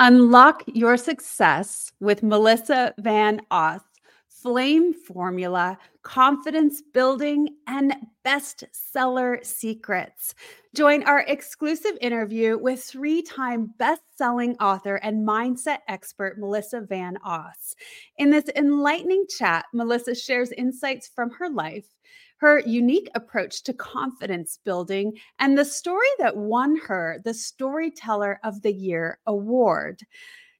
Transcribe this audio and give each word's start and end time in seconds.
Unlock 0.00 0.62
your 0.66 0.96
success 0.96 1.90
with 1.98 2.22
Melissa 2.22 2.94
Van 2.98 3.40
Oss, 3.50 3.80
Flame 4.28 4.94
Formula, 4.94 5.76
Confidence 6.02 6.82
Building, 6.94 7.56
and 7.66 7.96
Bestseller 8.24 9.44
Secrets. 9.44 10.36
Join 10.76 11.02
our 11.02 11.24
exclusive 11.26 11.98
interview 12.00 12.56
with 12.56 12.80
three 12.80 13.22
time 13.22 13.74
best 13.78 14.02
selling 14.14 14.56
author 14.58 14.96
and 14.96 15.26
mindset 15.26 15.78
expert 15.88 16.38
Melissa 16.38 16.80
Van 16.82 17.16
Oss. 17.24 17.74
In 18.18 18.30
this 18.30 18.48
enlightening 18.54 19.24
chat, 19.36 19.64
Melissa 19.74 20.14
shares 20.14 20.52
insights 20.52 21.08
from 21.08 21.32
her 21.32 21.50
life 21.50 21.96
her 22.38 22.60
unique 22.60 23.10
approach 23.14 23.62
to 23.64 23.72
confidence 23.72 24.58
building, 24.64 25.12
and 25.38 25.56
the 25.56 25.64
story 25.64 26.08
that 26.18 26.36
won 26.36 26.76
her 26.76 27.20
the 27.24 27.34
Storyteller 27.34 28.40
of 28.44 28.62
the 28.62 28.72
Year 28.72 29.18
award. 29.26 30.00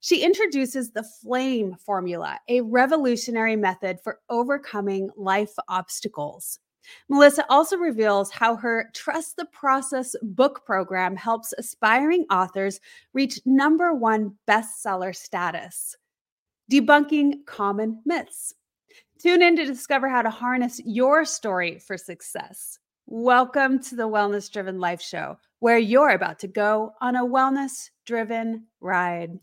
She 0.00 0.22
introduces 0.22 0.90
the 0.90 1.02
FLAME 1.22 1.76
formula, 1.84 2.38
a 2.48 2.60
revolutionary 2.60 3.56
method 3.56 3.98
for 4.02 4.20
overcoming 4.28 5.10
life 5.16 5.54
obstacles. 5.68 6.60
Melissa 7.08 7.44
also 7.50 7.76
reveals 7.76 8.30
how 8.30 8.56
her 8.56 8.90
Trust 8.94 9.36
the 9.36 9.46
Process 9.46 10.14
book 10.22 10.64
program 10.64 11.16
helps 11.16 11.52
aspiring 11.58 12.24
authors 12.30 12.80
reach 13.12 13.40
number 13.44 13.92
one 13.92 14.36
bestseller 14.48 15.14
status, 15.14 15.96
debunking 16.70 17.44
common 17.46 18.00
myths. 18.06 18.54
Tune 19.18 19.42
in 19.42 19.56
to 19.56 19.64
discover 19.64 20.08
how 20.08 20.22
to 20.22 20.30
harness 20.30 20.80
your 20.84 21.24
story 21.24 21.80
for 21.80 21.98
success. 21.98 22.78
Welcome 23.06 23.80
to 23.80 23.96
the 23.96 24.08
Wellness 24.08 24.48
Driven 24.48 24.78
Life 24.78 25.00
Show, 25.00 25.38
where 25.58 25.76
you're 25.76 26.10
about 26.10 26.38
to 26.38 26.46
go 26.46 26.92
on 27.00 27.16
a 27.16 27.24
wellness 27.24 27.90
driven 28.06 28.66
ride. 28.80 29.40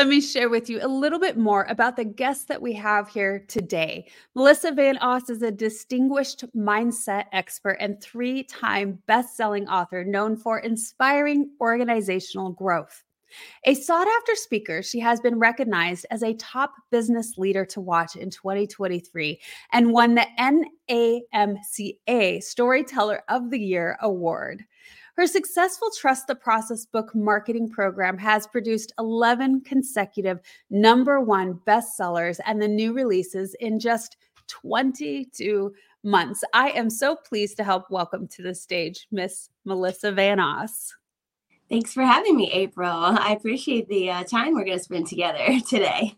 Let 0.00 0.08
me 0.08 0.22
share 0.22 0.48
with 0.48 0.70
you 0.70 0.78
a 0.80 0.88
little 0.88 1.18
bit 1.18 1.36
more 1.36 1.66
about 1.68 1.94
the 1.94 2.06
guest 2.06 2.48
that 2.48 2.62
we 2.62 2.72
have 2.72 3.06
here 3.06 3.44
today. 3.48 4.08
Melissa 4.34 4.72
Van 4.72 4.96
Oss 4.96 5.28
is 5.28 5.42
a 5.42 5.50
distinguished 5.50 6.42
mindset 6.56 7.26
expert 7.32 7.76
and 7.80 8.02
three 8.02 8.42
time 8.44 8.98
best 9.06 9.36
selling 9.36 9.68
author 9.68 10.02
known 10.02 10.38
for 10.38 10.60
inspiring 10.60 11.50
organizational 11.60 12.50
growth. 12.50 13.04
A 13.64 13.74
sought 13.74 14.08
after 14.08 14.34
speaker, 14.36 14.82
she 14.82 15.00
has 15.00 15.20
been 15.20 15.38
recognized 15.38 16.06
as 16.10 16.22
a 16.22 16.32
top 16.32 16.72
business 16.90 17.36
leader 17.36 17.66
to 17.66 17.82
watch 17.82 18.16
in 18.16 18.30
2023 18.30 19.38
and 19.74 19.92
won 19.92 20.14
the 20.14 20.26
NAMCA 20.88 22.42
Storyteller 22.42 23.22
of 23.28 23.50
the 23.50 23.60
Year 23.60 23.98
award. 24.00 24.64
Her 25.20 25.26
successful 25.26 25.90
Trust 25.90 26.28
the 26.28 26.34
Process 26.34 26.86
book 26.86 27.14
marketing 27.14 27.68
program 27.68 28.16
has 28.16 28.46
produced 28.46 28.94
11 28.98 29.60
consecutive 29.60 30.40
number 30.70 31.20
one 31.20 31.60
bestsellers 31.66 32.40
and 32.46 32.62
the 32.62 32.66
new 32.66 32.94
releases 32.94 33.52
in 33.60 33.78
just 33.78 34.16
22 34.46 35.74
months. 36.02 36.42
I 36.54 36.70
am 36.70 36.88
so 36.88 37.16
pleased 37.16 37.58
to 37.58 37.64
help 37.64 37.90
welcome 37.90 38.28
to 38.28 38.42
the 38.42 38.54
stage 38.54 39.08
Miss 39.10 39.50
Melissa 39.66 40.10
Van 40.10 40.40
Oss. 40.40 40.94
Thanks 41.68 41.92
for 41.92 42.02
having 42.02 42.34
me, 42.34 42.50
April. 42.50 42.88
I 42.90 43.34
appreciate 43.38 43.90
the 43.90 44.10
uh, 44.10 44.24
time 44.24 44.54
we're 44.54 44.64
going 44.64 44.78
to 44.78 44.82
spend 44.82 45.06
together 45.06 45.60
today. 45.68 46.16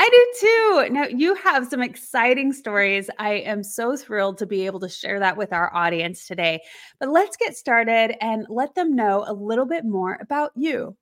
I 0.00 0.08
do 0.10 0.46
too. 0.86 0.92
Now, 0.94 1.06
you 1.08 1.34
have 1.34 1.66
some 1.66 1.82
exciting 1.82 2.52
stories. 2.52 3.10
I 3.18 3.32
am 3.32 3.64
so 3.64 3.96
thrilled 3.96 4.38
to 4.38 4.46
be 4.46 4.64
able 4.64 4.78
to 4.78 4.88
share 4.88 5.18
that 5.18 5.36
with 5.36 5.52
our 5.52 5.74
audience 5.74 6.24
today. 6.24 6.62
But 7.00 7.08
let's 7.08 7.36
get 7.36 7.56
started 7.56 8.14
and 8.22 8.46
let 8.48 8.76
them 8.76 8.94
know 8.94 9.24
a 9.26 9.32
little 9.32 9.66
bit 9.66 9.84
more 9.84 10.16
about 10.20 10.52
you. 10.54 10.96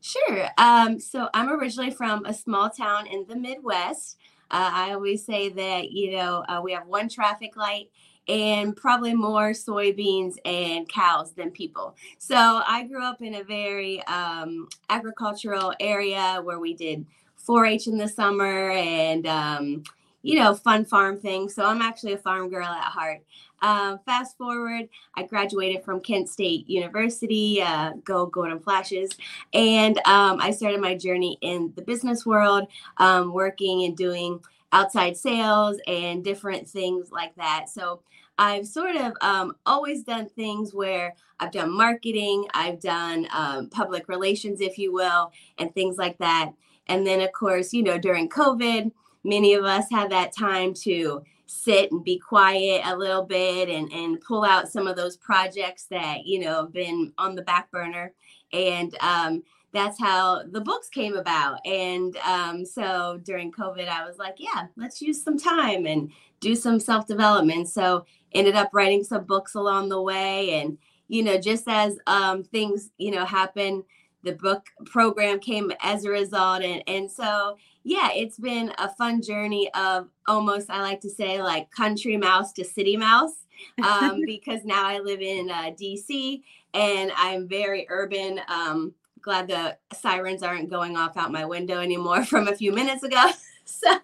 Sure. 0.00 0.48
Um, 0.58 1.00
so, 1.00 1.28
I'm 1.34 1.50
originally 1.50 1.90
from 1.90 2.24
a 2.24 2.32
small 2.32 2.70
town 2.70 3.08
in 3.08 3.26
the 3.26 3.34
Midwest. 3.34 4.16
Uh, 4.48 4.70
I 4.72 4.92
always 4.92 5.26
say 5.26 5.48
that, 5.48 5.90
you 5.90 6.12
know, 6.12 6.44
uh, 6.48 6.60
we 6.62 6.70
have 6.70 6.86
one 6.86 7.08
traffic 7.08 7.56
light 7.56 7.90
and 8.28 8.76
probably 8.76 9.12
more 9.12 9.50
soybeans 9.50 10.36
and 10.44 10.88
cows 10.88 11.32
than 11.32 11.50
people. 11.50 11.96
So 12.18 12.36
I 12.36 12.84
grew 12.84 13.04
up 13.04 13.22
in 13.22 13.34
a 13.34 13.42
very 13.42 14.02
um, 14.04 14.68
agricultural 14.88 15.74
area 15.80 16.40
where 16.42 16.58
we 16.58 16.74
did 16.74 17.04
4-H 17.46 17.86
in 17.86 17.98
the 17.98 18.08
summer 18.08 18.70
and 18.70 19.26
um, 19.26 19.82
you 20.22 20.38
know 20.38 20.54
fun 20.54 20.84
farm 20.84 21.18
things. 21.18 21.54
So 21.54 21.64
I'm 21.64 21.82
actually 21.82 22.14
a 22.14 22.18
farm 22.18 22.48
girl 22.48 22.66
at 22.66 22.84
heart. 22.84 23.22
Uh, 23.62 23.96
fast 24.04 24.36
forward, 24.36 24.88
I 25.16 25.22
graduated 25.22 25.84
from 25.84 26.00
Kent 26.00 26.28
State 26.28 26.68
University. 26.68 27.62
Uh, 27.62 27.92
go 28.04 28.26
Golden 28.26 28.60
Flashes, 28.60 29.10
and 29.52 29.96
um, 30.06 30.38
I 30.40 30.50
started 30.50 30.80
my 30.80 30.94
journey 30.96 31.38
in 31.40 31.72
the 31.76 31.82
business 31.82 32.26
world, 32.26 32.68
um, 32.98 33.32
working 33.32 33.84
and 33.84 33.96
doing 33.96 34.40
outside 34.72 35.16
sales 35.16 35.78
and 35.86 36.24
different 36.24 36.68
things 36.68 37.12
like 37.12 37.34
that. 37.36 37.66
So 37.68 38.00
I've 38.38 38.66
sort 38.66 38.96
of 38.96 39.12
um, 39.20 39.54
always 39.64 40.02
done 40.02 40.28
things 40.28 40.74
where 40.74 41.14
I've 41.38 41.52
done 41.52 41.70
marketing, 41.70 42.46
I've 42.54 42.80
done 42.80 43.28
um, 43.32 43.68
public 43.70 44.08
relations, 44.08 44.60
if 44.60 44.76
you 44.78 44.92
will, 44.92 45.32
and 45.58 45.72
things 45.74 45.96
like 45.96 46.18
that. 46.18 46.52
And 46.86 47.06
then, 47.06 47.20
of 47.20 47.32
course, 47.32 47.72
you 47.72 47.82
know, 47.82 47.98
during 47.98 48.28
COVID, 48.28 48.92
many 49.24 49.54
of 49.54 49.64
us 49.64 49.86
had 49.90 50.10
that 50.10 50.36
time 50.36 50.74
to 50.74 51.22
sit 51.46 51.92
and 51.92 52.04
be 52.04 52.18
quiet 52.18 52.82
a 52.84 52.96
little 52.96 53.22
bit 53.22 53.68
and, 53.68 53.90
and 53.92 54.20
pull 54.20 54.44
out 54.44 54.68
some 54.68 54.86
of 54.86 54.96
those 54.96 55.16
projects 55.16 55.84
that, 55.86 56.26
you 56.26 56.40
know, 56.40 56.62
have 56.62 56.72
been 56.72 57.12
on 57.18 57.34
the 57.34 57.42
back 57.42 57.70
burner. 57.70 58.12
And 58.52 58.96
um, 59.00 59.42
that's 59.72 59.98
how 59.98 60.42
the 60.44 60.60
books 60.60 60.88
came 60.88 61.16
about. 61.16 61.58
And 61.66 62.16
um, 62.18 62.64
so 62.64 63.20
during 63.24 63.52
COVID, 63.52 63.88
I 63.88 64.06
was 64.06 64.18
like, 64.18 64.36
yeah, 64.38 64.68
let's 64.76 65.02
use 65.02 65.22
some 65.22 65.38
time 65.38 65.86
and 65.86 66.10
do 66.40 66.54
some 66.54 66.78
self 66.78 67.06
development. 67.06 67.68
So 67.68 68.06
ended 68.32 68.54
up 68.54 68.70
writing 68.72 69.04
some 69.04 69.24
books 69.24 69.54
along 69.54 69.88
the 69.88 70.00
way. 70.00 70.60
And, 70.60 70.78
you 71.08 71.22
know, 71.22 71.38
just 71.38 71.64
as 71.66 71.98
um, 72.06 72.44
things, 72.44 72.90
you 72.98 73.10
know, 73.10 73.24
happen, 73.24 73.84
the 74.24 74.32
book 74.32 74.66
program 74.86 75.38
came 75.38 75.70
as 75.80 76.04
a 76.04 76.10
result 76.10 76.62
and 76.62 76.82
and 76.86 77.10
so 77.10 77.56
yeah 77.84 78.08
it's 78.12 78.38
been 78.38 78.72
a 78.78 78.88
fun 78.88 79.22
journey 79.22 79.70
of 79.74 80.08
almost 80.26 80.70
i 80.70 80.80
like 80.80 81.00
to 81.00 81.10
say 81.10 81.42
like 81.42 81.70
country 81.70 82.16
mouse 82.16 82.52
to 82.52 82.64
city 82.64 82.96
mouse 82.96 83.44
um, 83.82 84.22
because 84.26 84.64
now 84.64 84.86
i 84.86 84.98
live 84.98 85.20
in 85.20 85.50
uh, 85.50 85.70
dc 85.80 86.42
and 86.72 87.12
i'm 87.16 87.46
very 87.46 87.86
urban 87.88 88.40
um, 88.48 88.94
glad 89.20 89.48
the 89.48 89.76
sirens 89.92 90.42
aren't 90.42 90.70
going 90.70 90.96
off 90.96 91.16
out 91.16 91.32
my 91.32 91.44
window 91.44 91.80
anymore 91.80 92.24
from 92.26 92.48
a 92.48 92.54
few 92.54 92.72
minutes 92.72 93.02
ago 93.02 93.30
so 93.64 93.98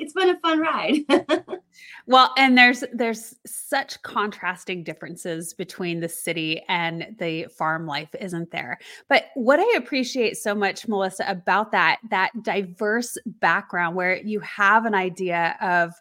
it's 0.00 0.14
been 0.14 0.30
a 0.30 0.38
fun 0.40 0.60
ride. 0.60 1.04
well, 2.06 2.32
and 2.38 2.56
there's 2.56 2.82
there's 2.92 3.36
such 3.46 4.02
contrasting 4.02 4.82
differences 4.82 5.52
between 5.52 6.00
the 6.00 6.08
city 6.08 6.62
and 6.68 7.14
the 7.18 7.46
farm 7.56 7.86
life, 7.86 8.08
isn't 8.18 8.50
there? 8.50 8.78
But 9.08 9.26
what 9.34 9.60
I 9.60 9.76
appreciate 9.76 10.38
so 10.38 10.54
much, 10.54 10.88
Melissa, 10.88 11.24
about 11.28 11.70
that 11.72 11.98
that 12.10 12.30
diverse 12.42 13.18
background 13.26 13.94
where 13.94 14.16
you 14.16 14.40
have 14.40 14.86
an 14.86 14.94
idea 14.94 15.56
of 15.60 15.92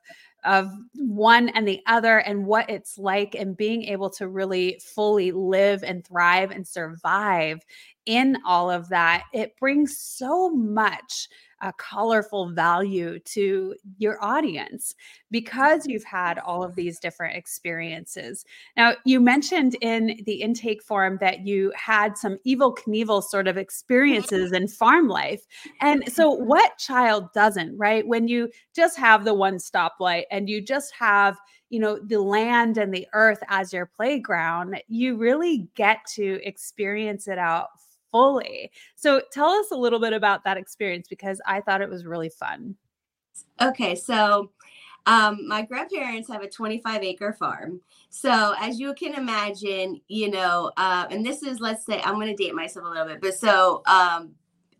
of 0.46 0.72
one 0.96 1.50
and 1.50 1.68
the 1.68 1.82
other 1.86 2.20
and 2.20 2.46
what 2.46 2.70
it's 2.70 2.98
like 2.98 3.36
and 3.36 3.58
being 3.58 3.84
able 3.84 4.10
to 4.10 4.30
really 4.30 4.80
fully 4.82 5.34
live 5.34 5.84
and 5.84 6.08
thrive 6.08 6.52
and 6.52 6.66
survive 6.66 7.60
in 8.06 8.38
all 8.46 8.72
of 8.72 8.88
that 8.88 9.26
it 9.34 9.58
brings 9.60 9.98
so 9.98 10.50
much 10.50 11.28
a 11.62 11.74
colorful 11.74 12.50
value 12.50 13.20
to 13.20 13.76
your 13.98 14.24
audience 14.24 14.96
because 15.32 15.86
you've 15.86 16.04
had 16.04 16.40
all 16.40 16.64
of 16.64 16.76
these 16.76 17.00
different 17.00 17.36
experiences. 17.36 18.46
Now, 18.78 18.94
you 19.06 19.20
mentioned 19.20 19.76
in 19.82 20.20
the 20.26 20.42
intake 20.42 20.82
form 20.84 21.18
that 21.22 21.46
you 21.46 21.72
had 21.76 22.18
some 22.18 22.38
Evel 22.48 22.78
Knievel 22.78 23.24
sort 23.24 23.48
of 23.48 23.54
mm-hmm. 23.54 23.62
experiences 23.62 24.52
in 24.52 24.68
farm 24.68 25.08
life. 25.08 25.42
And 25.82 26.02
mm-hmm. 26.02 26.12
so, 26.12 26.30
what 26.30 26.78
child 26.78 27.32
doesn't, 27.34 27.78
right? 27.78 28.08
When 28.08 28.28
you 28.28 28.50
just 28.76 28.98
have 28.98 29.26
the 29.26 29.34
one 29.34 29.58
stoplight 29.58 30.24
and 30.32 30.50
you 30.50 30.62
just 30.62 30.94
have 30.98 31.38
you 31.70 31.80
know 31.80 32.00
the 32.00 32.20
land 32.20 32.78
and 32.78 32.94
the 32.94 33.08
earth 33.14 33.40
as 33.48 33.72
your 33.72 33.86
playground 33.86 34.82
you 34.88 35.16
really 35.18 35.68
get 35.76 36.00
to 36.16 36.40
experience 36.44 37.28
it 37.28 37.38
out 37.38 37.68
fully. 38.12 38.72
So 38.96 39.22
tell 39.32 39.50
us 39.50 39.72
a 39.72 39.76
little 39.76 40.00
bit 40.00 40.14
about 40.14 40.44
that 40.44 40.58
experience 40.58 41.08
because 41.08 41.42
I 41.46 41.62
thought 41.62 41.82
it 41.82 41.90
was 41.90 42.06
really 42.06 42.30
fun. 42.30 42.76
Okay, 43.62 43.96
so 43.96 44.52
um, 45.06 45.48
my 45.48 45.64
grandparents 45.64 46.30
have 46.30 46.44
a 46.44 46.50
25 46.50 47.04
acre 47.04 47.34
farm. 47.34 47.82
So, 48.10 48.54
as 48.60 48.80
you 48.80 48.94
can 48.94 49.16
imagine, 49.16 50.02
you 50.08 50.30
know, 50.30 50.72
uh, 50.78 51.08
and 51.10 51.26
this 51.26 51.44
is, 51.44 51.60
let's 51.60 51.86
say, 51.86 52.02
I'm 52.04 52.16
going 52.16 52.36
to 52.36 52.36
date 52.36 52.54
myself 52.54 52.86
a 52.86 52.90
little 52.90 53.06
bit, 53.06 53.22
but 53.22 53.36
so 53.36 53.82
um, 53.86 54.32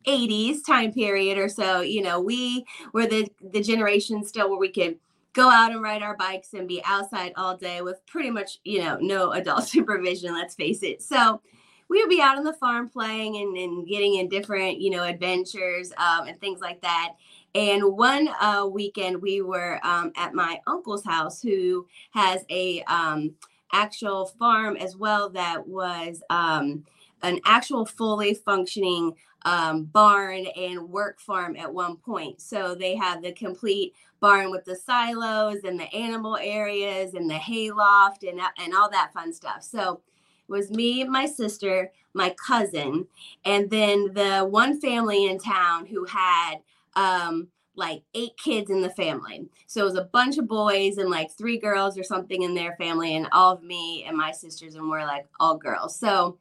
80s 0.08 0.66
time 0.66 0.92
period 0.92 1.38
or 1.38 1.50
so, 1.50 1.82
you 1.82 2.02
know, 2.02 2.20
we 2.20 2.66
were 2.94 3.08
the, 3.08 3.28
the 3.52 3.62
generation 3.62 4.24
still 4.24 4.50
where 4.50 4.60
we 4.60 4.72
could 4.72 4.98
go 5.34 5.50
out 5.50 5.72
and 5.72 5.82
ride 5.82 6.02
our 6.02 6.18
bikes 6.18 6.54
and 6.54 6.68
be 6.68 6.82
outside 6.86 7.34
all 7.36 7.56
day 7.56 7.82
with 7.82 8.06
pretty 8.06 8.30
much, 8.30 8.60
you 8.64 8.80
know, 8.80 8.98
no 9.00 9.32
adult 9.32 9.64
supervision, 9.68 10.34
let's 10.34 10.56
face 10.56 10.84
it. 10.84 11.02
So, 11.02 11.42
we 11.90 12.02
would 12.02 12.10
be 12.10 12.22
out 12.22 12.38
on 12.38 12.44
the 12.44 12.54
farm 12.54 12.88
playing 12.88 13.38
and, 13.38 13.58
and 13.58 13.88
getting 13.88 14.16
in 14.16 14.30
different, 14.30 14.80
you 14.80 14.92
know, 14.92 15.04
adventures 15.04 15.92
um, 15.98 16.28
and 16.28 16.40
things 16.40 16.62
like 16.62 16.82
that. 16.82 17.16
And 17.56 17.84
one 17.98 18.30
uh, 18.40 18.68
weekend 18.72 19.22
we 19.22 19.42
were 19.42 19.80
um, 19.84 20.12
at 20.16 20.36
my 20.36 20.62
uncle's 20.68 21.04
house, 21.04 21.42
who 21.42 21.88
has 22.12 22.46
a 22.50 22.84
um, 22.84 23.32
actual 23.74 24.28
farm 24.28 24.76
as 24.78 24.96
well 24.96 25.30
that 25.32 25.68
was 25.68 26.22
um, 26.30 26.86
an 27.24 27.40
actual 27.46 27.86
fully 27.86 28.36
functioning 28.36 29.14
um, 29.46 29.86
barn 29.86 30.46
and 30.56 30.90
work 30.90 31.20
farm 31.20 31.56
at 31.56 31.74
one 31.74 31.96
point. 31.98 32.40
So 32.40 32.76
they 32.76 32.96
have 32.96 33.24
the 33.24 33.32
complete 33.32 33.96
barn 34.20 34.52
with 34.52 34.66
the 34.66 34.76
silos 34.76 35.64
and 35.64 35.80
the 35.80 35.92
animal 35.96 36.38
areas 36.38 37.14
and 37.14 37.30
the 37.30 37.36
hay 37.36 37.72
loft 37.72 38.24
and 38.24 38.40
and 38.58 38.76
all 38.76 38.90
that 38.92 39.14
fun 39.14 39.34
stuff. 39.34 39.64
So 39.64 40.02
was 40.50 40.72
me, 40.72 41.04
my 41.04 41.26
sister, 41.26 41.92
my 42.14 42.36
cousin, 42.46 43.08
and 43.46 43.70
then 43.70 44.14
the 44.14 44.42
one 44.50 44.80
family 44.80 45.28
in 45.28 45.38
town 45.38 45.86
who 45.86 46.06
had 46.06 46.56
um, 46.96 47.48
like 47.76 48.04
eight 48.14 48.36
kids 48.38 48.70
in 48.70 48.82
the 48.82 48.90
family. 48.90 49.48
So 49.68 49.82
it 49.82 49.86
was 49.86 49.96
a 49.96 50.04
bunch 50.04 50.38
of 50.38 50.48
boys 50.48 50.98
and 50.98 51.10
like 51.10 51.32
three 51.32 51.58
girls 51.58 51.98
or 51.98 52.04
something 52.04 52.42
in 52.42 52.54
their 52.54 52.76
family, 52.78 53.16
and 53.16 53.28
all 53.32 53.54
of 53.54 53.64
me 53.64 54.04
and 54.08 54.18
my 54.18 54.32
sisters, 54.32 54.76
and 54.76 54.90
we're 54.90 55.06
like 55.06 55.28
all 55.40 55.58
girls. 55.58 55.96
So 55.98 56.38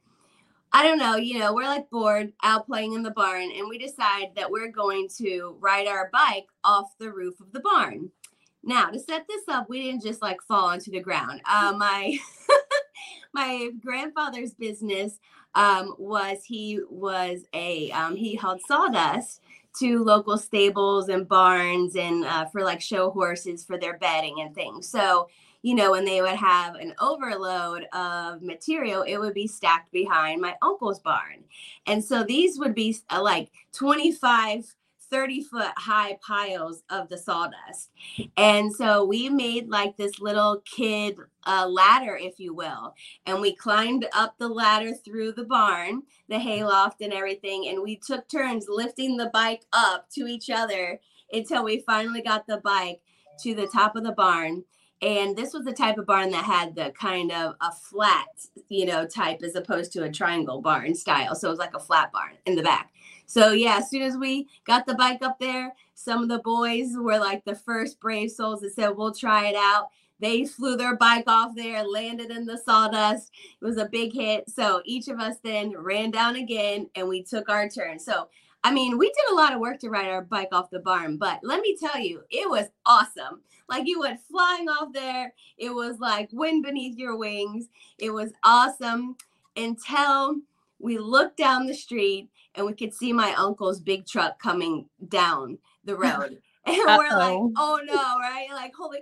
I 0.71 0.83
don't 0.83 0.99
know, 0.99 1.15
you 1.15 1.39
know, 1.39 1.53
we're 1.53 1.63
like 1.63 1.89
bored 1.89 2.33
out 2.43 2.67
playing 2.67 2.93
in 2.93 3.03
the 3.03 3.11
barn, 3.11 3.51
and 3.55 3.67
we 3.69 3.77
decide 3.77 4.35
that 4.35 4.51
we're 4.51 4.71
going 4.71 5.07
to 5.17 5.57
ride 5.59 5.87
our 5.87 6.09
bike 6.11 6.47
off 6.63 6.97
the 6.99 7.11
roof 7.11 7.39
of 7.39 7.51
the 7.51 7.59
barn. 7.59 8.11
Now, 8.63 8.89
to 8.89 8.99
set 8.99 9.25
this 9.27 9.43
up, 9.47 9.69
we 9.69 9.81
didn't 9.81 10.03
just 10.03 10.21
like 10.21 10.41
fall 10.41 10.65
onto 10.65 10.91
the 10.91 10.99
ground. 10.99 11.41
Uh, 11.49 11.73
my 11.77 12.17
my 13.33 13.69
grandfather's 13.83 14.53
business 14.53 15.19
um, 15.55 15.95
was 15.97 16.43
he 16.43 16.79
was 16.89 17.45
a 17.53 17.91
um, 17.91 18.15
he 18.15 18.35
held 18.35 18.61
sawdust 18.67 19.41
to 19.79 20.03
local 20.03 20.37
stables 20.37 21.09
and 21.09 21.27
barns 21.27 21.95
and 21.95 22.25
uh, 22.25 22.45
for 22.45 22.63
like 22.63 22.81
show 22.81 23.09
horses 23.11 23.63
for 23.63 23.77
their 23.77 23.97
bedding 23.97 24.41
and 24.41 24.53
things. 24.55 24.87
So, 24.87 25.29
you 25.61 25.75
know, 25.75 25.91
when 25.91 26.05
they 26.05 26.21
would 26.21 26.35
have 26.35 26.75
an 26.75 26.93
overload 26.99 27.85
of 27.93 28.41
material, 28.41 29.03
it 29.03 29.17
would 29.17 29.33
be 29.33 29.47
stacked 29.47 29.91
behind 29.91 30.41
my 30.41 30.55
uncle's 30.61 30.99
barn. 30.99 31.43
And 31.85 32.03
so 32.03 32.23
these 32.23 32.57
would 32.57 32.73
be 32.73 32.97
uh, 33.09 33.21
like 33.21 33.51
25 33.73 34.75
30 35.11 35.43
foot 35.43 35.71
high 35.77 36.17
piles 36.25 36.83
of 36.89 37.09
the 37.09 37.17
sawdust. 37.17 37.89
And 38.37 38.73
so 38.73 39.05
we 39.05 39.29
made 39.29 39.69
like 39.69 39.97
this 39.97 40.19
little 40.19 40.61
kid 40.65 41.17
uh, 41.45 41.67
ladder, 41.67 42.17
if 42.17 42.39
you 42.39 42.53
will. 42.53 42.93
And 43.25 43.41
we 43.41 43.55
climbed 43.55 44.05
up 44.13 44.35
the 44.37 44.47
ladder 44.49 44.93
through 44.93 45.33
the 45.33 45.45
barn, 45.45 46.03
the 46.27 46.39
hayloft, 46.39 47.01
and 47.01 47.13
everything. 47.13 47.67
And 47.69 47.81
we 47.81 47.97
took 47.97 48.27
turns 48.27 48.65
lifting 48.69 49.17
the 49.17 49.29
bike 49.33 49.65
up 49.73 50.09
to 50.11 50.27
each 50.27 50.49
other 50.49 50.99
until 51.31 51.63
we 51.63 51.79
finally 51.85 52.21
got 52.21 52.47
the 52.47 52.57
bike 52.57 53.01
to 53.43 53.55
the 53.55 53.67
top 53.67 53.95
of 53.95 54.03
the 54.03 54.11
barn. 54.11 54.63
And 55.01 55.37
this 55.37 55.53
was 55.53 55.63
the 55.63 55.71
type 55.71 55.97
of 55.97 56.05
barn 56.05 56.29
that 56.31 56.43
had 56.43 56.75
the 56.75 56.91
kind 56.91 57.31
of 57.31 57.55
a 57.61 57.71
flat, 57.71 58.27
you 58.67 58.85
know, 58.85 59.05
type 59.05 59.41
as 59.43 59.55
opposed 59.55 59.93
to 59.93 60.03
a 60.03 60.11
triangle 60.11 60.61
barn 60.61 60.93
style. 60.93 61.35
So 61.35 61.47
it 61.47 61.51
was 61.51 61.59
like 61.59 61.73
a 61.73 61.79
flat 61.79 62.11
barn 62.11 62.33
in 62.45 62.55
the 62.55 62.63
back. 62.63 62.91
So 63.29 63.51
yeah, 63.51 63.77
as 63.77 63.91
soon 63.91 64.01
as 64.01 64.17
we 64.17 64.47
got 64.65 64.87
the 64.87 64.95
bike 64.95 65.21
up 65.21 65.37
there, 65.37 65.75
some 65.93 66.23
of 66.23 66.29
the 66.29 66.39
boys 66.39 66.95
were 66.97 67.19
like 67.19 67.45
the 67.45 67.53
first 67.53 67.99
brave 67.99 68.31
souls 68.31 68.61
that 68.61 68.73
said, 68.73 68.97
"We'll 68.97 69.13
try 69.13 69.45
it 69.49 69.55
out." 69.55 69.89
They 70.19 70.45
flew 70.45 70.75
their 70.75 70.95
bike 70.95 71.25
off 71.27 71.55
there, 71.55 71.83
landed 71.83 72.31
in 72.31 72.47
the 72.47 72.57
sawdust. 72.57 73.31
It 73.61 73.63
was 73.63 73.77
a 73.77 73.85
big 73.85 74.13
hit. 74.13 74.49
So 74.49 74.81
each 74.83 75.09
of 75.09 75.19
us 75.19 75.35
then 75.43 75.77
ran 75.77 76.09
down 76.09 76.37
again 76.37 76.89
and 76.95 77.07
we 77.07 77.21
took 77.21 77.49
our 77.49 77.69
turn. 77.69 77.99
So 77.99 78.29
I 78.63 78.71
mean, 78.73 78.97
we 78.97 79.05
did 79.05 79.31
a 79.31 79.35
lot 79.35 79.53
of 79.53 79.59
work 79.59 79.79
to 79.81 79.89
ride 79.91 80.07
our 80.09 80.23
bike 80.23 80.49
off 80.51 80.71
the 80.71 80.79
barn, 80.79 81.17
but 81.17 81.39
let 81.43 81.61
me 81.61 81.77
tell 81.77 81.99
you, 82.01 82.23
it 82.31 82.49
was 82.49 82.65
awesome. 82.87 83.41
Like 83.69 83.85
you 83.85 83.99
went 83.99 84.21
flying 84.21 84.67
off 84.67 84.91
there. 84.91 85.35
It 85.59 85.69
was 85.69 85.99
like 85.99 86.29
wind 86.33 86.63
beneath 86.63 86.97
your 86.97 87.15
wings. 87.15 87.67
It 87.99 88.09
was 88.09 88.31
awesome 88.43 89.17
until 89.55 90.37
we 90.79 90.97
looked 90.97 91.37
down 91.37 91.67
the 91.67 91.75
street 91.75 92.29
and 92.55 92.65
we 92.65 92.73
could 92.73 92.93
see 92.93 93.13
my 93.13 93.33
uncle's 93.35 93.79
big 93.79 94.05
truck 94.05 94.41
coming 94.41 94.85
down 95.07 95.57
the 95.83 95.95
road. 95.97 96.41
and 96.65 96.77
we're 96.77 97.17
like, 97.17 97.39
oh 97.57 97.79
no, 97.83 98.19
right? 98.19 98.47
Like, 98.51 98.73
holy. 98.75 98.99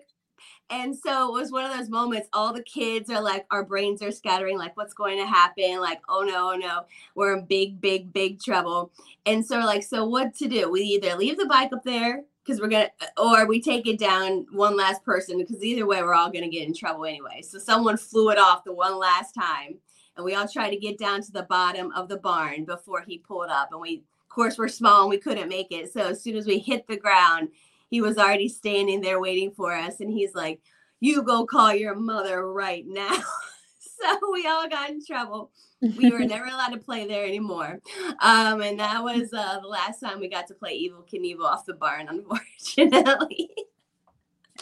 And 0.70 0.94
so 0.96 1.30
it 1.30 1.40
was 1.40 1.52
one 1.52 1.64
of 1.64 1.76
those 1.76 1.90
moments, 1.90 2.28
all 2.34 2.52
the 2.52 2.64
kids 2.64 3.10
are 3.10 3.22
like, 3.22 3.46
our 3.52 3.64
brains 3.64 4.02
are 4.02 4.12
scattering, 4.12 4.58
like, 4.58 4.76
what's 4.76 4.94
going 4.94 5.18
to 5.18 5.26
happen? 5.26 5.80
Like, 5.80 6.02
oh 6.10 6.24
no, 6.24 6.52
oh 6.54 6.58
no, 6.58 6.82
we're 7.16 7.38
in 7.38 7.46
big, 7.46 7.80
big, 7.80 8.12
big 8.12 8.42
trouble. 8.42 8.92
And 9.26 9.46
so, 9.46 9.60
we're 9.60 9.66
like, 9.66 9.84
so 9.84 10.06
what 10.06 10.36
to 10.36 10.48
do? 10.50 10.70
We 10.70 10.82
either 10.82 11.16
leave 11.16 11.38
the 11.38 11.46
bike 11.46 11.72
up 11.72 11.84
there 11.84 12.24
because 12.48 12.62
we're 12.62 12.70
gonna 12.70 12.90
or 13.18 13.46
we 13.46 13.62
take 13.62 13.88
it 13.88 14.00
down 14.00 14.46
one 14.52 14.78
last 14.78 15.04
person 15.04 15.38
because 15.38 15.64
either 15.64 15.86
way 15.86 16.02
we're 16.02 16.14
all 16.14 16.32
gonna 16.32 16.48
get 16.48 16.66
in 16.66 16.74
trouble 16.74 17.06
anyway 17.06 17.42
so 17.42 17.60
someone 17.60 17.98
flew 17.98 18.30
it 18.30 18.38
off 18.38 18.64
the 18.64 18.72
one 18.72 18.98
last 18.98 19.34
time 19.34 19.76
and 20.18 20.25
we 20.25 20.36
all 20.36 20.48
tried 20.48 20.72
to 20.72 20.78
get 20.78 20.98
down 20.98 21.22
to 21.22 21.31
the 21.31 21.44
bottom 21.44 21.92
of 21.94 22.10
the 22.10 22.18
barn 22.18 22.66
before 22.66 23.04
he 23.08 23.19
pulled 23.19 23.50
up. 23.50 23.69
And 23.72 23.80
we, 23.80 23.98
of 23.98 24.30
course, 24.30 24.58
we're 24.58 24.68
small 24.68 25.02
and 25.02 25.10
we 25.10 25.18
couldn't 25.18 25.50
make 25.50 25.72
it. 25.72 25.94
So 25.94 26.02
as 26.02 26.22
soon 26.22 26.36
as 26.36 26.46
we 26.46 26.60
hit 26.60 26.88
the 26.88 26.98
ground, 26.98 27.50
he 27.90 28.02
was 28.02 28.18
already 28.18 28.50
standing 28.50 29.02
there 29.02 29.19
waiting 29.19 29.52
for 29.52 29.74
us. 29.74 30.00
And 30.00 30.12
he's 30.12 30.34
like, 30.34 30.60
You 31.00 31.24
go 31.24 31.46
call 31.46 31.74
your 31.74 31.96
mother 31.96 32.52
right 32.52 32.86
now. 32.86 33.16
so 33.80 34.31
we 34.31 34.46
all 34.48 34.68
got 34.68 34.90
in 34.90 35.06
trouble. 35.06 35.52
We 35.81 36.10
were 36.10 36.19
never 36.25 36.46
allowed 36.46 36.69
to 36.69 36.78
play 36.78 37.08
there 37.08 37.25
anymore. 37.25 37.80
Um, 38.22 38.62
and 38.62 38.80
that 38.80 39.04
was 39.04 39.31
uh, 39.33 39.59
the 39.59 39.68
last 39.68 40.00
time 40.00 40.19
we 40.19 40.30
got 40.30 40.47
to 40.47 40.54
play 40.54 40.78
Evel 40.83 41.07
Knievel 41.07 41.45
off 41.45 41.66
the 41.66 41.74
barn, 41.74 42.07
unfortunately. 42.09 43.50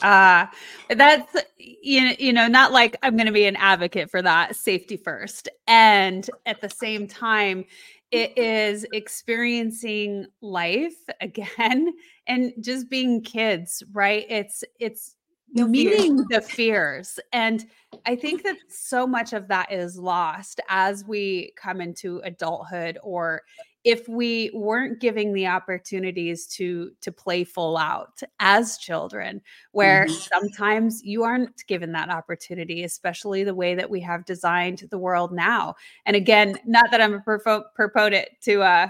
Uh 0.01 0.45
that's 0.89 1.35
you 1.57 2.03
know, 2.03 2.13
you 2.19 2.33
know 2.33 2.47
not 2.47 2.71
like 2.71 2.97
i'm 3.03 3.15
going 3.15 3.27
to 3.27 3.31
be 3.31 3.45
an 3.45 3.55
advocate 3.55 4.09
for 4.09 4.21
that 4.21 4.55
safety 4.55 4.97
first. 4.97 5.49
And 5.67 6.29
at 6.45 6.61
the 6.61 6.69
same 6.69 7.07
time 7.07 7.65
it 8.11 8.37
is 8.37 8.85
experiencing 8.93 10.27
life 10.41 10.95
again 11.21 11.93
and 12.27 12.53
just 12.61 12.89
being 12.89 13.21
kids 13.21 13.83
right? 13.93 14.25
It's 14.29 14.63
it's 14.79 15.15
no 15.53 15.67
meeting 15.67 16.17
the 16.29 16.41
fears. 16.41 17.19
And 17.31 17.65
i 18.05 18.15
think 18.15 18.43
that 18.43 18.57
so 18.67 19.07
much 19.07 19.33
of 19.33 19.47
that 19.47 19.71
is 19.71 19.97
lost 19.97 20.59
as 20.69 21.05
we 21.05 21.53
come 21.55 21.79
into 21.79 22.19
adulthood 22.25 22.97
or 23.01 23.41
if 23.85 24.09
we 24.09 24.49
weren't 24.55 24.99
giving 24.99 25.31
the 25.31 25.45
opportunities 25.47 26.47
to 26.47 26.91
to 26.99 27.11
play 27.11 27.43
full 27.43 27.77
out 27.77 28.19
as 28.39 28.77
children 28.77 29.39
where 29.71 30.05
mm-hmm. 30.05 30.13
sometimes 30.13 31.01
you 31.03 31.23
aren't 31.23 31.65
given 31.67 31.93
that 31.93 32.09
opportunity 32.09 32.83
especially 32.83 33.43
the 33.43 33.55
way 33.55 33.75
that 33.75 33.89
we 33.89 34.01
have 34.01 34.25
designed 34.25 34.83
the 34.89 34.97
world 34.97 35.31
now 35.31 35.73
and 36.05 36.15
again 36.15 36.57
not 36.65 36.85
that 36.91 36.99
i'm 36.99 37.13
a 37.13 37.19
perf- 37.19 37.63
proponent 37.75 38.27
to 38.41 38.61
uh 38.61 38.87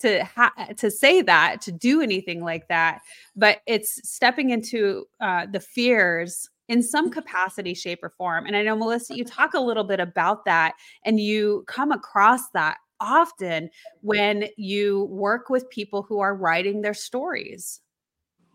to 0.00 0.24
ha- 0.24 0.52
to 0.76 0.90
say 0.90 1.22
that 1.22 1.60
to 1.60 1.70
do 1.70 2.02
anything 2.02 2.42
like 2.42 2.66
that 2.68 3.00
but 3.36 3.60
it's 3.66 4.06
stepping 4.08 4.50
into 4.50 5.06
uh, 5.20 5.46
the 5.46 5.60
fears 5.60 6.50
in 6.68 6.82
some 6.82 7.10
capacity 7.10 7.74
shape 7.74 8.02
or 8.02 8.10
form 8.10 8.46
and 8.46 8.56
i 8.56 8.62
know 8.62 8.74
melissa 8.74 9.16
you 9.16 9.24
talk 9.24 9.54
a 9.54 9.60
little 9.60 9.84
bit 9.84 10.00
about 10.00 10.44
that 10.44 10.74
and 11.04 11.20
you 11.20 11.64
come 11.68 11.92
across 11.92 12.50
that 12.50 12.78
often 13.02 13.68
when 14.00 14.46
you 14.56 15.04
work 15.04 15.50
with 15.50 15.68
people 15.68 16.02
who 16.02 16.20
are 16.20 16.34
writing 16.34 16.80
their 16.80 16.94
stories. 16.94 17.80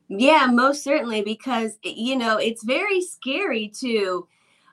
Yeah, 0.09 0.47
most 0.49 0.83
certainly, 0.83 1.21
because, 1.21 1.77
you 1.83 2.15
know, 2.15 2.37
it's 2.37 2.63
very 2.63 3.01
scary 3.01 3.67
to 3.79 4.27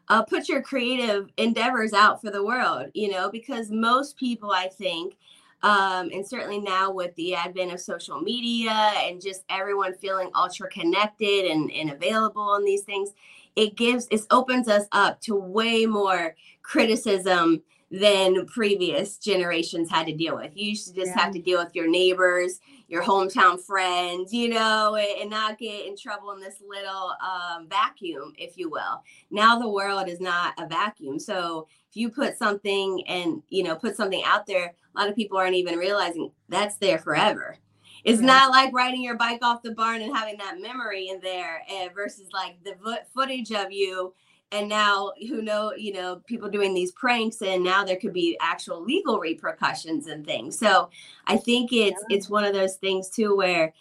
uh, 0.08 0.22
put 0.22 0.48
your 0.48 0.62
creative 0.62 1.28
endeavors 1.36 1.92
out 1.92 2.20
for 2.20 2.30
the 2.30 2.44
world, 2.44 2.86
you 2.94 3.10
know, 3.10 3.30
because 3.30 3.70
most 3.70 4.16
people, 4.16 4.52
I 4.52 4.68
think, 4.68 5.16
um, 5.64 6.10
and 6.12 6.26
certainly 6.26 6.60
now 6.60 6.92
with 6.92 7.14
the 7.16 7.34
advent 7.34 7.72
of 7.72 7.80
social 7.80 8.20
media 8.20 8.70
and 8.70 9.20
just 9.20 9.44
everyone 9.48 9.94
feeling 9.94 10.30
ultra 10.34 10.68
connected 10.68 11.50
and, 11.50 11.70
and 11.72 11.90
available 11.90 12.42
on 12.42 12.64
these 12.64 12.82
things, 12.82 13.10
it 13.56 13.76
gives, 13.76 14.06
it 14.10 14.20
opens 14.30 14.68
us 14.68 14.84
up 14.92 15.20
to 15.22 15.34
way 15.34 15.86
more 15.86 16.36
criticism 16.62 17.62
than 17.90 18.46
previous 18.46 19.18
generations 19.18 19.90
had 19.90 20.06
to 20.06 20.14
deal 20.14 20.36
with. 20.36 20.52
You 20.56 20.70
used 20.70 20.88
to 20.88 20.94
just 20.94 21.12
yeah. 21.14 21.22
have 21.22 21.32
to 21.32 21.40
deal 21.40 21.62
with 21.62 21.74
your 21.74 21.88
neighbors, 21.88 22.60
your 22.88 23.02
hometown 23.02 23.60
friends, 23.60 24.32
you 24.32 24.48
know, 24.48 24.96
and, 24.96 25.30
not 25.30 25.58
get 25.58 25.86
in 25.86 25.96
trouble 25.96 26.32
in 26.32 26.40
this 26.40 26.56
little 26.66 27.12
um, 27.20 27.66
vacuum, 27.68 28.34
if 28.36 28.56
you 28.58 28.70
will. 28.70 29.02
Now 29.30 29.58
the 29.58 29.68
world 29.68 30.08
is 30.08 30.20
not 30.20 30.54
a 30.58 30.66
vacuum. 30.66 31.18
So 31.18 31.66
if 31.90 31.96
you 31.96 32.10
put 32.10 32.38
something 32.38 33.02
and, 33.08 33.42
you 33.48 33.62
know, 33.62 33.74
put 33.74 33.96
something 33.96 34.22
out 34.24 34.46
there, 34.46 34.74
a 34.94 34.98
lot 35.00 35.08
of 35.08 35.16
people 35.16 35.38
aren't 35.38 35.56
even 35.56 35.78
realizing 35.78 36.30
that's 36.48 36.76
there 36.76 36.98
forever. 36.98 37.56
It's 38.04 38.20
yeah. 38.20 38.26
not 38.26 38.50
like 38.50 38.72
riding 38.74 39.02
your 39.02 39.16
bike 39.16 39.40
off 39.42 39.62
the 39.62 39.72
barn 39.72 40.02
and 40.02 40.14
having 40.14 40.36
that 40.38 40.60
memory 40.60 41.08
in 41.08 41.20
there 41.20 41.62
uh, 41.70 41.88
versus 41.94 42.28
like 42.32 42.62
the 42.62 42.76
footage 43.14 43.50
of 43.50 43.72
you 43.72 44.14
and 44.52 44.68
now 44.68 45.12
who 45.28 45.42
know 45.42 45.72
you 45.76 45.92
know 45.92 46.16
people 46.26 46.48
doing 46.48 46.74
these 46.74 46.92
pranks 46.92 47.42
and 47.42 47.62
now 47.62 47.84
there 47.84 47.96
could 47.96 48.12
be 48.12 48.36
actual 48.40 48.82
legal 48.82 49.18
repercussions 49.18 50.06
and 50.06 50.24
things 50.24 50.58
so 50.58 50.88
i 51.26 51.36
think 51.36 51.72
it's 51.72 52.02
yeah. 52.08 52.16
it's 52.16 52.28
one 52.28 52.44
of 52.44 52.52
those 52.52 52.76
things 52.76 53.08
too 53.10 53.36
where 53.36 53.72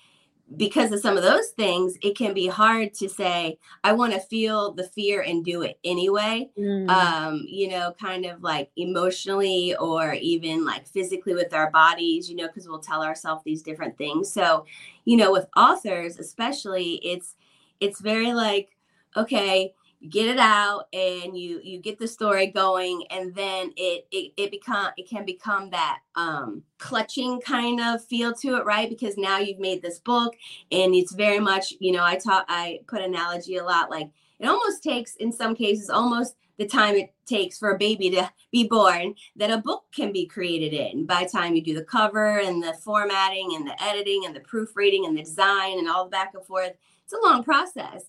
because 0.58 0.92
of 0.92 1.00
some 1.00 1.16
of 1.18 1.24
those 1.24 1.50
things 1.50 1.98
it 2.02 2.18
can 2.18 2.34
be 2.34 2.48
hard 2.48 2.94
to 2.94 3.08
say 3.08 3.58
i 3.84 3.94
want 3.94 4.14
to 4.14 4.20
feel 4.20 4.74
the 4.74 4.84
fear 4.84 5.22
and 5.22 5.46
do 5.46 5.62
it 5.62 5.80
anyway 5.84 6.50
mm. 6.58 6.90
um 6.90 7.44
you 7.48 7.68
know 7.68 7.94
kind 8.00 8.26
of 8.26 8.42
like 8.44 8.70
emotionally 8.76 9.76
or 9.78 10.14
even 10.14 10.66
like 10.66 10.86
physically 10.88 11.34
with 11.34 11.54
our 11.54 11.72
bodies 11.72 12.30
you 12.30 12.36
know 12.36 12.48
because 12.48 12.68
we'll 12.68 12.80
tell 12.80 13.04
ourselves 13.04 13.44
these 13.44 13.64
different 13.64 13.98
things 13.98 14.32
so 14.32 14.66
you 15.06 15.16
know 15.16 15.32
with 15.32 15.48
authors 15.56 16.20
especially 16.20 16.96
it's 17.04 17.36
it's 17.80 18.02
very 18.02 18.34
like 18.34 18.70
okay 19.16 19.74
get 20.10 20.28
it 20.28 20.40
out 20.40 20.88
and 20.94 21.38
you 21.38 21.62
you 21.64 21.80
get 21.80 21.98
the 21.98 22.08
story 22.08 22.48
going 22.48 23.04
and 23.10 23.34
then 23.36 23.72
it 23.78 24.06
it, 24.12 24.34
it 24.38 24.52
become 24.52 24.92
it 24.98 25.10
can 25.10 25.26
become 25.26 25.70
that 25.70 26.00
um 26.16 26.62
clutching 26.78 27.40
kind 27.42 27.80
of 27.80 28.04
feel 28.06 28.34
to 28.34 28.56
it 28.58 28.66
right? 28.66 28.90
Because 28.90 29.18
now 29.18 29.38
you've 29.38 29.60
made 29.60 29.82
this 29.82 30.00
book 30.00 30.36
and 30.72 30.94
it's 30.94 31.14
very 31.14 31.40
much 31.40 31.74
you 31.80 31.92
know 31.92 32.04
i 32.04 32.16
taught 32.16 32.46
i 32.48 32.80
put 32.88 33.02
analogy 33.02 33.58
a 33.58 33.64
lot 33.64 33.90
like 33.90 34.10
it 34.40 34.48
almost 34.48 34.84
takes 34.84 35.16
in 35.16 35.32
some 35.32 35.56
cases 35.56 35.90
almost 35.90 36.36
the 36.58 36.68
time 36.68 36.96
it 36.96 37.14
takes 37.26 37.58
for 37.58 37.72
a 37.72 37.78
baby 37.78 38.10
to 38.12 38.30
be 38.52 38.68
born 38.68 39.16
that 39.36 39.52
a 39.52 39.58
book 39.58 39.86
can 39.94 40.12
be 40.12 40.26
created 40.26 40.74
in. 40.74 41.06
By 41.06 41.24
the 41.24 41.30
time 41.30 41.56
you 41.56 41.64
do 41.64 41.74
the 41.74 41.84
cover 41.84 42.40
and 42.40 42.62
the 42.62 42.74
formatting 42.74 43.56
and 43.56 43.66
the 43.66 43.82
editing 43.84 44.24
and 44.26 44.36
the 44.36 44.42
proofreading 44.42 45.06
and 45.06 45.18
the 45.18 45.24
design 45.24 45.80
and 45.80 45.90
all 45.90 46.06
the 46.06 46.12
back 46.12 46.34
and 46.36 46.46
forth 46.46 46.74
it's 47.04 47.14
a 47.14 47.28
long 47.28 47.44
process. 47.44 48.06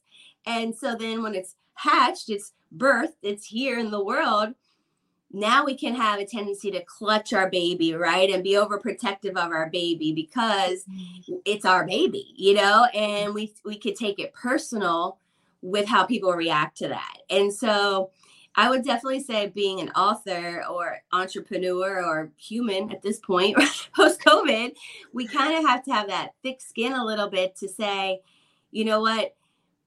And 0.46 0.74
so 0.74 0.94
then 0.94 1.22
when 1.22 1.34
it's 1.34 1.56
hatched, 1.74 2.28
it's 2.28 2.52
birthed, 2.76 3.16
it's 3.22 3.46
here 3.46 3.78
in 3.78 3.90
the 3.90 4.02
world. 4.02 4.54
Now 5.32 5.64
we 5.64 5.76
can 5.76 5.94
have 5.94 6.20
a 6.20 6.26
tendency 6.26 6.70
to 6.70 6.84
clutch 6.84 7.32
our 7.32 7.50
baby, 7.50 7.94
right? 7.94 8.30
And 8.30 8.44
be 8.44 8.52
overprotective 8.52 9.30
of 9.30 9.50
our 9.50 9.68
baby 9.68 10.12
because 10.12 10.84
it's 11.44 11.64
our 11.64 11.84
baby, 11.84 12.32
you 12.36 12.54
know, 12.54 12.84
and 12.94 13.34
we 13.34 13.52
we 13.64 13.76
could 13.76 13.96
take 13.96 14.20
it 14.20 14.32
personal 14.32 15.18
with 15.60 15.86
how 15.86 16.04
people 16.04 16.32
react 16.32 16.76
to 16.78 16.88
that. 16.88 17.16
And 17.30 17.52
so 17.52 18.10
I 18.56 18.70
would 18.70 18.84
definitely 18.84 19.22
say 19.22 19.48
being 19.48 19.80
an 19.80 19.90
author 19.90 20.64
or 20.70 20.98
entrepreneur 21.12 22.04
or 22.04 22.30
human 22.36 22.92
at 22.92 23.02
this 23.02 23.18
point, 23.18 23.56
post 23.96 24.20
COVID, 24.20 24.74
we 25.12 25.26
kind 25.26 25.56
of 25.56 25.64
have 25.64 25.82
to 25.84 25.92
have 25.92 26.08
that 26.08 26.34
thick 26.42 26.60
skin 26.60 26.92
a 26.92 27.04
little 27.04 27.28
bit 27.28 27.56
to 27.56 27.68
say, 27.68 28.20
you 28.70 28.84
know 28.84 29.00
what, 29.00 29.34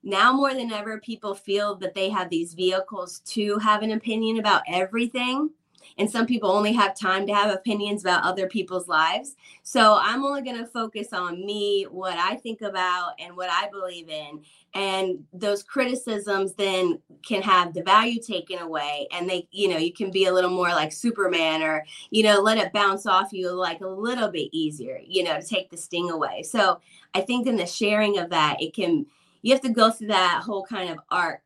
now 0.03 0.31
more 0.31 0.53
than 0.53 0.71
ever, 0.71 0.99
people 0.99 1.35
feel 1.35 1.75
that 1.75 1.93
they 1.93 2.09
have 2.09 2.29
these 2.29 2.53
vehicles 2.53 3.19
to 3.27 3.57
have 3.59 3.81
an 3.81 3.91
opinion 3.91 4.39
about 4.39 4.63
everything. 4.67 5.49
And 5.97 6.09
some 6.09 6.25
people 6.27 6.51
only 6.51 6.73
have 6.73 6.97
time 6.97 7.25
to 7.27 7.33
have 7.33 7.49
opinions 7.49 8.03
about 8.03 8.23
other 8.23 8.47
people's 8.47 8.87
lives. 8.87 9.35
So 9.63 9.97
I'm 9.99 10.23
only 10.23 10.41
going 10.41 10.57
to 10.57 10.65
focus 10.65 11.11
on 11.11 11.45
me, 11.45 11.87
what 11.89 12.17
I 12.17 12.35
think 12.35 12.61
about, 12.61 13.13
and 13.19 13.35
what 13.35 13.49
I 13.49 13.69
believe 13.69 14.09
in. 14.09 14.41
And 14.75 15.23
those 15.33 15.63
criticisms 15.63 16.53
then 16.53 16.99
can 17.25 17.41
have 17.41 17.73
the 17.73 17.83
value 17.83 18.21
taken 18.21 18.59
away. 18.59 19.07
And 19.11 19.27
they, 19.27 19.47
you 19.51 19.69
know, 19.69 19.77
you 19.77 19.93
can 19.93 20.11
be 20.11 20.25
a 20.25 20.33
little 20.33 20.51
more 20.51 20.69
like 20.69 20.91
Superman 20.91 21.63
or, 21.63 21.83
you 22.11 22.21
know, 22.21 22.41
let 22.41 22.57
it 22.59 22.73
bounce 22.73 23.05
off 23.07 23.33
you 23.33 23.51
like 23.51 23.81
a 23.81 23.87
little 23.87 24.27
bit 24.27 24.49
easier, 24.51 24.99
you 25.03 25.23
know, 25.23 25.39
to 25.39 25.47
take 25.47 25.71
the 25.71 25.77
sting 25.77 26.11
away. 26.11 26.43
So 26.43 26.79
I 27.15 27.21
think 27.21 27.47
in 27.47 27.55
the 27.55 27.65
sharing 27.65 28.19
of 28.19 28.29
that, 28.29 28.61
it 28.61 28.75
can, 28.75 29.07
you 29.41 29.53
have 29.53 29.61
to 29.61 29.69
go 29.69 29.91
through 29.91 30.07
that 30.07 30.41
whole 30.43 30.65
kind 30.65 30.89
of 30.89 30.99
arc 31.09 31.41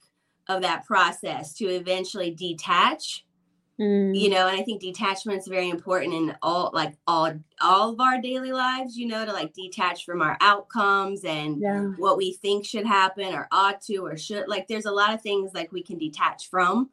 of 0.48 0.62
that 0.62 0.86
process 0.86 1.53
to 1.53 1.65
eventually 1.65 2.31
detach 2.31 3.25
mm. 3.79 4.17
you 4.17 4.29
know 4.29 4.48
and 4.48 4.60
i 4.60 4.63
think 4.63 4.81
detachment 4.81 5.39
is 5.39 5.48
very 5.48 5.69
important 5.69 6.13
in 6.13 6.36
all 6.41 6.71
like 6.74 6.93
all 7.07 7.31
all 7.62 7.91
of 7.93 8.00
our 8.00 8.19
daily 8.19 8.51
lives 8.51 8.98
you 8.98 9.07
know 9.07 9.25
to 9.25 9.31
like 9.31 9.53
detach 9.53 10.05
from 10.05 10.21
our 10.21 10.38
outcomes 10.41 11.24
and 11.24 11.62
yeah. 11.62 11.81
what 11.98 12.17
we 12.17 12.33
think 12.33 12.65
should 12.65 12.86
happen 12.86 13.33
or 13.33 13.48
ought 13.51 13.81
to 13.81 13.98
or 13.98 14.17
should 14.17 14.48
like 14.48 14.67
there's 14.67 14.86
a 14.86 14.91
lot 14.91 15.13
of 15.13 15.21
things 15.21 15.51
like 15.53 15.71
we 15.71 15.83
can 15.83 15.98
detach 15.98 16.50
from 16.50 16.89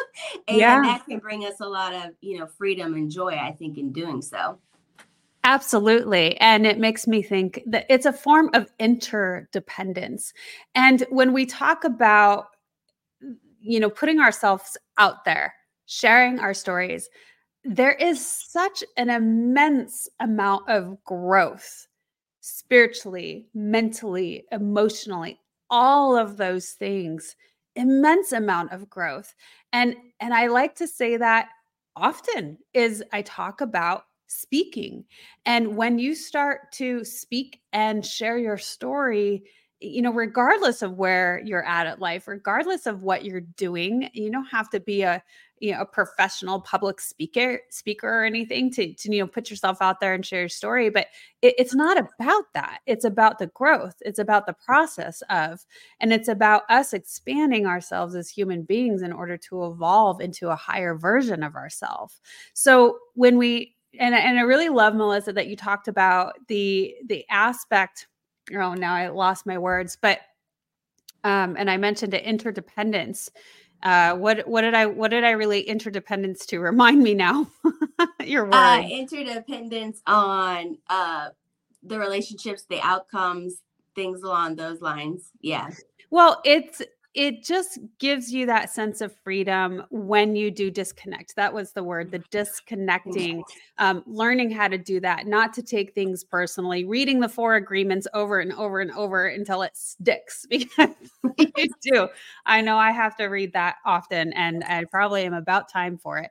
and 0.48 0.58
yeah. 0.58 0.80
that 0.80 1.04
can 1.04 1.18
bring 1.18 1.44
us 1.44 1.60
a 1.60 1.68
lot 1.68 1.92
of 1.92 2.12
you 2.20 2.38
know 2.38 2.46
freedom 2.46 2.94
and 2.94 3.10
joy 3.10 3.34
i 3.34 3.52
think 3.52 3.78
in 3.78 3.92
doing 3.92 4.22
so 4.22 4.58
Absolutely. 5.44 6.36
And 6.38 6.66
it 6.66 6.78
makes 6.78 7.06
me 7.06 7.20
think 7.22 7.62
that 7.66 7.86
it's 7.88 8.06
a 8.06 8.12
form 8.12 8.50
of 8.54 8.70
interdependence. 8.78 10.32
And 10.74 11.04
when 11.10 11.32
we 11.32 11.46
talk 11.46 11.82
about, 11.84 12.46
you 13.60 13.80
know, 13.80 13.90
putting 13.90 14.20
ourselves 14.20 14.76
out 14.98 15.24
there, 15.24 15.54
sharing 15.86 16.38
our 16.40 16.54
stories, 16.54 17.08
there 17.64 17.92
is 17.94 18.24
such 18.26 18.84
an 18.96 19.10
immense 19.10 20.08
amount 20.20 20.68
of 20.70 21.02
growth 21.04 21.86
spiritually, 22.40 23.46
mentally, 23.54 24.46
emotionally, 24.52 25.40
all 25.70 26.16
of 26.16 26.38
those 26.38 26.70
things, 26.72 27.36
immense 27.76 28.32
amount 28.32 28.72
of 28.72 28.90
growth. 28.90 29.34
And 29.72 29.96
and 30.20 30.34
I 30.34 30.48
like 30.48 30.76
to 30.76 30.88
say 30.88 31.16
that 31.18 31.48
often 31.96 32.58
is 32.74 33.04
I 33.12 33.22
talk 33.22 33.60
about 33.60 34.04
speaking. 34.32 35.04
And 35.46 35.76
when 35.76 35.98
you 35.98 36.14
start 36.14 36.72
to 36.72 37.04
speak 37.04 37.60
and 37.72 38.04
share 38.04 38.38
your 38.38 38.58
story, 38.58 39.44
you 39.80 40.00
know, 40.00 40.12
regardless 40.12 40.82
of 40.82 40.92
where 40.92 41.42
you're 41.44 41.64
at 41.64 41.86
at 41.86 42.00
life, 42.00 42.28
regardless 42.28 42.86
of 42.86 43.02
what 43.02 43.24
you're 43.24 43.40
doing, 43.40 44.08
you 44.12 44.30
don't 44.30 44.46
have 44.46 44.70
to 44.70 44.80
be 44.80 45.02
a 45.02 45.22
you 45.62 45.70
know 45.70 45.80
a 45.80 45.86
professional 45.86 46.60
public 46.60 47.00
speaker 47.00 47.60
speaker 47.70 48.08
or 48.08 48.24
anything 48.24 48.68
to, 48.68 48.92
to 48.94 49.14
you 49.14 49.20
know 49.20 49.28
put 49.28 49.48
yourself 49.48 49.78
out 49.80 50.00
there 50.00 50.12
and 50.12 50.26
share 50.26 50.40
your 50.40 50.48
story 50.48 50.90
but 50.90 51.06
it, 51.40 51.54
it's 51.56 51.74
not 51.74 51.96
about 51.96 52.44
that. 52.54 52.80
It's 52.86 53.04
about 53.04 53.38
the 53.38 53.46
growth. 53.46 53.94
It's 54.00 54.18
about 54.18 54.46
the 54.46 54.54
process 54.54 55.22
of 55.30 55.64
and 56.00 56.12
it's 56.12 56.28
about 56.28 56.62
us 56.68 56.92
expanding 56.92 57.64
ourselves 57.64 58.16
as 58.16 58.28
human 58.28 58.64
beings 58.64 59.02
in 59.02 59.12
order 59.12 59.36
to 59.36 59.64
evolve 59.66 60.20
into 60.20 60.48
a 60.48 60.56
higher 60.56 60.96
version 60.96 61.44
of 61.44 61.54
ourselves 61.54 62.20
so 62.54 62.98
when 63.14 63.38
we 63.38 63.76
and 63.98 64.14
and 64.14 64.38
I 64.38 64.42
really 64.42 64.68
love 64.68 64.94
Melissa 64.94 65.32
that 65.32 65.48
you 65.48 65.56
talked 65.56 65.88
about 65.88 66.34
the 66.48 66.94
the 67.06 67.24
aspect. 67.30 68.06
Oh, 68.54 68.74
now 68.74 68.94
I 68.94 69.08
lost 69.08 69.46
my 69.46 69.58
words, 69.58 69.96
but 70.00 70.20
um, 71.24 71.56
and 71.58 71.70
I 71.70 71.76
mentioned 71.76 72.12
the 72.12 72.26
interdependence. 72.26 73.30
Uh, 73.82 74.14
what 74.14 74.46
what 74.46 74.62
did 74.62 74.74
I 74.74 74.86
what 74.86 75.10
did 75.10 75.24
I 75.24 75.32
relate 75.32 75.66
interdependence 75.66 76.46
to? 76.46 76.60
Remind 76.60 77.02
me 77.02 77.14
now. 77.14 77.48
Your 78.24 78.44
word. 78.44 78.54
Uh, 78.54 78.82
interdependence 78.88 80.00
on 80.06 80.78
uh, 80.88 81.28
the 81.82 81.98
relationships, 81.98 82.64
the 82.68 82.80
outcomes, 82.80 83.62
things 83.94 84.22
along 84.22 84.56
those 84.56 84.80
lines. 84.80 85.30
Yeah. 85.40 85.70
Well, 86.10 86.40
it's 86.44 86.82
it 87.14 87.42
just 87.44 87.78
gives 87.98 88.32
you 88.32 88.46
that 88.46 88.70
sense 88.70 89.02
of 89.02 89.14
freedom 89.22 89.84
when 89.90 90.34
you 90.34 90.50
do 90.50 90.70
disconnect. 90.70 91.36
That 91.36 91.52
was 91.52 91.72
the 91.72 91.84
word, 91.84 92.10
the 92.10 92.20
disconnecting, 92.30 93.44
um, 93.76 94.02
learning 94.06 94.50
how 94.50 94.68
to 94.68 94.78
do 94.78 94.98
that, 95.00 95.26
not 95.26 95.52
to 95.54 95.62
take 95.62 95.94
things 95.94 96.24
personally, 96.24 96.84
reading 96.84 97.20
the 97.20 97.28
four 97.28 97.56
agreements 97.56 98.06
over 98.14 98.40
and 98.40 98.52
over 98.54 98.80
and 98.80 98.90
over 98.92 99.26
until 99.26 99.60
it 99.62 99.76
sticks 99.76 100.46
because 100.50 100.88
you 101.38 101.68
do. 101.82 102.08
I 102.46 102.62
know 102.62 102.78
I 102.78 102.92
have 102.92 103.16
to 103.16 103.26
read 103.26 103.52
that 103.52 103.76
often 103.84 104.32
and 104.32 104.64
I 104.64 104.84
probably 104.84 105.24
am 105.24 105.34
about 105.34 105.70
time 105.70 105.98
for 105.98 106.18
it. 106.18 106.30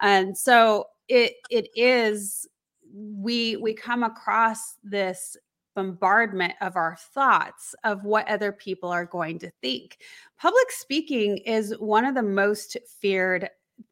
And 0.00 0.38
so 0.38 0.86
it 1.08 1.34
it 1.50 1.68
is 1.74 2.46
we 2.94 3.56
we 3.56 3.74
come 3.74 4.02
across 4.02 4.76
this 4.82 5.36
bombardment 5.74 6.54
of 6.60 6.76
our 6.76 6.96
thoughts 7.14 7.74
of 7.84 8.04
what 8.04 8.28
other 8.28 8.52
people 8.52 8.90
are 8.90 9.06
going 9.06 9.38
to 9.38 9.50
think. 9.62 9.98
Public 10.38 10.70
speaking 10.70 11.38
is 11.38 11.74
one 11.78 12.04
of 12.04 12.14
the 12.14 12.22
most 12.22 12.76
feared 13.00 13.48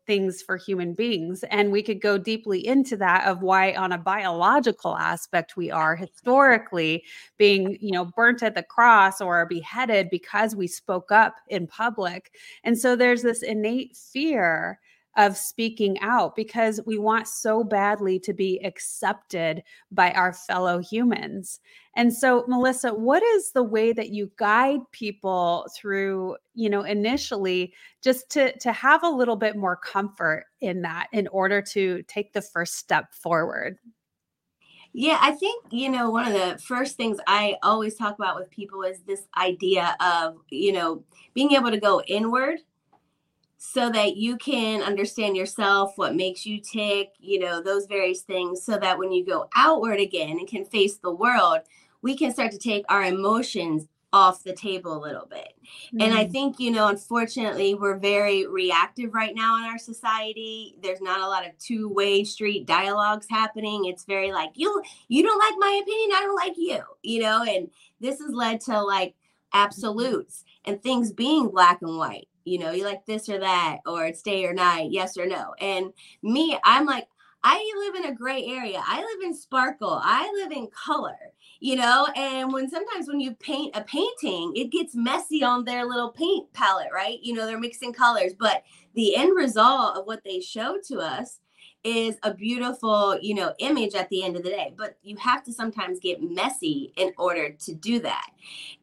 things 0.06 0.42
for 0.42 0.56
human 0.56 0.94
beings 0.94 1.44
and 1.44 1.70
we 1.70 1.82
could 1.82 2.00
go 2.00 2.18
deeply 2.18 2.66
into 2.66 2.97
that 2.97 3.26
of 3.26 3.42
why 3.42 3.73
on 3.75 3.92
a 3.92 3.99
biological 3.99 4.97
aspect 4.97 5.56
we 5.56 5.70
are 5.70 5.97
historically 5.97 7.02
being 7.37 7.76
you 7.80 7.92
know 7.92 8.04
burnt 8.04 8.42
at 8.42 8.54
the 8.54 8.62
cross 8.62 9.20
or 9.20 9.47
beheaded 9.47 10.08
because 10.11 10.56
we 10.56 10.66
spoke 10.66 11.11
up 11.12 11.37
in 11.49 11.66
public 11.66 12.35
and 12.64 12.78
so 12.78 12.97
there's 12.97 13.23
this 13.23 13.42
innate 13.42 13.97
fear 13.97 14.78
of 15.17 15.37
speaking 15.37 15.99
out 16.00 16.37
because 16.37 16.81
we 16.87 16.99
want 16.99 17.27
so 17.27 17.65
badly 17.65 18.19
to 18.21 18.33
be 18.33 18.65
accepted 18.65 19.62
by 19.91 20.12
our 20.12 20.33
fellow 20.33 20.79
humans. 20.79 21.61
And 21.97 22.15
so, 22.15 22.45
Melissa, 22.47 22.95
what 22.95 23.23
is 23.23 23.50
the 23.50 23.65
way 23.65 23.93
that 23.93 24.11
you 24.11 24.31
guide 24.37 24.81
people 24.93 25.67
through, 25.77 26.37
you 26.55 26.71
know, 26.71 26.83
initially 26.83 27.75
just 28.03 28.31
to 28.31 28.57
to 28.59 28.73
have 28.73 29.03
a 29.03 29.09
little 29.09 29.37
bit 29.37 29.57
more 29.57 29.77
comfort 29.77 30.47
in 30.61 30.83
that 30.83 31.09
in 31.12 31.27
order 31.29 31.61
to 31.62 32.03
take 32.05 32.33
the 32.33 32.43
first 32.43 32.75
step 32.75 33.12
forward? 33.12 33.79
Yeah, 34.93 35.19
I 35.21 35.33
think, 35.33 35.65
you 35.71 35.91
know, 35.91 36.11
one 36.11 36.27
of 36.27 36.33
the 36.33 36.59
first 36.59 36.97
things 36.97 37.19
I 37.27 37.57
always 37.62 37.95
talk 37.95 38.15
about 38.15 38.37
with 38.37 38.50
people 38.50 38.83
is 38.83 39.00
this 39.00 39.23
idea 39.37 39.95
of, 40.00 40.37
you 40.50 40.73
know, 40.73 41.05
being 41.35 41.53
able 41.53 41.71
to 41.71 41.79
go 41.79 42.03
inward 42.07 42.61
so 43.59 43.91
that 43.91 44.17
you 44.17 44.37
can 44.37 44.83
understand 44.83 45.37
yourself, 45.37 45.93
what 45.97 46.15
makes 46.15 46.47
you 46.47 46.61
tick, 46.61 47.11
you 47.19 47.41
know, 47.41 47.61
those 47.61 47.87
various 47.87 48.23
things, 48.23 48.62
so 48.62 48.79
that 48.79 48.99
when 48.99 49.11
you 49.11 49.27
go 49.27 49.49
outward 49.57 49.99
again 49.99 50.38
and 50.38 50.47
can 50.47 50.65
face 50.65 50.97
the 50.97 51.11
world, 51.11 51.59
we 52.00 52.17
can 52.17 52.33
start 52.33 52.53
to 52.53 52.59
take 52.59 52.85
our 52.88 53.03
emotions 53.03 53.88
off 54.12 54.45
the 54.45 54.55
table 54.55 54.97
a 54.97 55.05
little 55.05 55.27
bit. 55.27 55.53
Mm. 55.93 56.05
And 56.05 56.15
I 56.15 56.25
mm. 56.25 56.33
think, 56.33 56.61
you 56.61 56.71
know, 56.71 56.87
unfortunately, 56.87 57.75
we're 57.75 57.99
very 57.99 58.47
reactive 58.47 59.12
right 59.12 59.35
now 59.35 59.59
in 59.59 59.65
our 59.65 59.77
society. 59.77 60.77
There's 60.81 61.03
not 61.03 61.21
a 61.21 61.27
lot 61.27 61.45
of 61.45 61.59
two-way 61.59 62.25
street 62.25 62.65
dialogues 62.65 63.27
happening. 63.29 63.85
It's 63.85 64.05
very 64.05 64.33
like, 64.33 64.53
you 64.55 64.83
you 65.09 65.23
don't 65.25 65.38
like 65.38 65.55
my 65.59 65.81
opinion, 65.83 66.17
I 66.17 66.21
don't 66.21 66.37
like 66.37 66.57
you, 66.57 66.81
you 67.03 67.23
know, 67.23 67.43
and 67.43 67.69
this 68.00 68.21
has 68.21 68.31
led 68.33 68.61
to 68.62 68.81
like 68.83 69.15
absolutes 69.53 70.45
and 70.65 70.83
things 70.83 71.12
being 71.12 71.49
black 71.49 71.83
and 71.83 71.99
white 71.99 72.29
you 72.49 72.59
know, 72.59 72.73
you 72.73 72.85
like 72.85 73.07
this 73.07 73.28
or 73.28 73.38
that, 73.38 73.78
or 73.87 74.07
it's 74.07 74.23
day 74.23 74.45
or 74.45 74.52
night, 74.52 74.90
yes 74.90 75.17
or 75.17 75.26
no. 75.26 75.55
And 75.61 75.93
me, 76.23 76.59
I'm 76.64 76.87
like, 76.87 77.07
I 77.45 77.73
live 77.78 78.05
in 78.05 78.11
a 78.11 78.14
gray 78.14 78.45
area. 78.47 78.83
I 78.85 79.00
live 79.00 79.23
in 79.23 79.35
sparkle. 79.35 80.00
I 80.02 80.31
live 80.33 80.50
in 80.50 80.69
color, 80.69 81.17
you 81.61 81.76
know. 81.76 82.09
And 82.17 82.52
when 82.52 82.69
sometimes 82.69 83.07
when 83.07 83.21
you 83.21 83.35
paint 83.35 83.76
a 83.76 83.85
painting, 83.85 84.52
it 84.57 84.73
gets 84.73 84.97
messy 84.97 85.45
on 85.45 85.64
their 85.64 85.87
little 85.87 86.11
paint 86.11 86.52
palette, 86.52 86.88
right? 86.93 87.19
You 87.23 87.35
know, 87.35 87.47
they're 87.47 87.61
mixing 87.61 87.93
colors, 87.93 88.33
but 88.38 88.64
the 88.95 89.14
end 89.14 89.37
result 89.37 89.97
of 89.97 90.07
what 90.07 90.25
they 90.25 90.40
show 90.40 90.78
to 90.88 90.99
us 90.99 91.38
is 91.85 92.17
a 92.25 92.35
beautiful, 92.35 93.17
you 93.23 93.35
know, 93.35 93.55
image 93.61 93.95
at 93.95 94.09
the 94.11 94.25
end 94.25 94.37
of 94.37 94.43
the 94.43 94.50
day. 94.50 94.75
But 94.76 94.99
you 95.02 95.17
have 95.19 95.45
to 95.45 95.52
sometimes 95.52 96.00
get 96.00 96.21
messy 96.21 96.93
in 96.97 97.12
order 97.17 97.50
to 97.50 97.75
do 97.75 98.00
that. 98.00 98.26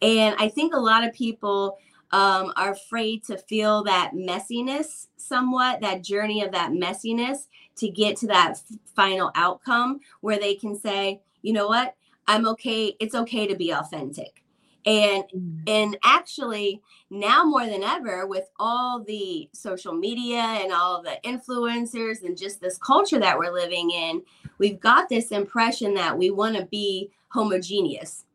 And 0.01 0.34
I 0.39 0.48
think 0.48 0.74
a 0.74 0.79
lot 0.79 1.03
of 1.03 1.13
people 1.13 1.77
um, 2.12 2.53
are 2.55 2.71
afraid 2.71 3.24
to 3.25 3.38
feel 3.38 3.83
that 3.83 4.12
messiness 4.13 5.07
somewhat, 5.17 5.81
that 5.81 6.03
journey 6.03 6.43
of 6.43 6.51
that 6.51 6.71
messiness 6.71 7.47
to 7.77 7.89
get 7.89 8.17
to 8.17 8.27
that 8.27 8.51
f- 8.51 8.77
final 8.95 9.31
outcome 9.35 10.00
where 10.21 10.39
they 10.39 10.55
can 10.55 10.79
say, 10.79 11.21
you 11.41 11.53
know 11.53 11.67
what, 11.67 11.95
I'm 12.27 12.47
okay. 12.50 12.95
It's 13.00 13.15
okay 13.15 13.47
to 13.47 13.55
be 13.55 13.71
authentic. 13.71 14.43
And 14.85 15.24
mm. 15.35 15.62
and 15.67 15.97
actually 16.03 16.81
now 17.09 17.43
more 17.43 17.65
than 17.65 17.83
ever 17.83 18.27
with 18.27 18.50
all 18.59 19.03
the 19.03 19.50
social 19.51 19.93
media 19.93 20.38
and 20.38 20.71
all 20.71 21.01
the 21.01 21.17
influencers 21.24 22.24
and 22.24 22.38
just 22.38 22.62
this 22.62 22.77
culture 22.77 23.19
that 23.19 23.38
we're 23.38 23.53
living 23.53 23.89
in, 23.91 24.21
we've 24.59 24.79
got 24.79 25.09
this 25.09 25.31
impression 25.31 25.95
that 25.95 26.17
we 26.17 26.29
want 26.29 26.55
to 26.55 26.65
be 26.65 27.12
homogeneous. 27.29 28.25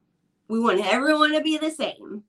We 0.49 0.59
want 0.59 0.85
everyone 0.85 1.33
to 1.33 1.41
be 1.41 1.57
the 1.57 1.71
same 1.71 2.25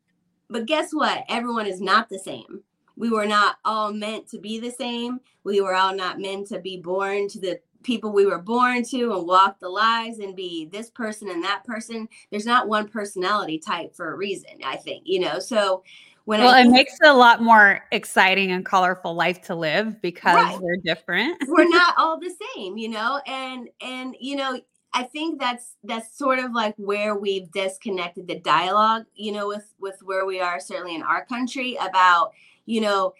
but 0.52 0.66
guess 0.66 0.92
what? 0.92 1.24
Everyone 1.30 1.66
is 1.66 1.82
not 1.82 2.10
the 2.10 2.20
same. 2.20 2.62
We 2.98 3.10
were 3.10 3.26
not 3.26 3.58
all 3.66 3.94
meant 3.94 4.28
to 4.30 4.40
be 4.40 4.60
the 4.60 4.72
same. 4.72 5.22
We 5.44 5.62
were 5.62 5.74
all 5.74 5.96
not 5.96 6.20
meant 6.20 6.48
to 6.48 6.60
be 6.60 6.78
born 6.78 7.28
to 7.30 7.40
the 7.40 7.60
people 7.84 8.12
we 8.12 8.26
were 8.26 8.38
born 8.38 8.84
to 8.84 9.14
and 9.16 9.28
walk 9.28 9.60
the 9.60 9.70
lives 9.70 10.20
and 10.20 10.36
be 10.36 10.66
this 10.66 10.90
person 10.90 11.30
and 11.30 11.44
that 11.44 11.64
person. 11.64 12.08
There's 12.30 12.46
not 12.46 12.68
one 12.68 12.88
personality 12.88 13.58
type 13.58 13.96
for 13.96 14.12
a 14.12 14.16
reason, 14.16 14.52
I 14.64 14.76
think, 14.76 15.04
you 15.06 15.20
know. 15.20 15.40
So 15.40 15.84
when 16.26 16.42
well, 16.42 16.54
I 16.54 16.62
it 16.62 16.70
makes 16.70 16.94
it 17.02 17.08
a 17.08 17.14
lot 17.14 17.42
more 17.42 17.84
exciting 17.92 18.52
and 18.52 18.64
colorful 18.64 19.16
life 19.16 19.42
to 19.44 19.56
live 19.56 20.00
because 20.02 20.36
right. 20.36 20.60
we're 20.62 20.78
different. 20.78 21.42
we're 21.48 21.68
not 21.68 21.96
all 21.98 22.20
the 22.20 22.34
same, 22.56 22.78
you 22.78 22.90
know, 22.90 23.20
and 23.26 23.68
and 23.82 24.16
you 24.20 24.36
know, 24.36 24.60
I 24.94 25.04
think 25.04 25.40
that's 25.40 25.78
that's 25.84 26.18
sort 26.18 26.40
of 26.40 26.52
like 26.52 26.76
where 26.78 27.16
we've 27.16 27.50
disconnected 27.52 28.28
the 28.28 28.40
dialogue, 28.40 29.06
you 29.16 29.32
know, 29.32 29.48
with 29.48 29.74
with 29.80 30.02
where 30.04 30.26
we 30.26 30.42
are 30.42 30.60
certainly 30.60 30.96
in 30.96 31.04
our 31.04 31.26
country 31.26 31.78
about, 31.80 32.34
you 32.66 32.82
know, 32.82 33.14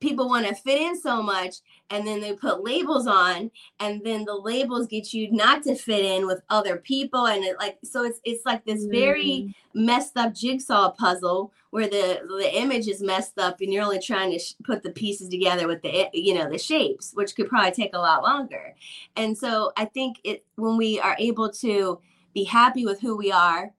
people 0.00 0.28
want 0.28 0.46
to 0.46 0.54
fit 0.54 0.80
in 0.80 0.98
so 0.98 1.22
much 1.22 1.56
and 1.90 2.06
then 2.06 2.20
they 2.20 2.32
put 2.32 2.64
labels 2.64 3.06
on 3.06 3.50
and 3.78 4.02
then 4.04 4.24
the 4.24 4.34
labels 4.34 4.86
get 4.86 5.12
you 5.12 5.30
not 5.30 5.62
to 5.62 5.74
fit 5.74 6.04
in 6.04 6.26
with 6.26 6.40
other 6.48 6.78
people 6.78 7.26
and 7.26 7.44
it 7.44 7.56
like 7.58 7.78
so 7.84 8.04
it's 8.04 8.20
it's 8.24 8.44
like 8.46 8.64
this 8.64 8.86
very 8.86 9.24
mm. 9.24 9.54
messed 9.74 10.16
up 10.16 10.34
jigsaw 10.34 10.90
puzzle 10.90 11.52
where 11.70 11.88
the 11.88 12.20
the 12.38 12.50
image 12.58 12.88
is 12.88 13.02
messed 13.02 13.38
up 13.38 13.60
and 13.60 13.72
you're 13.72 13.84
only 13.84 14.00
trying 14.00 14.32
to 14.32 14.38
sh- 14.38 14.54
put 14.64 14.82
the 14.82 14.90
pieces 14.90 15.28
together 15.28 15.68
with 15.68 15.82
the 15.82 16.08
you 16.12 16.34
know 16.34 16.48
the 16.50 16.58
shapes 16.58 17.12
which 17.14 17.36
could 17.36 17.48
probably 17.48 17.70
take 17.70 17.94
a 17.94 17.98
lot 17.98 18.22
longer 18.22 18.74
and 19.16 19.36
so 19.36 19.70
i 19.76 19.84
think 19.84 20.18
it 20.24 20.44
when 20.56 20.76
we 20.76 20.98
are 20.98 21.16
able 21.18 21.50
to 21.50 22.00
be 22.32 22.44
happy 22.44 22.86
with 22.86 23.00
who 23.00 23.16
we 23.16 23.30
are 23.30 23.72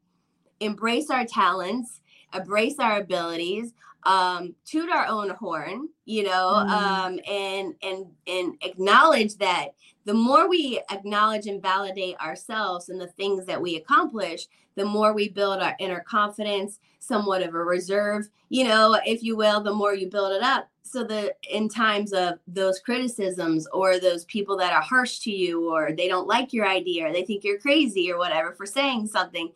embrace 0.59 1.09
our 1.09 1.25
talents 1.25 2.01
embrace 2.33 2.79
our 2.79 2.99
abilities 2.99 3.73
um, 4.03 4.55
toot 4.65 4.89
our 4.89 5.05
own 5.07 5.29
horn, 5.29 5.89
you 6.05 6.23
know, 6.23 6.53
mm. 6.53 6.69
um, 6.69 7.19
and 7.29 7.75
and 7.83 8.05
and 8.27 8.55
acknowledge 8.63 9.37
that 9.37 9.69
the 10.05 10.13
more 10.13 10.49
we 10.49 10.81
acknowledge 10.91 11.47
and 11.47 11.61
validate 11.61 12.17
ourselves 12.19 12.89
and 12.89 12.99
the 12.99 13.07
things 13.07 13.45
that 13.45 13.61
we 13.61 13.75
accomplish, 13.75 14.47
the 14.75 14.85
more 14.85 15.13
we 15.13 15.29
build 15.29 15.61
our 15.61 15.75
inner 15.79 15.99
confidence, 15.99 16.79
somewhat 16.99 17.43
of 17.43 17.53
a 17.53 17.63
reserve, 17.63 18.27
you 18.49 18.63
know, 18.63 18.99
if 19.05 19.21
you 19.23 19.35
will, 19.35 19.61
the 19.61 19.73
more 19.73 19.93
you 19.93 20.09
build 20.09 20.33
it 20.33 20.41
up. 20.41 20.67
So 20.83 21.03
that 21.05 21.37
in 21.49 21.69
times 21.69 22.11
of 22.11 22.39
those 22.47 22.79
criticisms 22.79 23.67
or 23.71 23.97
those 23.99 24.25
people 24.25 24.57
that 24.57 24.73
are 24.73 24.81
harsh 24.81 25.19
to 25.19 25.31
you 25.31 25.71
or 25.71 25.93
they 25.93 26.07
don't 26.07 26.27
like 26.27 26.51
your 26.51 26.67
idea 26.67 27.07
or 27.07 27.13
they 27.13 27.23
think 27.23 27.43
you're 27.43 27.59
crazy 27.59 28.11
or 28.11 28.17
whatever 28.17 28.51
for 28.51 28.65
saying 28.65 29.07
something, 29.07 29.51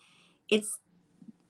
it's 0.50 0.78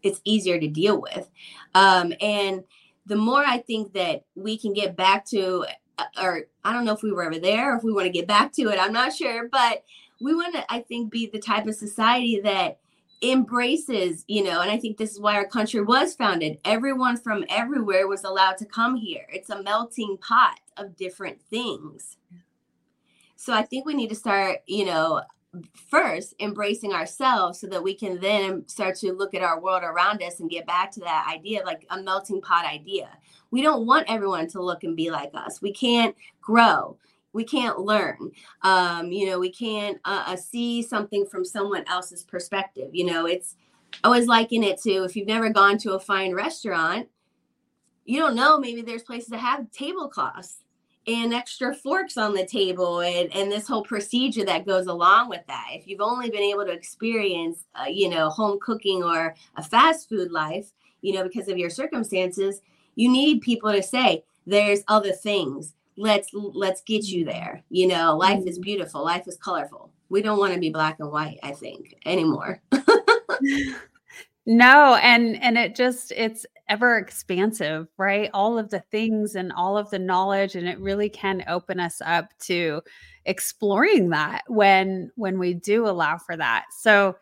it's 0.02 0.22
easier 0.24 0.60
to 0.60 0.68
deal 0.68 1.02
with. 1.02 1.30
Um, 1.74 2.14
and 2.22 2.64
the 3.06 3.16
more 3.16 3.44
I 3.46 3.60
think 3.60 3.94
that 3.94 4.26
we 4.36 4.58
can 4.58 4.74
get 4.74 4.96
back 4.96 5.26
to, 5.28 5.66
uh, 5.98 6.04
or 6.22 6.46
I 6.64 6.74
don't 6.74 6.86
know 6.86 6.94
if 6.94 7.04
we 7.04 7.12
were 7.12 7.24
ever 7.24 7.40
there, 7.40 7.74
or 7.74 7.78
if 7.78 7.84
we 7.84 7.94
want 7.94 8.06
to 8.06 8.12
get 8.12 8.28
back 8.28 8.52
to 8.54 8.64
it, 8.70 8.80
I'm 8.80 8.94
not 8.94 9.14
sure, 9.14 9.48
but 9.50 9.84
we 10.22 10.34
want 10.34 10.56
to, 10.56 10.74
I 10.74 10.80
think, 10.82 11.12
be 11.12 11.28
the 11.28 11.40
type 11.40 11.68
of 11.68 11.76
society 11.76 12.40
that 12.42 12.80
embraces, 13.22 14.24
you 14.28 14.44
know, 14.44 14.62
and 14.62 14.70
I 14.70 14.78
think 14.78 14.98
this 14.98 15.12
is 15.12 15.20
why 15.20 15.36
our 15.36 15.48
country 15.48 15.82
was 15.82 16.16
founded. 16.16 16.58
Everyone 16.66 17.18
from 17.18 17.46
everywhere 17.50 18.08
was 18.08 18.24
allowed 18.24 18.58
to 18.58 18.66
come 18.66 18.96
here. 18.96 19.26
It's 19.32 19.50
a 19.50 19.64
melting 19.64 20.18
pot 20.18 20.60
of 20.78 20.96
different 20.96 21.42
things. 21.50 22.18
So 23.36 23.54
I 23.54 23.64
think 23.64 23.86
we 23.86 23.94
need 23.94 24.10
to 24.10 24.16
start, 24.16 24.60
you 24.66 24.86
know, 24.86 25.22
first 25.90 26.34
embracing 26.40 26.94
ourselves 26.94 27.60
so 27.60 27.68
that 27.68 27.84
we 27.84 27.94
can 27.94 28.20
then 28.20 28.68
start 28.68 28.96
to 28.98 29.14
look 29.14 29.34
at 29.34 29.42
our 29.42 29.60
world 29.60 29.84
around 29.84 30.22
us 30.24 30.40
and 30.40 30.50
get 30.50 30.68
back 30.68 30.92
to 30.92 31.00
that 31.02 31.28
idea 31.32 31.64
like 31.66 31.86
a 31.90 32.02
melting 32.02 32.42
pot 32.42 32.66
idea. 32.66 33.10
We 33.52 33.62
don't 33.62 33.86
want 33.86 34.10
everyone 34.10 34.48
to 34.50 34.62
look 34.62 34.84
and 34.84 34.96
be 34.96 35.12
like 35.12 35.32
us. 35.34 35.62
We 35.62 35.74
can't 35.74 36.16
grow. 36.42 36.98
We 37.34 37.44
can't 37.44 37.80
learn. 37.80 38.32
Um, 38.62 39.12
you 39.12 39.28
know 39.28 39.40
we 39.40 39.52
can't 39.52 40.00
uh, 40.06 40.24
uh, 40.28 40.36
see 40.36 40.82
something 40.82 41.26
from 41.26 41.44
someone 41.44 41.84
else's 41.88 42.24
perspective. 42.24 42.90
You 42.94 43.06
know 43.06 43.26
it's 43.26 43.56
i 44.04 44.08
always 44.08 44.28
liken 44.28 44.64
it 44.64 44.82
to 44.82 45.04
if 45.04 45.16
you've 45.16 45.28
never 45.28 45.50
gone 45.50 45.78
to 45.78 45.94
a 45.94 46.00
fine 46.00 46.34
restaurant 46.34 47.08
you 48.06 48.20
don't 48.20 48.36
know 48.36 48.60
maybe 48.60 48.82
there's 48.82 49.04
places 49.04 49.30
that 49.30 49.40
have 49.40 49.70
tablecloths 49.72 50.65
and 51.08 51.34
extra 51.34 51.74
forks 51.74 52.18
on 52.18 52.34
the 52.34 52.46
table 52.46 53.02
and, 53.02 53.34
and 53.36 53.52
this 53.52 53.68
whole 53.68 53.84
procedure 53.84 54.44
that 54.46 54.66
goes 54.66 54.88
along 54.88 55.30
with 55.30 55.42
that. 55.48 55.68
If 55.74 55.88
you've 55.88 56.02
only 56.02 56.30
been 56.30 56.42
able 56.42 56.66
to 56.66 56.72
experience 56.72 57.66
uh, 57.76 57.86
you 57.90 58.10
know 58.10 58.30
home 58.30 58.60
cooking 58.62 59.04
or 59.04 59.36
a 59.56 59.64
fast 59.64 60.10
food 60.10 60.32
life 60.32 60.72
you 61.02 61.14
know 61.14 61.24
because 61.24 61.48
of 61.48 61.58
your 61.58 61.70
circumstances 61.70 62.62
you 62.96 63.12
need 63.12 63.42
people 63.42 63.72
to 63.72 63.84
say 63.84 64.24
there's 64.48 64.84
other 64.88 65.12
things. 65.12 65.74
Let's 65.98 66.30
let's 66.34 66.82
get 66.82 67.06
you 67.06 67.26
there. 67.26 67.64
You 67.70 67.88
know 67.88 68.18
life 68.18 68.46
is 68.46 68.56
mm-hmm. 68.56 68.64
beautiful. 68.64 69.04
Life 69.04 69.28
is 69.28 69.38
colorful. 69.38 69.92
We 70.10 70.22
don't 70.22 70.40
want 70.40 70.54
to 70.54 70.60
be 70.60 70.70
black 70.70 71.00
and 71.00 71.12
white 71.12 71.40
i 71.44 71.52
think 71.52 71.96
anymore. 72.06 72.62
No 74.46 74.96
and 74.96 75.42
and 75.42 75.58
it 75.58 75.76
just 75.76 76.12
it's 76.12 76.46
ever 76.68 76.98
expansive, 76.98 77.88
right? 77.98 78.30
All 78.34 78.58
of 78.58 78.70
the 78.70 78.80
things 78.80 79.36
and 79.36 79.52
all 79.52 79.78
of 79.78 79.90
the 79.90 80.00
knowledge 80.00 80.56
and 80.56 80.68
it 80.68 80.80
really 80.80 81.10
can 81.10 81.44
open 81.48 81.80
us 81.80 82.02
up 82.04 82.30
to 82.42 82.82
exploring 83.26 84.10
that 84.10 84.44
when 84.48 85.12
when 85.16 85.40
we 85.40 85.54
do 85.54 85.88
allow 85.88 86.18
for 86.18 86.36
that. 86.38 86.66
So 86.80 87.16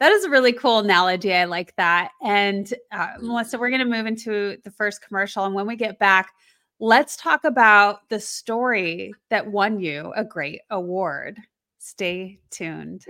that 0.00 0.12
is 0.12 0.24
a 0.24 0.30
really 0.30 0.52
cool 0.52 0.80
analogy. 0.80 1.32
I 1.32 1.44
like 1.44 1.74
that. 1.76 2.10
And 2.22 2.72
uh, 2.92 3.08
Melissa, 3.20 3.58
we're 3.58 3.70
going 3.70 3.78
to 3.78 3.84
move 3.84 4.06
into 4.06 4.58
the 4.64 4.70
first 4.70 5.02
commercial 5.06 5.44
and 5.44 5.54
when 5.54 5.66
we 5.66 5.76
get 5.76 5.98
back, 5.98 6.32
let's 6.80 7.16
talk 7.16 7.44
about 7.44 8.08
the 8.08 8.20
story 8.20 9.12
that 9.30 9.46
won 9.46 9.80
you 9.80 10.12
a 10.16 10.24
great 10.24 10.60
award. 10.70 11.38
Stay 11.78 12.38
tuned. 12.50 13.04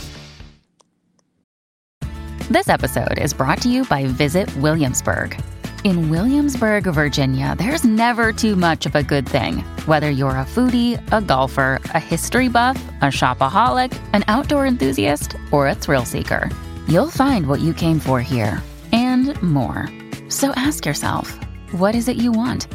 This 2.50 2.70
episode 2.70 3.18
is 3.18 3.34
brought 3.34 3.60
to 3.64 3.70
you 3.70 3.86
by 3.86 4.06
Visit 4.06 4.56
Williamsburg. 4.58 5.42
In 5.84 6.12
Williamsburg, 6.12 6.84
Virginia, 6.84 7.56
there's 7.58 7.84
never 7.84 8.32
too 8.32 8.56
much 8.56 8.86
of 8.86 8.94
a 8.94 9.02
good 9.02 9.28
thing. 9.28 9.62
Whether 9.88 10.12
you're 10.12 10.30
a 10.32 10.46
foodie, 10.46 11.02
a 11.12 11.22
golfer, 11.22 11.80
a 11.96 12.00
history 12.00 12.50
buff, 12.50 12.80
a 13.02 13.06
shopaholic, 13.06 14.00
an 14.14 14.24
outdoor 14.28 14.68
enthusiast, 14.68 15.36
or 15.52 15.70
a 15.70 15.74
thrill 15.74 16.06
seeker, 16.06 16.52
you'll 16.88 17.10
find 17.10 17.48
what 17.48 17.62
you 17.62 17.74
came 17.74 18.00
for 18.00 18.22
here 18.22 18.62
and 18.92 19.42
more. 19.42 19.90
So 20.30 20.52
ask 20.52 20.86
yourself, 20.86 21.36
what 21.72 21.96
is 21.96 22.08
it 22.08 22.18
you 22.18 22.32
want? 22.32 22.68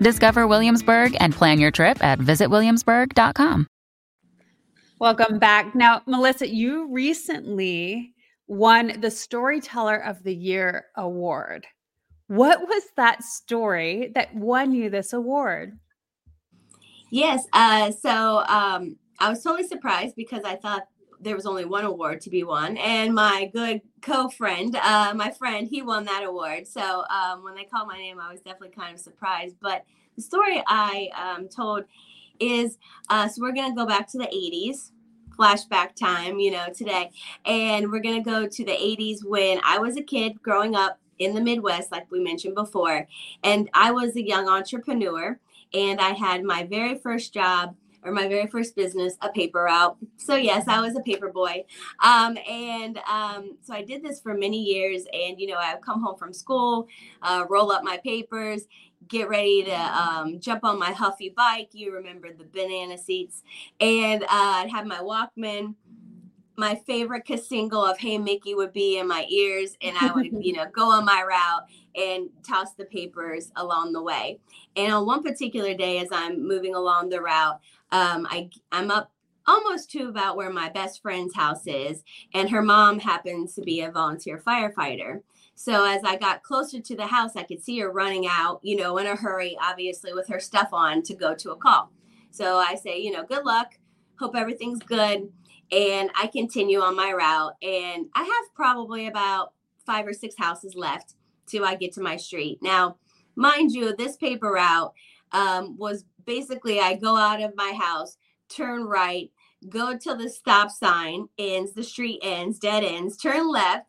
Discover 0.00 0.46
Williamsburg 0.46 1.16
and 1.20 1.34
plan 1.34 1.60
your 1.60 1.70
trip 1.70 2.02
at 2.02 2.18
visitwilliamsburg.com. 2.18 3.66
Welcome 4.98 5.38
back. 5.38 5.74
Now, 5.74 6.02
Melissa, 6.06 6.48
you 6.48 6.88
recently 6.92 8.12
won 8.46 9.00
the 9.00 9.10
Storyteller 9.10 9.96
of 9.96 10.22
the 10.22 10.34
Year 10.34 10.86
award. 10.96 11.66
What 12.26 12.60
was 12.60 12.82
that 12.96 13.22
story 13.22 14.12
that 14.14 14.34
won 14.34 14.72
you 14.72 14.90
this 14.90 15.12
award? 15.12 15.78
Yes. 17.10 17.46
Uh, 17.52 17.90
so 17.90 18.44
um, 18.46 18.96
I 19.18 19.28
was 19.30 19.42
totally 19.42 19.66
surprised 19.66 20.16
because 20.16 20.44
I 20.44 20.56
thought 20.56 20.82
there 21.20 21.36
was 21.36 21.46
only 21.46 21.64
one 21.64 21.84
award 21.84 22.20
to 22.22 22.30
be 22.30 22.44
won, 22.44 22.76
and 22.78 23.14
my 23.14 23.50
good 23.52 23.82
co-friend, 24.02 24.76
uh, 24.76 25.12
my 25.14 25.30
friend, 25.30 25.68
he 25.68 25.82
won 25.82 26.04
that 26.04 26.24
award. 26.24 26.66
So 26.66 27.04
um, 27.10 27.44
when 27.44 27.54
they 27.54 27.64
called 27.64 27.88
my 27.88 27.98
name, 27.98 28.18
I 28.18 28.30
was 28.30 28.40
definitely 28.40 28.70
kind 28.70 28.94
of 28.94 29.00
surprised. 29.00 29.56
But 29.60 29.84
the 30.16 30.22
story 30.22 30.62
I 30.66 31.08
um, 31.14 31.48
told 31.48 31.84
is 32.38 32.78
uh, 33.10 33.28
so 33.28 33.42
we're 33.42 33.52
gonna 33.52 33.74
go 33.74 33.86
back 33.86 34.08
to 34.08 34.18
the 34.18 34.26
80s 34.26 34.92
flashback 35.40 35.94
time 35.94 36.38
you 36.38 36.50
know 36.50 36.66
today 36.74 37.10
and 37.46 37.90
we're 37.90 38.00
going 38.00 38.22
to 38.22 38.30
go 38.30 38.46
to 38.46 38.64
the 38.64 38.72
80s 38.72 39.24
when 39.24 39.58
i 39.64 39.78
was 39.78 39.96
a 39.96 40.02
kid 40.02 40.40
growing 40.42 40.74
up 40.74 40.98
in 41.18 41.34
the 41.34 41.40
midwest 41.40 41.90
like 41.90 42.10
we 42.10 42.20
mentioned 42.20 42.54
before 42.54 43.06
and 43.42 43.70
i 43.72 43.90
was 43.90 44.14
a 44.16 44.26
young 44.26 44.48
entrepreneur 44.48 45.38
and 45.72 45.98
i 45.98 46.10
had 46.10 46.44
my 46.44 46.64
very 46.64 46.94
first 46.94 47.32
job 47.32 47.74
or 48.02 48.12
my 48.12 48.28
very 48.28 48.46
first 48.46 48.74
business, 48.76 49.16
a 49.20 49.28
paper 49.28 49.64
route. 49.64 49.96
So 50.16 50.36
yes, 50.36 50.64
I 50.68 50.80
was 50.80 50.96
a 50.96 51.00
paper 51.00 51.30
boy. 51.30 51.64
Um, 52.02 52.36
and 52.48 52.98
um, 53.10 53.56
so 53.60 53.74
I 53.74 53.82
did 53.82 54.02
this 54.02 54.20
for 54.20 54.34
many 54.34 54.62
years. 54.62 55.04
And, 55.12 55.38
you 55.38 55.46
know, 55.46 55.56
I 55.58 55.74
would 55.74 55.84
come 55.84 56.02
home 56.02 56.16
from 56.16 56.32
school, 56.32 56.88
uh, 57.22 57.44
roll 57.48 57.70
up 57.72 57.84
my 57.84 57.98
papers, 57.98 58.62
get 59.08 59.28
ready 59.28 59.64
to 59.64 59.74
um, 59.74 60.40
jump 60.40 60.64
on 60.64 60.78
my 60.78 60.92
Huffy 60.92 61.30
bike. 61.36 61.70
You 61.72 61.92
remember 61.92 62.32
the 62.32 62.44
banana 62.44 62.96
seats. 62.96 63.42
And 63.80 64.22
uh, 64.24 64.26
I'd 64.30 64.70
have 64.70 64.86
my 64.86 64.98
Walkman 64.98 65.74
my 66.60 66.74
favorite 66.86 67.26
single 67.42 67.82
of 67.82 67.98
Hey 67.98 68.18
Mickey 68.18 68.54
would 68.54 68.74
be 68.74 68.98
in 68.98 69.08
my 69.08 69.24
ears, 69.30 69.78
and 69.80 69.96
I 69.98 70.12
would, 70.12 70.26
you 70.44 70.52
know, 70.52 70.66
go 70.70 70.90
on 70.90 71.06
my 71.06 71.24
route 71.26 71.62
and 71.94 72.28
toss 72.46 72.74
the 72.74 72.84
papers 72.84 73.50
along 73.56 73.94
the 73.94 74.02
way. 74.02 74.38
And 74.76 74.92
on 74.92 75.06
one 75.06 75.22
particular 75.22 75.72
day, 75.72 76.00
as 76.00 76.08
I'm 76.12 76.46
moving 76.46 76.74
along 76.74 77.08
the 77.08 77.22
route, 77.22 77.60
um, 77.92 78.26
I 78.30 78.50
I'm 78.72 78.90
up 78.90 79.12
almost 79.46 79.90
to 79.90 80.08
about 80.08 80.36
where 80.36 80.52
my 80.52 80.68
best 80.68 81.02
friend's 81.02 81.34
house 81.34 81.66
is, 81.66 82.02
and 82.34 82.48
her 82.50 82.62
mom 82.62 82.98
happens 82.98 83.54
to 83.54 83.62
be 83.62 83.80
a 83.80 83.90
volunteer 83.90 84.38
firefighter. 84.38 85.20
So 85.54 85.84
as 85.84 86.02
I 86.04 86.16
got 86.16 86.42
closer 86.42 86.80
to 86.80 86.96
the 86.96 87.06
house, 87.06 87.36
I 87.36 87.42
could 87.42 87.62
see 87.62 87.78
her 87.80 87.90
running 87.90 88.26
out, 88.26 88.60
you 88.62 88.76
know, 88.76 88.96
in 88.96 89.06
a 89.06 89.14
hurry, 89.14 89.58
obviously 89.60 90.14
with 90.14 90.26
her 90.28 90.40
stuff 90.40 90.68
on 90.72 91.02
to 91.02 91.14
go 91.14 91.34
to 91.34 91.50
a 91.50 91.56
call. 91.56 91.92
So 92.30 92.56
I 92.56 92.76
say, 92.76 92.98
you 92.98 93.10
know, 93.10 93.24
good 93.24 93.44
luck. 93.44 93.78
Hope 94.18 94.36
everything's 94.36 94.78
good. 94.78 95.30
And 95.70 96.10
I 96.18 96.28
continue 96.28 96.80
on 96.80 96.96
my 96.96 97.12
route. 97.12 97.56
And 97.62 98.06
I 98.14 98.22
have 98.22 98.54
probably 98.54 99.06
about 99.06 99.52
five 99.84 100.06
or 100.06 100.14
six 100.14 100.34
houses 100.38 100.74
left 100.74 101.14
till 101.46 101.64
I 101.64 101.74
get 101.74 101.92
to 101.92 102.00
my 102.00 102.16
street. 102.16 102.58
Now, 102.62 102.96
mind 103.36 103.72
you, 103.72 103.94
this 103.94 104.16
paper 104.16 104.52
route 104.52 104.94
um, 105.32 105.76
was 105.76 106.04
basically 106.30 106.78
I 106.78 106.94
go 106.94 107.16
out 107.16 107.42
of 107.42 107.56
my 107.56 107.72
house, 107.72 108.16
turn 108.48 108.84
right, 108.84 109.32
go 109.68 109.98
till 109.98 110.16
the 110.16 110.28
stop 110.28 110.70
sign 110.70 111.28
ends, 111.38 111.72
the 111.72 111.82
street 111.82 112.20
ends, 112.22 112.60
dead 112.60 112.84
ends, 112.84 113.16
turn 113.16 113.50
left, 113.50 113.86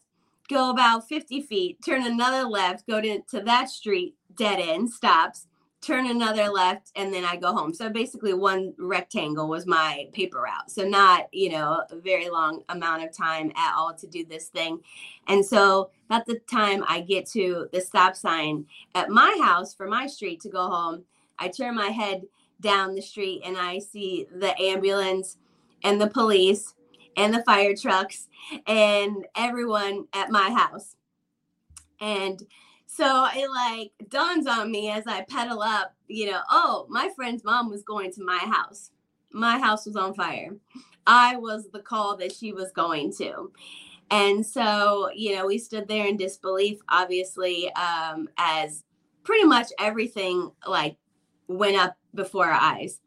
go 0.50 0.72
about 0.72 1.08
50 1.08 1.44
feet, 1.44 1.78
turn 1.86 2.04
another 2.04 2.50
left, 2.50 2.88
go 2.88 3.00
to, 3.00 3.22
to 3.30 3.42
that 3.42 3.70
street, 3.70 4.16
dead 4.36 4.60
end, 4.60 4.90
stops, 4.90 5.46
turn 5.82 6.08
another 6.08 6.48
left, 6.50 6.92
and 6.96 7.14
then 7.14 7.26
I 7.26 7.36
go 7.36 7.54
home. 7.54 7.76
So 7.76 7.92
basically, 7.92 8.34
one 8.34 8.74
rectangle 8.80 9.48
was 9.48 9.68
my 9.68 10.08
paper 10.12 10.42
route. 10.42 10.72
So, 10.72 10.84
not, 10.84 11.28
you 11.32 11.52
know, 11.52 11.84
a 11.92 11.96
very 11.96 12.28
long 12.28 12.64
amount 12.70 13.04
of 13.04 13.16
time 13.16 13.52
at 13.56 13.76
all 13.76 13.94
to 13.94 14.08
do 14.08 14.26
this 14.26 14.48
thing. 14.48 14.80
And 15.28 15.46
so, 15.46 15.92
about 16.10 16.26
the 16.26 16.40
time 16.52 16.84
I 16.88 17.02
get 17.02 17.28
to 17.34 17.68
the 17.72 17.82
stop 17.82 18.16
sign 18.16 18.66
at 18.96 19.12
my 19.12 19.40
house 19.44 19.76
for 19.76 19.88
my 19.88 20.08
street 20.08 20.42
to 20.42 20.50
go 20.50 20.68
home, 20.68 21.04
I 21.42 21.48
turn 21.48 21.76
my 21.76 21.90
head 21.90 22.22
down 22.62 22.94
the 22.94 23.02
street 23.02 23.42
and 23.44 23.58
I 23.58 23.80
see 23.80 24.28
the 24.32 24.58
ambulance 24.62 25.38
and 25.84 26.00
the 26.00 26.08
police 26.08 26.76
and 27.18 27.34
the 27.34 27.44
fire 27.44 27.76
trucks 27.76 28.30
and 28.68 29.26
everyone 29.36 30.08
at 30.14 30.30
my 30.30 30.52
house. 30.52 30.96
And 32.00 32.42
so 32.86 33.28
it 33.34 33.50
like 33.50 33.92
dawns 34.10 34.46
on 34.46 34.72
me 34.72 34.92
as 34.92 35.08
I 35.08 35.24
pedal 35.24 35.62
up, 35.62 35.96
you 36.08 36.30
know, 36.30 36.42
oh, 36.50 36.86
my 36.90 37.10
friend's 37.16 37.44
mom 37.44 37.70
was 37.70 37.84
going 37.84 38.12
to 38.14 38.24
my 38.24 38.38
house. 38.38 38.92
My 39.32 39.58
house 39.58 39.86
was 39.86 39.96
on 39.96 40.14
fire. 40.14 40.56
I 41.08 41.38
was 41.38 41.70
the 41.72 41.80
call 41.80 42.18
that 42.18 42.34
she 42.34 42.54
was 42.54 42.72
going 42.72 43.14
to. 43.14 43.52
And 44.12 44.46
so, 44.46 45.10
you 45.16 45.36
know, 45.36 45.48
we 45.48 45.58
stood 45.58 45.88
there 45.88 46.06
in 46.06 46.18
disbelief, 46.18 46.80
obviously, 46.90 47.74
um, 47.74 48.28
as 48.38 48.84
pretty 49.24 49.46
much 49.46 49.72
everything 49.80 50.52
like 50.68 50.98
went 51.58 51.78
up 51.78 51.98
before 52.14 52.48
our 52.48 52.60
eyes. 52.60 53.00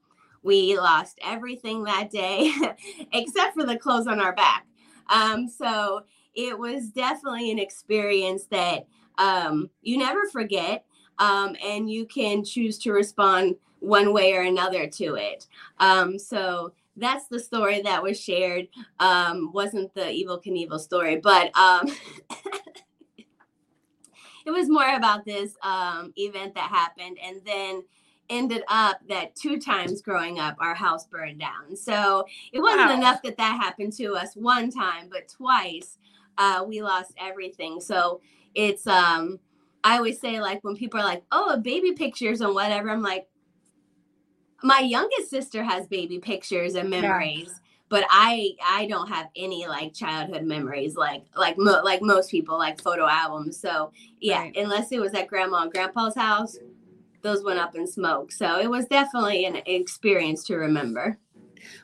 We 0.43 0.79
lost 0.79 1.19
everything 1.25 1.85
that 1.85 2.11
day 2.11 2.53
except 3.13 3.55
for 3.55 3.65
the 3.65 3.79
clothes 3.79 4.07
on 4.07 4.21
our 4.21 4.35
back. 4.35 4.67
Um, 5.09 5.49
so 5.49 6.03
it 6.35 6.59
was 6.59 6.91
definitely 6.91 7.51
an 7.51 7.59
experience 7.59 8.47
that 8.47 8.87
um, 9.19 9.71
you 9.83 9.97
never 9.99 10.27
forget, 10.31 10.85
um, 11.19 11.57
and 11.65 11.91
you 11.91 12.07
can 12.07 12.45
choose 12.45 12.79
to 12.81 12.93
respond 12.93 13.57
one 13.81 14.13
way 14.13 14.33
or 14.35 14.43
another 14.43 14.87
to 14.89 15.15
it. 15.15 15.47
Um, 15.79 16.19
so 16.19 16.73
that's 16.97 17.27
the 17.29 17.39
story 17.39 17.83
that 17.83 18.03
was 18.03 18.21
shared. 18.21 18.69
Um, 18.99 19.53
wasn't 19.53 19.95
the 19.95 20.03
Evel 20.03 20.43
Knievel 20.45 20.81
story, 20.81 21.17
but 21.17 21.57
um, 21.57 21.87
it 24.47 24.51
was 24.51 24.69
more 24.69 24.95
about 24.95 25.25
this 25.25 25.55
um, 25.63 26.13
event 26.17 26.55
that 26.55 26.71
happened, 26.71 27.19
and 27.23 27.41
then 27.45 27.83
ended 28.35 28.63
up 28.69 28.99
that 29.09 29.35
two 29.37 29.61
times 29.61 30.03
growing 30.03 30.39
up, 30.39 30.57
our 30.59 30.75
house 30.75 31.07
burned 31.07 31.39
down. 31.39 31.77
So 31.77 32.27
it 32.53 32.61
wasn't 32.61 32.89
wow. 32.89 32.95
enough 32.95 33.23
that 33.23 33.37
that 33.37 33.61
happened 33.61 33.93
to 33.95 34.15
us 34.15 34.35
one 34.35 34.71
time, 34.71 35.09
but 35.11 35.29
twice 35.29 35.99
uh, 36.37 36.65
we 36.67 36.83
lost 36.83 37.13
everything. 37.19 37.81
So 37.81 38.21
it's, 38.55 38.87
um, 38.87 39.39
I 39.85 39.97
always 39.97 40.21
say, 40.21 40.41
like, 40.41 40.65
when 40.65 40.77
people 40.77 41.01
are 41.01 41.05
like, 41.05 41.23
oh, 41.31 41.59
baby 41.59 41.93
pictures 41.93 42.41
and 42.41 42.55
whatever, 42.55 42.91
I'm 42.91 43.03
like, 43.03 43.29
my 44.63 44.81
youngest 44.81 45.31
sister 45.31 45.63
has 45.63 45.87
baby 45.87 46.19
pictures 46.19 46.75
and 46.75 46.91
memories. 46.91 47.49
Yeah 47.49 47.59
but 47.95 48.05
I 48.11 48.57
I 48.67 48.87
don't 48.87 49.09
have 49.09 49.29
any 49.37 49.69
like 49.69 49.95
childhood 49.95 50.43
memories 50.43 50.97
like 50.97 51.23
like 51.37 51.57
mo- 51.59 51.83
like 51.85 52.03
most 52.03 52.29
people 52.29 52.59
like 52.59 52.81
photo 52.81 53.07
albums. 53.07 53.57
So 53.61 53.93
yeah, 54.21 54.41
right. 54.41 54.57
unless 54.57 54.91
it 54.91 55.01
was 55.01 55.15
at 55.15 55.29
grandma 55.29 55.63
and 55.63 55.73
grandpa's 55.73 56.17
house, 56.17 56.57
those 57.25 57.43
went 57.43 57.59
up 57.59 57.75
in 57.75 57.87
smoke. 57.87 58.31
So 58.31 58.61
it 58.61 58.71
was 58.71 58.85
definitely 58.87 59.47
an 59.47 59.57
experience 59.67 60.45
to 60.45 60.57
remember. 60.57 61.19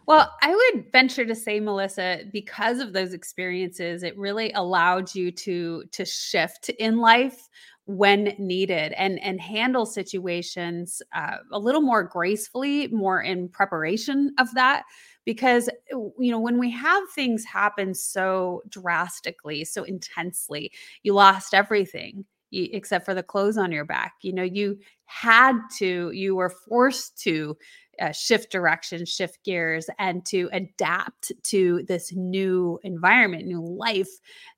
Well, 0.07 0.31
I 0.43 0.55
would 0.55 0.93
venture 0.93 1.25
to 1.25 1.35
say, 1.35 1.59
Melissa, 1.59 2.21
because 2.33 2.79
of 2.81 2.93
those 2.93 3.15
experiences, 3.15 4.03
it 4.03 4.17
really 4.17 4.53
allowed 4.53 5.15
you 5.15 5.33
to 5.33 5.85
to 5.91 6.05
shift 6.05 6.69
in 6.69 6.99
life 6.99 7.49
when 7.87 8.35
needed 8.39 8.93
and 8.93 9.19
and 9.23 9.41
handle 9.41 9.87
situations 9.87 11.01
uh, 11.15 11.39
a 11.51 11.59
little 11.59 11.81
more 11.81 12.03
gracefully, 12.03 12.89
more 12.89 13.23
in 13.23 13.49
preparation 13.49 14.35
of 14.39 14.53
that. 14.55 14.85
Because 15.25 15.71
you 15.91 16.31
know 16.31 16.41
when 16.41 16.59
we 16.59 16.71
have 16.71 17.03
things 17.15 17.45
happen 17.45 17.95
so 17.95 18.63
drastically, 18.69 19.65
so 19.65 19.85
intensely, 19.85 20.73
you 21.03 21.15
lost 21.15 21.55
everything 21.55 22.27
except 22.53 23.05
for 23.05 23.15
the 23.15 23.23
clothes 23.23 23.59
on 23.59 23.73
your 23.73 23.85
back. 23.85 24.15
You 24.23 24.33
know, 24.33 24.43
you 24.43 24.79
had 25.07 25.59
to, 25.79 26.11
you 26.13 26.35
were 26.35 26.51
forced 26.51 27.19
to 27.23 27.57
uh, 28.01 28.13
shift 28.13 28.51
direction, 28.51 29.05
shift 29.05 29.45
gears, 29.45 29.89
and 29.99 30.25
to 30.27 30.49
adapt 30.53 31.33
to 31.45 31.85
this 31.87 32.13
new 32.15 32.79
environment, 32.83 33.47
new 33.47 33.65
life. 33.65 34.09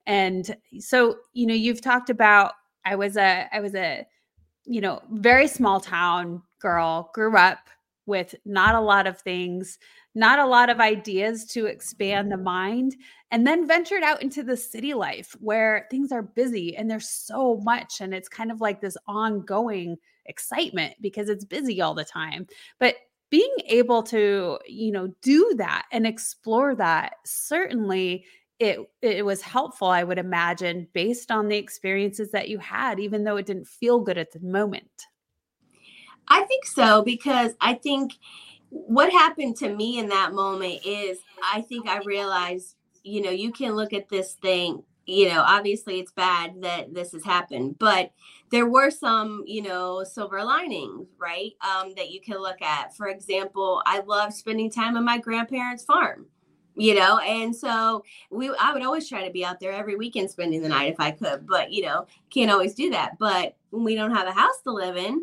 And 0.06 0.56
so, 0.78 1.16
you 1.32 1.46
know, 1.46 1.54
you've 1.54 1.80
talked 1.80 2.10
about 2.10 2.52
I 2.84 2.96
was 2.96 3.16
a, 3.16 3.48
I 3.52 3.60
was 3.60 3.74
a, 3.74 4.06
you 4.64 4.80
know, 4.80 5.00
very 5.10 5.48
small 5.48 5.80
town 5.80 6.42
girl, 6.60 7.10
grew 7.14 7.36
up 7.36 7.68
with 8.06 8.34
not 8.44 8.74
a 8.74 8.80
lot 8.80 9.06
of 9.06 9.20
things 9.20 9.78
not 10.14 10.38
a 10.38 10.46
lot 10.46 10.70
of 10.70 10.80
ideas 10.80 11.44
to 11.46 11.66
expand 11.66 12.30
the 12.30 12.36
mind, 12.36 12.96
and 13.30 13.46
then 13.46 13.66
ventured 13.66 14.02
out 14.02 14.22
into 14.22 14.42
the 14.42 14.56
city 14.56 14.94
life 14.94 15.34
where 15.40 15.86
things 15.90 16.12
are 16.12 16.22
busy 16.22 16.76
and 16.76 16.90
there's 16.90 17.08
so 17.08 17.58
much. 17.62 18.00
And 18.00 18.12
it's 18.12 18.28
kind 18.28 18.50
of 18.50 18.60
like 18.60 18.80
this 18.80 18.96
ongoing 19.06 19.96
excitement 20.26 20.94
because 21.00 21.28
it's 21.28 21.44
busy 21.44 21.80
all 21.80 21.94
the 21.94 22.04
time. 22.04 22.46
But 22.78 22.96
being 23.30 23.54
able 23.66 24.02
to, 24.02 24.58
you 24.66 24.92
know, 24.92 25.14
do 25.22 25.54
that 25.56 25.86
and 25.90 26.06
explore 26.06 26.74
that 26.74 27.14
certainly 27.24 28.26
it 28.62 28.78
it 29.00 29.24
was 29.24 29.42
helpful 29.42 29.88
i 29.88 30.04
would 30.04 30.18
imagine 30.18 30.86
based 30.92 31.32
on 31.32 31.48
the 31.48 31.56
experiences 31.56 32.30
that 32.30 32.48
you 32.48 32.58
had 32.58 33.00
even 33.00 33.24
though 33.24 33.36
it 33.36 33.46
didn't 33.46 33.66
feel 33.66 33.98
good 33.98 34.16
at 34.16 34.30
the 34.30 34.38
moment 34.40 35.06
i 36.28 36.44
think 36.44 36.64
so 36.64 37.02
because 37.02 37.52
i 37.60 37.74
think 37.74 38.12
what 38.72 39.12
happened 39.12 39.56
to 39.56 39.68
me 39.68 39.98
in 39.98 40.08
that 40.08 40.32
moment 40.32 40.80
is 40.86 41.18
I 41.42 41.60
think 41.60 41.86
I 41.86 41.98
realized, 41.98 42.76
you 43.02 43.20
know, 43.20 43.30
you 43.30 43.52
can 43.52 43.72
look 43.72 43.92
at 43.92 44.08
this 44.08 44.32
thing, 44.34 44.82
you 45.04 45.28
know, 45.28 45.42
obviously 45.46 46.00
it's 46.00 46.12
bad 46.12 46.62
that 46.62 46.94
this 46.94 47.12
has 47.12 47.22
happened, 47.22 47.78
but 47.78 48.12
there 48.50 48.66
were 48.66 48.90
some, 48.90 49.44
you 49.46 49.60
know, 49.60 50.04
silver 50.04 50.42
linings, 50.42 51.08
right? 51.18 51.52
Um, 51.60 51.92
that 51.96 52.10
you 52.10 52.20
can 52.22 52.38
look 52.38 52.62
at. 52.62 52.96
For 52.96 53.08
example, 53.08 53.82
I 53.84 54.00
love 54.00 54.32
spending 54.32 54.70
time 54.70 54.96
on 54.96 55.04
my 55.04 55.18
grandparents' 55.18 55.84
farm 55.84 56.26
you 56.74 56.94
know 56.94 57.18
and 57.18 57.54
so 57.54 58.02
we 58.30 58.50
i 58.58 58.72
would 58.72 58.82
always 58.82 59.06
try 59.06 59.22
to 59.22 59.30
be 59.30 59.44
out 59.44 59.60
there 59.60 59.72
every 59.72 59.94
weekend 59.94 60.30
spending 60.30 60.62
the 60.62 60.68
night 60.70 60.90
if 60.90 60.98
i 60.98 61.10
could 61.10 61.46
but 61.46 61.70
you 61.70 61.82
know 61.82 62.06
can't 62.30 62.50
always 62.50 62.74
do 62.74 62.88
that 62.88 63.18
but 63.18 63.56
when 63.68 63.84
we 63.84 63.94
don't 63.94 64.14
have 64.14 64.26
a 64.26 64.32
house 64.32 64.58
to 64.64 64.70
live 64.70 64.96
in 64.96 65.22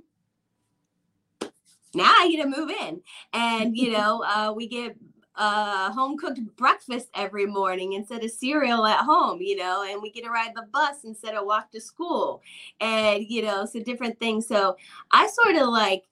now 1.94 2.12
I 2.18 2.30
get 2.30 2.44
to 2.44 2.50
move 2.50 2.70
in. 2.70 3.02
And, 3.34 3.76
you 3.76 3.92
know, 3.98 4.24
uh, 4.24 4.54
we 4.56 4.68
get 4.68 4.96
uh, 5.36 5.92
home 5.92 6.18
cooked 6.18 6.42
breakfast 6.58 7.08
every 7.16 7.46
morning 7.46 7.94
instead 7.94 8.24
of 8.24 8.32
cereal 8.32 8.86
at 8.86 9.00
home, 9.00 9.42
you 9.42 9.56
know, 9.56 9.86
and 9.90 10.02
we 10.02 10.12
get 10.12 10.26
to 10.26 10.30
ride 10.30 10.52
the 10.56 10.68
bus 10.74 11.06
instead 11.06 11.36
of 11.36 11.46
walk 11.46 11.72
to 11.72 11.80
school. 11.80 12.42
And, 12.82 13.26
you 13.28 13.44
know, 13.44 13.66
so 13.66 13.80
different 13.80 14.20
things. 14.20 14.48
So 14.48 14.76
I 15.12 15.28
sort 15.28 15.56
of 15.56 15.70
like, 15.70 16.04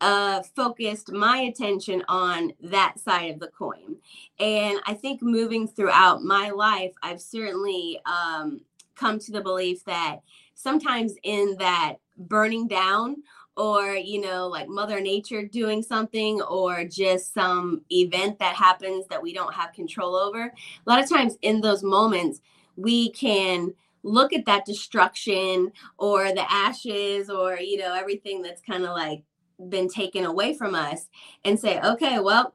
uh, 0.00 0.42
focused 0.56 1.12
my 1.12 1.38
attention 1.38 2.02
on 2.08 2.52
that 2.60 2.98
side 2.98 3.30
of 3.30 3.38
the 3.38 3.46
coin. 3.46 3.94
And 4.40 4.80
I 4.84 4.94
think 4.94 5.22
moving 5.22 5.68
throughout 5.68 6.24
my 6.24 6.50
life, 6.50 6.92
I've 7.04 7.20
certainly 7.20 8.00
um, 8.04 8.62
come 8.96 9.20
to 9.20 9.30
the 9.30 9.40
belief 9.40 9.84
that 9.84 10.18
sometimes 10.54 11.14
in 11.22 11.56
that 11.58 11.96
burning 12.16 12.66
down 12.66 13.22
or 13.56 13.94
you 13.94 14.20
know 14.20 14.46
like 14.48 14.68
mother 14.68 15.00
nature 15.00 15.44
doing 15.44 15.82
something 15.82 16.40
or 16.42 16.84
just 16.84 17.34
some 17.34 17.82
event 17.90 18.38
that 18.38 18.54
happens 18.54 19.06
that 19.08 19.22
we 19.22 19.32
don't 19.32 19.54
have 19.54 19.72
control 19.72 20.16
over. 20.16 20.44
A 20.44 20.90
lot 20.90 21.02
of 21.02 21.08
times 21.08 21.36
in 21.42 21.60
those 21.60 21.82
moments 21.82 22.40
we 22.76 23.10
can 23.10 23.74
look 24.02 24.32
at 24.32 24.46
that 24.46 24.64
destruction 24.64 25.70
or 25.98 26.32
the 26.32 26.50
ashes 26.50 27.30
or 27.30 27.58
you 27.58 27.78
know 27.78 27.94
everything 27.94 28.42
that's 28.42 28.62
kind 28.62 28.84
of 28.84 28.90
like 28.90 29.22
been 29.68 29.88
taken 29.88 30.24
away 30.24 30.54
from 30.54 30.74
us 30.74 31.08
and 31.44 31.58
say 31.58 31.80
okay 31.82 32.18
well 32.18 32.54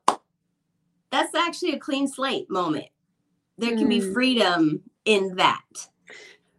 that's 1.10 1.34
actually 1.36 1.72
a 1.72 1.80
clean 1.80 2.08
slate 2.08 2.50
moment. 2.50 2.88
There 3.58 3.78
can 3.78 3.86
mm. 3.86 3.90
be 3.90 4.02
freedom 4.02 4.82
in 5.06 5.36
that. 5.36 5.88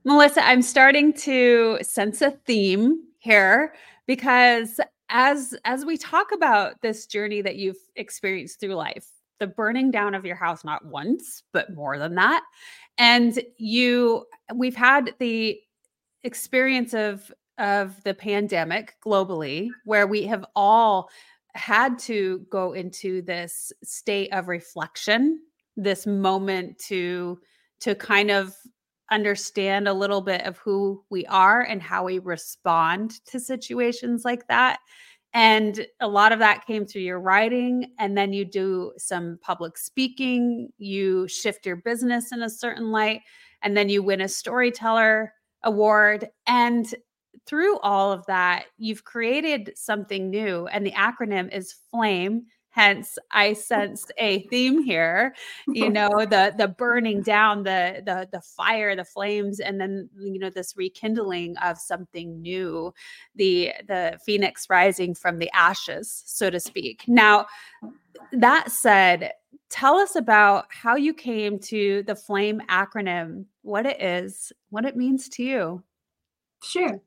Melissa 0.05 0.47
i'm 0.47 0.63
starting 0.63 1.13
to 1.13 1.79
sense 1.83 2.23
a 2.23 2.31
theme 2.31 3.03
here 3.19 3.75
because 4.09 4.81
as 5.11 5.55
as 5.65 5.85
we 5.85 5.97
talk 5.97 6.33
about 6.35 6.83
this 6.83 7.07
journey 7.07 7.41
that 7.43 7.57
you've 7.57 7.77
experienced 7.95 8.59
through 8.59 8.75
life 8.75 9.07
the 9.39 9.47
burning 9.47 9.93
down 9.93 10.15
of 10.15 10.27
your 10.27 10.35
house 10.35 10.65
not 10.65 10.85
once 10.85 11.45
but 11.53 11.73
more 11.75 11.99
than 11.99 12.17
that 12.17 12.43
and 12.99 13.39
you 13.59 14.25
we've 14.55 14.75
had 14.75 15.15
the 15.21 15.57
experience 16.25 16.95
of 16.95 17.31
of 17.59 18.03
the 18.05 18.15
pandemic 18.15 18.95
globally 19.05 19.69
where 19.85 20.07
we 20.07 20.25
have 20.25 20.45
all 20.57 21.09
had 21.55 21.99
to 21.99 22.45
go 22.51 22.73
into 22.73 23.23
this 23.23 23.73
state 23.85 24.33
of 24.33 24.49
reflection 24.49 25.41
this 25.77 26.07
moment 26.07 26.79
to 26.79 27.39
to 27.81 27.95
kind 27.95 28.31
of 28.31 28.55
understand 29.11 29.89
a 29.89 29.95
little 29.95 30.21
bit 30.21 30.43
of 30.47 30.59
who 30.59 31.03
we 31.11 31.25
are 31.27 31.63
and 31.63 31.83
how 31.83 32.05
we 32.05 32.19
respond 32.19 33.25
to 33.27 33.41
situations 33.41 34.25
like 34.25 34.47
that. 34.49 34.81
And 35.35 35.87
a 36.01 36.09
lot 36.09 36.33
of 36.33 36.39
that 36.39 36.67
came 36.67 36.87
through 36.87 37.03
your 37.03 37.21
writing. 37.21 37.93
And 37.99 38.17
then 38.17 38.33
you 38.33 38.45
do 38.45 38.93
some 38.97 39.39
public 39.43 39.77
speaking, 39.77 40.71
you 40.79 41.29
shift 41.29 41.67
your 41.67 41.77
business 41.77 42.33
in 42.33 42.43
a 42.43 42.51
certain 42.51 42.91
light, 42.91 43.21
and 43.63 43.77
then 43.77 43.89
you 43.89 44.03
win 44.03 44.21
a 44.21 44.29
storyteller 44.29 45.33
award. 45.65 46.29
And 46.47 46.95
through 47.47 47.79
all 47.81 48.13
of 48.13 48.27
that, 48.27 48.67
you've 48.79 49.05
created 49.05 49.73
something 49.75 50.31
new. 50.31 50.67
And 50.67 50.85
the 50.85 50.93
acronym 50.93 51.55
is 51.55 51.75
FLAME 51.91 52.47
hence 52.79 53.19
i 53.33 53.53
sensed 53.53 54.13
a 54.19 54.41
theme 54.49 54.81
here 54.85 55.35
you 55.67 55.91
know 55.99 56.09
the 56.21 56.55
the 56.57 56.69
burning 56.69 57.21
down 57.23 57.65
the 57.65 58.01
the 58.07 58.29
the 58.31 58.41
fire 58.41 58.95
the 58.95 59.05
flames 59.05 59.59
and 59.59 59.81
then 59.81 60.09
you 60.17 60.39
know 60.39 60.49
this 60.49 60.77
rekindling 60.77 61.57
of 61.59 61.77
something 61.77 62.41
new 62.41 62.95
the 63.35 63.73
the 63.89 64.17
phoenix 64.25 64.71
rising 64.71 65.13
from 65.13 65.39
the 65.39 65.51
ashes 65.53 66.23
so 66.25 66.51
to 66.51 66.61
speak. 66.61 67.05
Now 67.09 67.47
that 68.33 68.71
said 68.71 69.33
tell 69.71 69.97
us 69.97 70.15
about 70.15 70.67
how 70.71 70.95
you 70.95 71.13
came 71.13 71.59
to 71.59 72.05
the 72.05 72.15
flame 72.15 72.63
acronym 72.71 73.47
what 73.63 73.87
it 73.87 74.01
is 74.01 74.53
what 74.71 74.85
it 74.85 74.97
means 74.97 75.29
to 75.31 75.43
you. 75.43 75.83
Sure. 76.63 77.01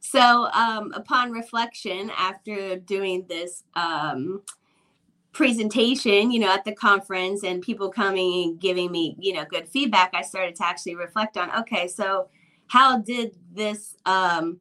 So 0.00 0.48
um, 0.54 0.92
upon 0.94 1.30
reflection 1.30 2.10
after 2.16 2.78
doing 2.78 3.26
this 3.28 3.64
um, 3.74 4.42
presentation, 5.32 6.30
you 6.30 6.40
know, 6.40 6.52
at 6.52 6.64
the 6.64 6.74
conference 6.74 7.44
and 7.44 7.62
people 7.62 7.90
coming 7.90 8.44
and 8.44 8.60
giving 8.60 8.90
me, 8.90 9.16
you 9.18 9.32
know, 9.32 9.44
good 9.44 9.68
feedback, 9.68 10.10
I 10.12 10.22
started 10.22 10.56
to 10.56 10.66
actually 10.66 10.96
reflect 10.96 11.36
on, 11.36 11.50
okay, 11.60 11.86
so 11.88 12.28
how 12.66 12.98
did 12.98 13.36
this 13.52 13.96
um 14.06 14.60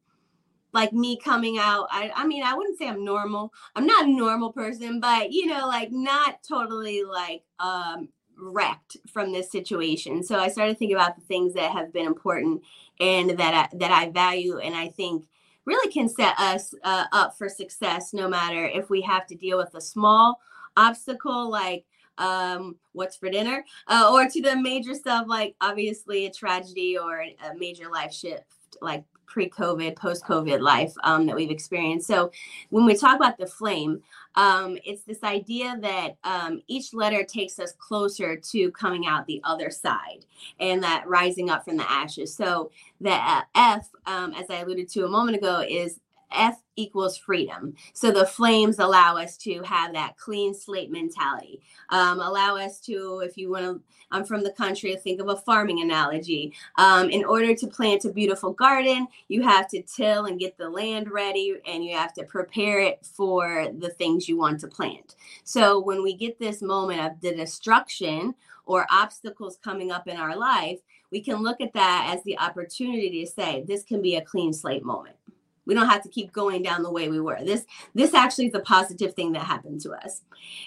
like 0.73 0.91
me 0.93 1.17
coming 1.17 1.57
out 1.59 1.87
I, 1.91 2.11
I 2.15 2.25
mean 2.25 2.43
i 2.43 2.55
wouldn't 2.55 2.77
say 2.77 2.87
i'm 2.87 3.05
normal. 3.05 3.53
I'm 3.75 3.85
not 3.85 4.05
a 4.05 4.11
normal 4.11 4.51
person 4.51 4.99
but 4.99 5.31
you 5.31 5.45
know 5.45 5.67
like 5.67 5.91
not 5.91 6.41
totally 6.47 7.03
like 7.03 7.43
um 7.59 8.09
wrecked 8.41 8.97
from 9.07 9.31
this 9.31 9.51
situation. 9.51 10.23
So 10.23 10.39
i 10.39 10.47
started 10.47 10.77
thinking 10.77 10.95
about 10.95 11.15
the 11.15 11.21
things 11.21 11.53
that 11.53 11.71
have 11.71 11.93
been 11.93 12.07
important 12.07 12.63
and 12.99 13.31
that 13.31 13.69
I, 13.71 13.77
that 13.77 13.91
i 13.91 14.09
value 14.09 14.57
and 14.57 14.75
i 14.75 14.87
think 14.87 15.27
really 15.65 15.91
can 15.91 16.09
set 16.09 16.37
us 16.39 16.73
uh, 16.83 17.05
up 17.11 17.37
for 17.37 17.47
success 17.47 18.11
no 18.11 18.27
matter 18.27 18.65
if 18.65 18.89
we 18.89 19.01
have 19.01 19.27
to 19.27 19.35
deal 19.35 19.57
with 19.57 19.75
a 19.75 19.81
small 19.81 20.39
obstacle 20.79 21.49
like 21.49 21.85
um, 22.17 22.75
what's 22.93 23.15
for 23.15 23.29
dinner 23.29 23.63
uh, 23.87 24.09
or 24.11 24.27
to 24.27 24.41
the 24.41 24.55
major 24.55 24.93
stuff 24.93 25.25
like 25.27 25.55
obviously 25.61 26.25
a 26.25 26.31
tragedy 26.31 26.97
or 26.97 27.21
a 27.21 27.55
major 27.57 27.89
life 27.89 28.13
shift 28.13 28.43
like 28.81 29.03
pre-COVID, 29.29 29.95
post-COVID 29.95 30.59
life 30.59 30.93
um, 31.03 31.25
that 31.27 31.35
we've 31.35 31.51
experienced. 31.51 32.07
So 32.07 32.31
when 32.71 32.83
we 32.83 32.95
talk 32.95 33.15
about 33.15 33.37
the 33.37 33.45
flame, 33.45 34.01
um, 34.35 34.77
it's 34.83 35.03
this 35.03 35.23
idea 35.23 35.77
that 35.81 36.17
um, 36.23 36.61
each 36.67 36.93
letter 36.93 37.23
takes 37.23 37.59
us 37.59 37.73
closer 37.77 38.35
to 38.35 38.71
coming 38.71 39.05
out 39.05 39.27
the 39.27 39.41
other 39.43 39.69
side 39.69 40.25
and 40.59 40.81
that 40.83 41.07
rising 41.07 41.49
up 41.49 41.63
from 41.63 41.77
the 41.77 41.89
ashes. 41.89 42.35
So 42.35 42.71
the 42.99 43.11
uh, 43.11 43.41
F, 43.55 43.87
um, 44.05 44.33
as 44.33 44.49
I 44.49 44.61
alluded 44.61 44.89
to 44.89 45.05
a 45.05 45.09
moment 45.09 45.37
ago, 45.37 45.63
is 45.67 45.99
F 46.31 46.61
equals 46.75 47.17
freedom. 47.17 47.73
So 47.93 48.11
the 48.11 48.25
flames 48.25 48.79
allow 48.79 49.17
us 49.17 49.37
to 49.37 49.61
have 49.63 49.93
that 49.93 50.17
clean 50.17 50.53
slate 50.53 50.91
mentality. 50.91 51.61
Um, 51.89 52.19
allow 52.19 52.55
us 52.55 52.79
to, 52.81 53.21
if 53.25 53.37
you 53.37 53.51
want 53.51 53.65
to, 53.65 53.81
I'm 54.11 54.25
from 54.25 54.43
the 54.43 54.51
country, 54.51 54.95
think 54.95 55.21
of 55.21 55.27
a 55.27 55.35
farming 55.35 55.81
analogy. 55.81 56.53
Um, 56.77 57.09
in 57.09 57.25
order 57.25 57.53
to 57.53 57.67
plant 57.67 58.05
a 58.05 58.11
beautiful 58.11 58.53
garden, 58.53 59.07
you 59.27 59.41
have 59.43 59.67
to 59.69 59.81
till 59.83 60.25
and 60.25 60.39
get 60.39 60.57
the 60.57 60.69
land 60.69 61.11
ready, 61.11 61.55
and 61.67 61.83
you 61.83 61.95
have 61.95 62.13
to 62.13 62.23
prepare 62.23 62.79
it 62.79 63.05
for 63.05 63.67
the 63.77 63.89
things 63.89 64.27
you 64.27 64.37
want 64.37 64.59
to 64.61 64.67
plant. 64.67 65.15
So 65.43 65.79
when 65.79 66.01
we 66.01 66.15
get 66.15 66.39
this 66.39 66.61
moment 66.61 67.01
of 67.01 67.21
the 67.21 67.35
destruction 67.35 68.33
or 68.65 68.87
obstacles 68.91 69.59
coming 69.63 69.91
up 69.91 70.07
in 70.07 70.17
our 70.17 70.35
life, 70.35 70.79
we 71.11 71.21
can 71.21 71.41
look 71.41 71.59
at 71.59 71.73
that 71.73 72.13
as 72.15 72.23
the 72.23 72.37
opportunity 72.39 73.23
to 73.23 73.31
say, 73.31 73.63
this 73.67 73.83
can 73.83 74.01
be 74.01 74.15
a 74.15 74.21
clean 74.21 74.53
slate 74.53 74.83
moment 74.83 75.15
we 75.69 75.75
don't 75.75 75.87
have 75.87 76.01
to 76.01 76.09
keep 76.09 76.33
going 76.33 76.63
down 76.63 76.81
the 76.81 76.91
way 76.91 77.07
we 77.07 77.21
were 77.21 77.37
this 77.45 77.65
this 77.93 78.15
actually 78.15 78.47
is 78.47 78.55
a 78.55 78.59
positive 78.61 79.13
thing 79.13 79.31
that 79.31 79.43
happened 79.43 79.79
to 79.79 79.91
us 79.91 80.23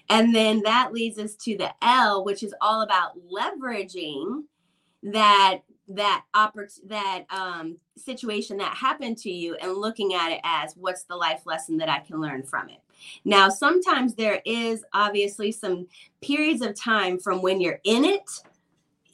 and 0.09 0.35
then 0.35 0.63
that 0.63 0.93
leads 0.93 1.19
us 1.19 1.35
to 1.35 1.59
the 1.59 1.71
l 1.83 2.25
which 2.25 2.43
is 2.43 2.55
all 2.61 2.83
about 2.83 3.13
leveraging 3.29 4.45
that 5.03 5.59
that 5.89 6.25
oppor- 6.35 6.81
that 6.87 7.25
um, 7.31 7.77
situation 7.97 8.57
that 8.57 8.75
happened 8.77 9.19
to 9.19 9.31
you 9.31 9.57
and 9.57 9.75
looking 9.75 10.15
at 10.15 10.31
it 10.31 10.41
as 10.45 10.75
what's 10.77 11.05
the 11.05 11.17
life 11.17 11.43
lesson 11.45 11.77
that 11.79 11.89
I 11.89 11.99
can 11.99 12.21
learn 12.21 12.45
from 12.45 12.69
it. 12.69 12.79
Now, 13.25 13.49
sometimes 13.49 14.15
there 14.15 14.41
is 14.47 14.85
obviously 14.95 15.51
some 15.53 15.89
periods 16.23 16.63
of 16.63 16.75
time 16.75 17.19
from 17.19 17.43
when 17.43 17.61
you're 17.61 17.81
in 17.85 18.05
it 18.05 18.31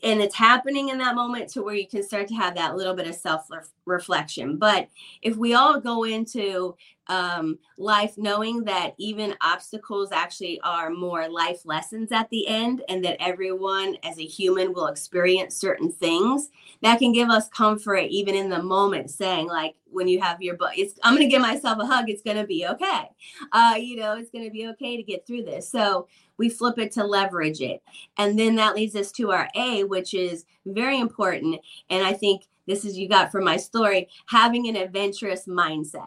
and 0.03 0.21
it's 0.21 0.35
happening 0.35 0.91
in 0.91 0.99
that 0.99 1.15
moment 1.15 1.49
to 1.51 1.63
where 1.63 1.75
you 1.75 1.87
can 1.87 2.03
start 2.03 2.29
to 2.29 2.35
have 2.35 2.55
that 2.55 2.77
little 2.77 2.95
bit 2.95 3.09
of 3.09 3.15
self 3.15 3.49
reflection. 3.85 4.57
But 4.57 4.89
if 5.23 5.37
we 5.37 5.55
all 5.55 5.81
go 5.81 6.05
into 6.05 6.77
um, 7.09 7.59
life 7.79 8.19
knowing 8.19 8.65
that 8.65 8.95
even 8.99 9.35
obstacles 9.41 10.13
actually 10.13 10.61
are 10.61 10.91
more 10.91 11.27
life 11.29 11.65
lessons 11.65 12.13
at 12.13 12.29
the 12.31 12.47
end, 12.47 12.83
and 12.89 13.05
that 13.05 13.17
everyone 13.21 13.97
as 14.05 14.19
a 14.19 14.27
human 14.27 14.73
will 14.73 14.87
experience 14.89 15.57
certain 15.57 15.91
things, 15.91 16.51
that 16.83 16.99
can 16.99 17.13
give 17.13 17.31
us 17.31 17.49
comfort 17.49 18.07
even 18.11 18.35
in 18.35 18.51
the 18.51 18.63
moment, 18.63 19.11
saying, 19.11 19.49
like, 19.49 19.75
when 19.91 20.07
you 20.07 20.21
have 20.21 20.43
your 20.43 20.55
book, 20.55 20.73
it's 20.77 20.99
I'm 21.03 21.15
gonna 21.15 21.29
give 21.29 21.41
myself 21.41 21.79
a 21.79 21.87
hug, 21.87 22.11
it's 22.11 22.23
gonna 22.23 22.47
be 22.47 22.67
okay. 22.67 23.09
Uh, 23.53 23.75
you 23.79 23.97
know, 23.97 24.17
it's 24.17 24.31
gonna 24.31 24.51
be 24.51 24.69
okay 24.69 24.97
to 24.97 25.03
get 25.03 25.27
through 25.27 25.45
this. 25.45 25.69
So 25.69 26.09
we 26.39 26.49
flip 26.49 26.79
it 26.79 26.93
to 26.93 27.05
leverage 27.05 27.61
it. 27.61 27.83
And 28.17 28.39
then 28.39 28.57
that 28.57 28.75
leads 28.75 28.97
us 28.97 29.13
to 29.13 29.33
our 29.33 29.49
A, 29.55 29.85
which 29.85 30.15
is 30.15 30.47
very 30.65 30.99
important. 30.99 31.61
And 31.91 32.07
I 32.07 32.13
think 32.13 32.45
this 32.67 32.85
is 32.85 32.97
you 32.97 33.09
got 33.09 33.33
from 33.33 33.45
my 33.45 33.57
story 33.57 34.09
having 34.27 34.69
an 34.69 34.77
adventurous 34.77 35.47
mindset. 35.47 36.07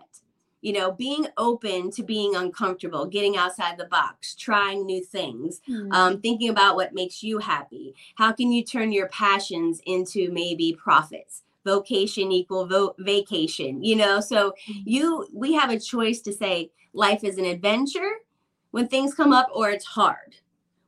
You 0.61 0.73
know, 0.73 0.91
being 0.91 1.25
open 1.37 1.89
to 1.91 2.03
being 2.03 2.35
uncomfortable, 2.35 3.07
getting 3.07 3.35
outside 3.35 3.79
the 3.79 3.85
box, 3.85 4.35
trying 4.35 4.85
new 4.85 5.03
things, 5.03 5.59
mm-hmm. 5.67 5.91
um, 5.91 6.21
thinking 6.21 6.49
about 6.49 6.75
what 6.75 6.93
makes 6.93 7.23
you 7.23 7.39
happy. 7.39 7.95
How 8.13 8.31
can 8.31 8.51
you 8.51 8.63
turn 8.63 8.91
your 8.91 9.07
passions 9.09 9.81
into 9.85 10.31
maybe 10.31 10.77
profits? 10.79 11.43
vocation 11.63 12.31
equal 12.31 12.65
vo- 12.65 12.95
vacation 12.97 13.83
you 13.83 13.95
know 13.95 14.19
so 14.19 14.51
hmm. 14.65 14.79
you 14.83 15.27
we 15.31 15.53
have 15.53 15.69
a 15.69 15.79
choice 15.79 16.19
to 16.19 16.33
say 16.33 16.71
life 16.93 17.23
is 17.23 17.37
an 17.37 17.45
adventure 17.45 18.13
when 18.71 18.87
things 18.87 19.13
come 19.13 19.33
up 19.33 19.47
or 19.53 19.69
it's 19.69 19.85
hard. 19.85 20.35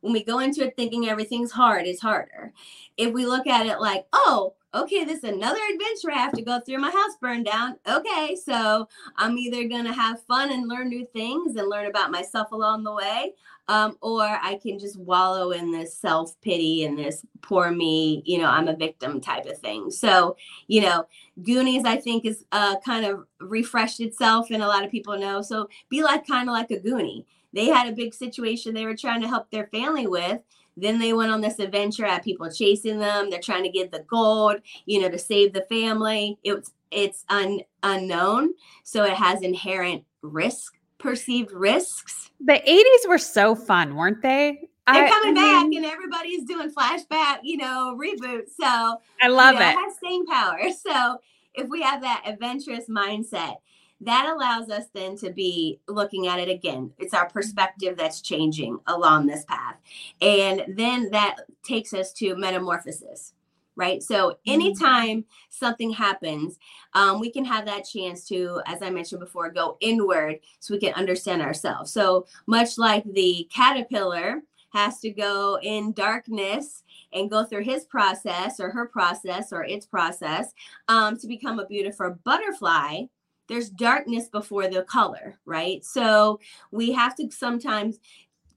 When 0.02 0.12
we 0.12 0.24
go 0.24 0.40
into 0.40 0.66
it 0.66 0.76
thinking 0.76 1.08
everything's 1.08 1.52
hard, 1.52 1.86
it's 1.86 2.02
harder. 2.02 2.52
If 2.98 3.14
we 3.14 3.26
look 3.26 3.48
at 3.48 3.66
it 3.66 3.80
like, 3.80 4.06
oh, 4.12 4.54
okay, 4.76 5.06
this 5.06 5.20
is 5.20 5.24
another 5.26 5.60
adventure 5.72 6.12
I 6.12 6.18
have 6.18 6.34
to 6.34 6.42
go 6.42 6.60
through. 6.60 6.80
My 6.80 6.92
house 6.92 7.16
burned 7.22 7.46
down. 7.46 7.78
Okay, 7.88 8.36
so 8.36 8.88
I'm 9.18 9.38
either 9.38 9.68
going 9.68 9.86
to 9.86 9.94
have 9.94 10.24
fun 10.24 10.52
and 10.52 10.68
learn 10.68 10.90
new 10.90 11.06
things 11.06 11.56
and 11.56 11.70
learn 11.70 11.86
about 11.86 12.12
myself 12.12 12.52
along 12.52 12.84
the 12.84 12.94
way, 12.94 13.34
um, 13.68 13.98
or 14.02 14.24
I 14.24 14.60
can 14.62 14.80
just 14.80 15.00
wallow 15.00 15.52
in 15.52 15.72
this 15.72 15.96
self 15.96 16.40
pity 16.42 16.86
and 16.86 16.98
this 16.98 17.26
poor 17.42 17.72
me, 17.72 18.24
you 18.26 18.40
know, 18.40 18.48
I'm 18.48 18.68
a 18.68 18.76
victim 18.76 19.22
type 19.22 19.46
of 19.46 19.60
thing. 19.60 19.92
So, 19.92 20.36
you 20.68 20.82
know, 20.82 21.06
Goonies, 21.44 21.86
I 21.86 21.98
think, 21.98 22.26
is 22.26 22.46
uh, 22.52 22.78
kind 22.84 23.06
of 23.06 23.26
refreshed 23.40 24.00
itself, 24.00 24.50
and 24.50 24.64
a 24.64 24.68
lot 24.68 24.84
of 24.84 24.92
people 24.92 25.18
know. 25.18 25.42
So 25.42 25.70
be 25.90 26.04
like 26.04 26.28
kind 26.28 26.50
of 26.50 26.54
like 26.54 26.72
a 26.72 26.78
Goonie 26.78 27.26
they 27.54 27.68
had 27.68 27.88
a 27.88 27.96
big 27.96 28.14
situation 28.14 28.74
they 28.74 28.86
were 28.86 28.96
trying 28.96 29.22
to 29.22 29.28
help 29.28 29.50
their 29.52 29.68
family 29.68 30.08
with. 30.08 30.42
Then 30.76 31.00
they 31.00 31.14
went 31.14 31.32
on 31.32 31.42
this 31.42 31.60
adventure, 31.60 32.06
had 32.06 32.24
people 32.24 32.50
chasing 32.52 32.98
them. 32.98 33.30
They're 33.30 33.40
trying 33.40 33.64
to 33.64 33.70
get 33.70 33.92
the 33.92 34.04
gold, 34.08 34.58
you 34.86 35.00
know, 35.02 35.10
to 35.10 35.20
save 35.20 35.54
the 35.54 35.66
family. 35.70 36.40
It's 36.44 36.72
it's 36.90 37.26
un, 37.30 37.62
unknown, 37.82 38.54
so 38.84 39.04
it 39.04 39.14
has 39.14 39.42
inherent 39.42 40.04
risk, 40.22 40.76
perceived 41.00 41.52
risks. 41.52 42.32
The 42.40 42.62
80s 42.68 43.10
were 43.10 43.18
so 43.18 43.56
fun, 43.56 43.96
weren't 43.96 44.22
they? 44.22 44.70
They're 44.92 45.08
coming 45.08 45.38
I 45.38 45.42
mean, 45.42 45.72
back 45.72 45.78
and 45.78 45.86
everybody's 45.86 46.44
doing 46.44 46.70
flashback, 46.70 47.40
you 47.44 47.58
know, 47.58 47.98
reboot. 48.00 48.44
So 48.50 48.98
I 49.22 49.28
love 49.28 49.54
you 49.54 49.60
know, 49.60 49.70
it. 49.70 49.72
It 49.72 49.78
has 49.78 49.96
staying 49.98 50.26
power. 50.26 50.60
So 50.86 51.18
if 51.56 51.70
we 51.70 51.82
have 51.82 52.02
that 52.02 52.24
adventurous 52.26 52.90
mindset, 52.90 53.56
that 54.02 54.34
allows 54.34 54.70
us 54.70 54.86
then 54.94 55.16
to 55.18 55.32
be 55.32 55.80
looking 55.88 56.28
at 56.28 56.40
it 56.40 56.50
again. 56.50 56.92
It's 56.98 57.14
our 57.14 57.30
perspective 57.30 57.98
that's 57.98 58.22
changing 58.22 58.80
along 58.88 59.28
this 59.28 59.46
path. 59.46 59.78
And 60.22 60.64
then 60.68 61.10
that 61.12 61.38
takes 61.64 61.94
us 61.94 62.12
to 62.14 62.36
metamorphosis, 62.36 63.34
right? 63.76 64.04
So 64.04 64.32
mm-hmm. 64.32 64.52
anytime 64.52 65.26
something 65.50 65.92
happens, 65.92 66.60
um, 66.94 67.20
we 67.20 67.32
can 67.32 67.46
have 67.46 67.66
that 67.66 67.86
chance 67.86 68.28
to, 68.28 68.62
as 68.66 68.82
I 68.82 68.90
mentioned 68.90 69.22
before, 69.22 69.50
go 69.50 69.78
inward 69.80 70.40
so 70.60 70.74
we 70.74 70.80
can 70.80 70.94
understand 70.96 71.42
ourselves. 71.42 71.92
So 71.92 72.26
much 72.46 72.78
like 72.78 73.04
the 73.06 73.48
caterpillar 73.54 74.42
has 74.74 75.00
to 75.00 75.12
go 75.12 75.60
in 75.62 75.94
darkness 75.94 76.84
and 77.14 77.30
go 77.30 77.46
through 77.46 77.64
his 77.64 77.86
process 77.86 78.60
or 78.60 78.72
her 78.72 78.88
process 78.88 79.54
or 79.54 79.64
its 79.64 79.86
process 79.86 80.52
um, 80.88 81.16
to 81.18 81.28
become 81.28 81.60
a 81.60 81.68
beautiful 81.68 82.18
butterfly 82.24 83.04
there's 83.48 83.70
darkness 83.70 84.30
before 84.30 84.68
the 84.68 84.84
color, 84.84 85.36
right? 85.46 85.84
So 85.84 86.40
we 86.72 86.92
have 86.92 87.16
to 87.18 87.30
sometimes 87.32 88.00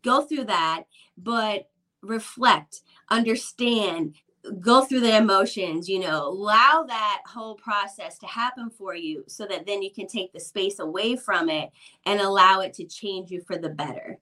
go 0.03 0.23
through 0.23 0.45
that, 0.45 0.85
but 1.19 1.69
reflect, 2.03 2.83
understand, 3.11 4.17
go 4.61 4.85
through 4.85 5.01
the 5.01 5.17
emotions, 5.17 5.89
you 5.89 5.99
know, 5.99 6.29
allow 6.29 6.85
that 6.87 7.23
whole 7.27 7.57
process 7.57 8.19
to 8.19 8.27
happen 8.27 8.71
for 8.71 8.95
you 8.95 9.25
so 9.27 9.47
that 9.47 9.67
then 9.67 9.83
you 9.83 9.91
can 9.91 10.07
take 10.07 10.33
the 10.33 10.41
space 10.41 10.79
away 10.79 11.17
from 11.17 11.49
it 11.49 11.71
and 12.05 12.21
allow 12.21 12.61
it 12.61 12.73
to 12.75 12.85
change 12.85 13.31
you 13.31 13.41
for 13.41 13.57
the 13.57 13.69
better. 13.69 14.19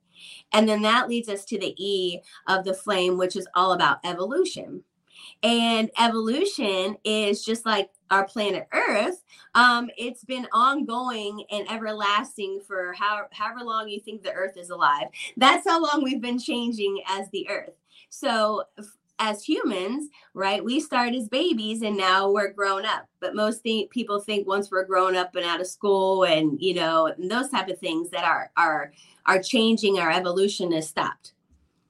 And 0.52 0.68
then 0.68 0.82
that 0.82 1.08
leads 1.08 1.28
us 1.28 1.44
to 1.46 1.58
the 1.58 1.74
E 1.76 2.20
of 2.48 2.64
the 2.64 2.74
flame, 2.74 3.18
which 3.18 3.36
is 3.36 3.48
all 3.54 3.72
about 3.72 3.98
evolution. 4.04 4.82
And 5.42 5.90
evolution 5.98 6.96
is 7.04 7.44
just 7.44 7.66
like 7.66 7.90
our 8.10 8.26
planet 8.26 8.66
Earth, 8.72 9.22
um, 9.54 9.90
it's 9.96 10.24
been 10.24 10.46
ongoing 10.52 11.44
and 11.50 11.70
everlasting 11.70 12.60
for 12.66 12.92
how, 12.92 13.26
however 13.32 13.60
long 13.60 13.88
you 13.88 14.00
think 14.00 14.22
the 14.22 14.32
Earth 14.32 14.56
is 14.56 14.70
alive. 14.70 15.08
That's 15.36 15.66
how 15.68 15.82
long 15.82 16.02
we've 16.02 16.20
been 16.20 16.38
changing 16.38 17.02
as 17.08 17.28
the 17.30 17.48
Earth. 17.48 17.74
So, 18.08 18.64
as 19.18 19.44
humans, 19.44 20.10
right, 20.34 20.64
we 20.64 20.80
start 20.80 21.14
as 21.14 21.28
babies 21.28 21.82
and 21.82 21.96
now 21.96 22.30
we're 22.30 22.52
grown 22.52 22.84
up. 22.84 23.06
But 23.20 23.34
most 23.34 23.62
th- 23.62 23.90
people 23.90 24.20
think 24.20 24.46
once 24.46 24.70
we're 24.70 24.84
grown 24.84 25.14
up 25.14 25.36
and 25.36 25.44
out 25.44 25.60
of 25.60 25.68
school 25.68 26.24
and 26.24 26.60
you 26.60 26.74
know 26.74 27.06
and 27.06 27.30
those 27.30 27.48
type 27.48 27.68
of 27.68 27.78
things 27.78 28.10
that 28.10 28.24
are 28.24 28.50
are 28.56 28.92
are 29.26 29.40
changing, 29.40 29.98
our 29.98 30.10
evolution 30.10 30.72
has 30.72 30.88
stopped 30.88 31.33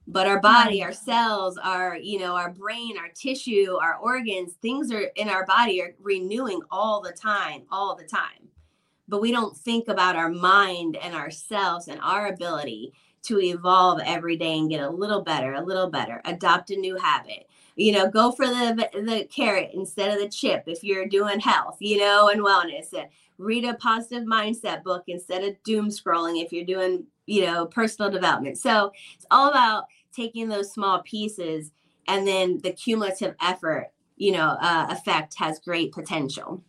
but 0.07 0.27
our 0.27 0.39
body 0.39 0.79
mm-hmm. 0.79 0.87
our 0.87 0.93
cells 0.93 1.57
our 1.57 1.97
you 1.97 2.19
know 2.19 2.35
our 2.35 2.51
brain 2.51 2.97
our 2.97 3.09
tissue 3.09 3.75
our 3.81 3.95
organs 3.95 4.53
things 4.61 4.91
are 4.91 5.09
in 5.15 5.29
our 5.29 5.45
body 5.45 5.81
are 5.81 5.95
renewing 5.99 6.61
all 6.71 7.01
the 7.01 7.11
time 7.11 7.63
all 7.71 7.95
the 7.95 8.05
time. 8.05 8.49
But 9.07 9.21
we 9.21 9.31
don't 9.31 9.55
think 9.55 9.87
about 9.87 10.15
our 10.15 10.29
mind 10.29 10.97
and 10.97 11.13
ourselves 11.13 11.87
and 11.87 11.99
our 12.01 12.27
ability 12.27 12.93
to 13.23 13.39
evolve 13.39 13.99
every 14.03 14.35
day 14.35 14.57
and 14.57 14.69
get 14.69 14.81
a 14.81 14.89
little 14.89 15.21
better 15.21 15.53
a 15.53 15.61
little 15.61 15.89
better 15.89 16.21
adopt 16.25 16.71
a 16.71 16.75
new 16.75 16.95
habit. 16.97 17.47
You 17.75 17.91
know 17.91 18.09
go 18.09 18.31
for 18.31 18.45
the 18.45 18.89
the 18.93 19.27
carrot 19.29 19.71
instead 19.73 20.11
of 20.11 20.19
the 20.19 20.29
chip 20.29 20.63
if 20.67 20.83
you're 20.83 21.07
doing 21.07 21.39
health 21.39 21.77
you 21.79 21.97
know 21.97 22.29
and 22.29 22.41
wellness. 22.41 22.93
And 22.93 23.09
read 23.37 23.65
a 23.65 23.73
positive 23.75 24.23
mindset 24.23 24.83
book 24.83 25.03
instead 25.07 25.43
of 25.43 25.61
doom 25.63 25.89
scrolling 25.89 26.41
if 26.41 26.53
you're 26.53 26.65
doing 26.65 27.05
you 27.25 27.45
know 27.45 27.65
personal 27.65 28.09
development 28.11 28.57
so 28.57 28.91
it's 29.15 29.25
all 29.31 29.49
about 29.49 29.85
taking 30.13 30.47
those 30.47 30.71
small 30.71 31.01
pieces 31.03 31.71
and 32.07 32.27
then 32.27 32.59
the 32.63 32.71
cumulative 32.71 33.35
effort 33.41 33.91
you 34.17 34.31
know 34.31 34.57
uh, 34.61 34.87
effect 34.89 35.35
has 35.37 35.59
great 35.59 35.91
potential 35.91 36.63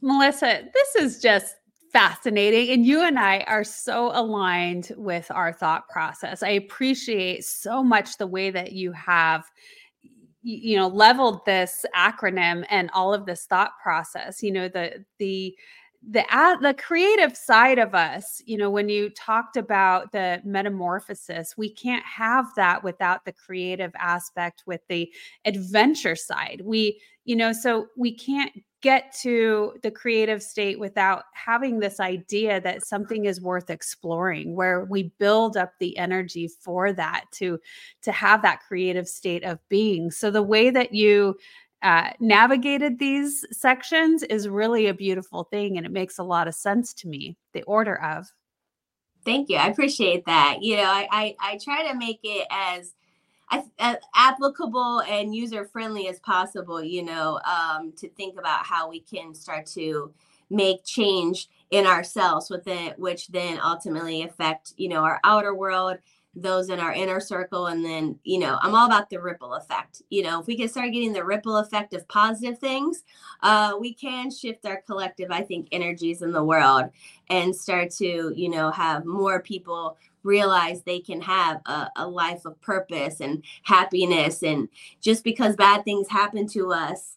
melissa 0.00 0.62
this 0.74 0.94
is 0.96 1.20
just 1.20 1.56
fascinating. 1.92 2.70
And 2.70 2.86
you 2.86 3.02
and 3.02 3.18
I 3.18 3.40
are 3.40 3.64
so 3.64 4.10
aligned 4.14 4.92
with 4.96 5.30
our 5.30 5.52
thought 5.52 5.88
process. 5.88 6.42
I 6.42 6.50
appreciate 6.50 7.44
so 7.44 7.82
much 7.82 8.18
the 8.18 8.26
way 8.26 8.50
that 8.50 8.72
you 8.72 8.92
have 8.92 9.44
you 10.42 10.76
know 10.76 10.86
leveled 10.86 11.44
this 11.44 11.84
acronym 11.96 12.64
and 12.70 12.90
all 12.94 13.12
of 13.12 13.26
this 13.26 13.44
thought 13.46 13.72
process 13.82 14.40
you 14.40 14.52
know 14.52 14.68
the 14.68 15.04
the 15.18 15.54
the 16.08 16.24
the 16.62 16.74
creative 16.74 17.36
side 17.36 17.78
of 17.78 17.94
us 17.94 18.40
you 18.46 18.56
know 18.56 18.70
when 18.70 18.88
you 18.88 19.10
talked 19.10 19.56
about 19.56 20.12
the 20.12 20.40
metamorphosis 20.44 21.56
we 21.56 21.68
can't 21.68 22.04
have 22.04 22.46
that 22.54 22.84
without 22.84 23.24
the 23.24 23.32
creative 23.32 23.92
aspect 23.98 24.62
with 24.66 24.80
the 24.88 25.12
adventure 25.44 26.16
side. 26.16 26.62
We 26.64 27.00
you 27.24 27.36
know 27.36 27.52
so 27.52 27.88
we 27.96 28.14
can't 28.14 28.52
get 28.80 29.12
to 29.22 29.72
the 29.82 29.90
creative 29.90 30.40
state 30.40 30.78
without 30.78 31.24
having 31.34 31.80
this 31.80 31.98
idea 31.98 32.60
that 32.60 32.86
something 32.86 33.24
is 33.24 33.40
worth 33.40 33.70
exploring 33.70 34.54
where 34.54 34.84
we 34.84 35.12
build 35.18 35.56
up 35.56 35.72
the 35.80 35.98
energy 35.98 36.48
for 36.60 36.92
that 36.92 37.24
to 37.32 37.58
to 38.02 38.12
have 38.12 38.40
that 38.42 38.60
creative 38.66 39.08
state 39.08 39.42
of 39.42 39.58
being. 39.68 40.10
So 40.10 40.30
the 40.30 40.42
way 40.42 40.70
that 40.70 40.94
you 40.94 41.36
uh, 41.82 42.10
navigated 42.18 42.98
these 42.98 43.44
sections 43.52 44.22
is 44.24 44.48
really 44.48 44.86
a 44.86 44.94
beautiful 44.94 45.44
thing 45.44 45.76
and 45.76 45.86
it 45.86 45.92
makes 45.92 46.18
a 46.18 46.24
lot 46.24 46.48
of 46.48 46.54
sense 46.54 46.92
to 46.94 47.08
me 47.08 47.36
the 47.52 47.62
order 47.62 48.00
of. 48.02 48.26
Thank 49.24 49.50
you 49.50 49.56
i 49.56 49.66
appreciate 49.66 50.24
that 50.24 50.58
you 50.62 50.76
know 50.76 50.84
i 50.84 51.06
i, 51.10 51.36
I 51.40 51.58
try 51.58 51.86
to 51.88 51.94
make 51.94 52.20
it 52.22 52.46
as 52.50 52.94
as 53.78 53.96
applicable 54.14 55.02
and 55.02 55.34
user 55.34 55.64
friendly 55.64 56.08
as 56.08 56.18
possible 56.20 56.82
you 56.82 57.02
know 57.02 57.40
um, 57.44 57.92
to 57.96 58.08
think 58.10 58.38
about 58.38 58.64
how 58.64 58.88
we 58.88 59.00
can 59.00 59.34
start 59.34 59.66
to 59.66 60.12
make 60.50 60.84
change 60.84 61.48
in 61.70 61.86
ourselves 61.86 62.48
within 62.48 62.94
which 62.96 63.28
then 63.28 63.58
ultimately 63.62 64.22
affect 64.22 64.72
you 64.76 64.88
know 64.88 65.02
our 65.02 65.20
outer 65.24 65.54
world 65.54 65.98
those 66.34 66.68
in 66.68 66.78
our 66.78 66.92
inner 66.92 67.20
circle 67.20 67.66
and 67.66 67.84
then 67.84 68.16
you 68.22 68.38
know 68.38 68.58
i'm 68.62 68.74
all 68.74 68.86
about 68.86 69.10
the 69.10 69.20
ripple 69.20 69.54
effect. 69.54 70.02
You 70.10 70.22
know 70.22 70.40
if 70.40 70.46
we 70.46 70.56
can 70.56 70.68
start 70.68 70.92
getting 70.92 71.12
the 71.12 71.24
ripple 71.24 71.56
effect 71.56 71.94
of 71.94 72.06
positive 72.06 72.58
things 72.58 73.02
uh, 73.42 73.74
we 73.80 73.92
can 73.92 74.30
shift 74.30 74.66
our 74.66 74.82
collective 74.82 75.30
i 75.30 75.42
think 75.42 75.68
energies 75.72 76.22
in 76.22 76.30
the 76.32 76.44
world 76.44 76.90
and 77.30 77.56
start 77.56 77.90
to 77.92 78.32
you 78.36 78.48
know 78.48 78.70
have 78.70 79.04
more 79.04 79.40
people 79.40 79.96
realize 80.22 80.82
they 80.82 81.00
can 81.00 81.20
have 81.20 81.60
a, 81.66 81.90
a 81.96 82.06
life 82.06 82.44
of 82.44 82.60
purpose 82.60 83.20
and 83.20 83.42
happiness. 83.62 84.42
And 84.42 84.68
just 85.00 85.24
because 85.24 85.56
bad 85.56 85.84
things 85.84 86.08
happen 86.08 86.46
to 86.48 86.72
us 86.72 87.14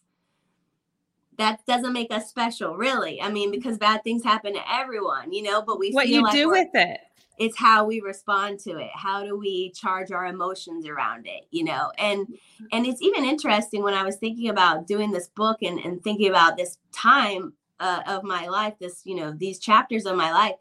that 1.38 1.64
doesn't 1.66 1.94
make 1.94 2.12
us 2.12 2.28
special 2.28 2.76
really. 2.76 3.20
I 3.20 3.30
mean 3.30 3.50
because 3.50 3.78
bad 3.78 4.04
things 4.04 4.22
happen 4.22 4.52
to 4.54 4.70
everyone 4.70 5.32
you 5.32 5.42
know 5.42 5.62
but 5.62 5.78
we 5.78 5.90
what 5.92 6.08
you 6.08 6.22
like 6.22 6.32
do 6.32 6.50
with 6.50 6.68
it 6.74 7.00
it's 7.38 7.58
how 7.58 7.84
we 7.84 8.00
respond 8.00 8.58
to 8.58 8.78
it 8.78 8.90
how 8.94 9.24
do 9.24 9.38
we 9.38 9.70
charge 9.72 10.10
our 10.12 10.26
emotions 10.26 10.86
around 10.86 11.26
it 11.26 11.44
you 11.50 11.64
know 11.64 11.90
and 11.98 12.26
and 12.72 12.86
it's 12.86 13.02
even 13.02 13.24
interesting 13.24 13.82
when 13.82 13.94
i 13.94 14.04
was 14.04 14.16
thinking 14.16 14.48
about 14.48 14.86
doing 14.86 15.10
this 15.10 15.28
book 15.28 15.58
and, 15.62 15.78
and 15.80 16.02
thinking 16.02 16.28
about 16.28 16.56
this 16.56 16.78
time 16.92 17.52
uh, 17.80 18.02
of 18.06 18.22
my 18.22 18.46
life 18.46 18.74
this 18.78 19.02
you 19.04 19.14
know 19.14 19.32
these 19.32 19.58
chapters 19.58 20.06
of 20.06 20.16
my 20.16 20.30
life 20.30 20.54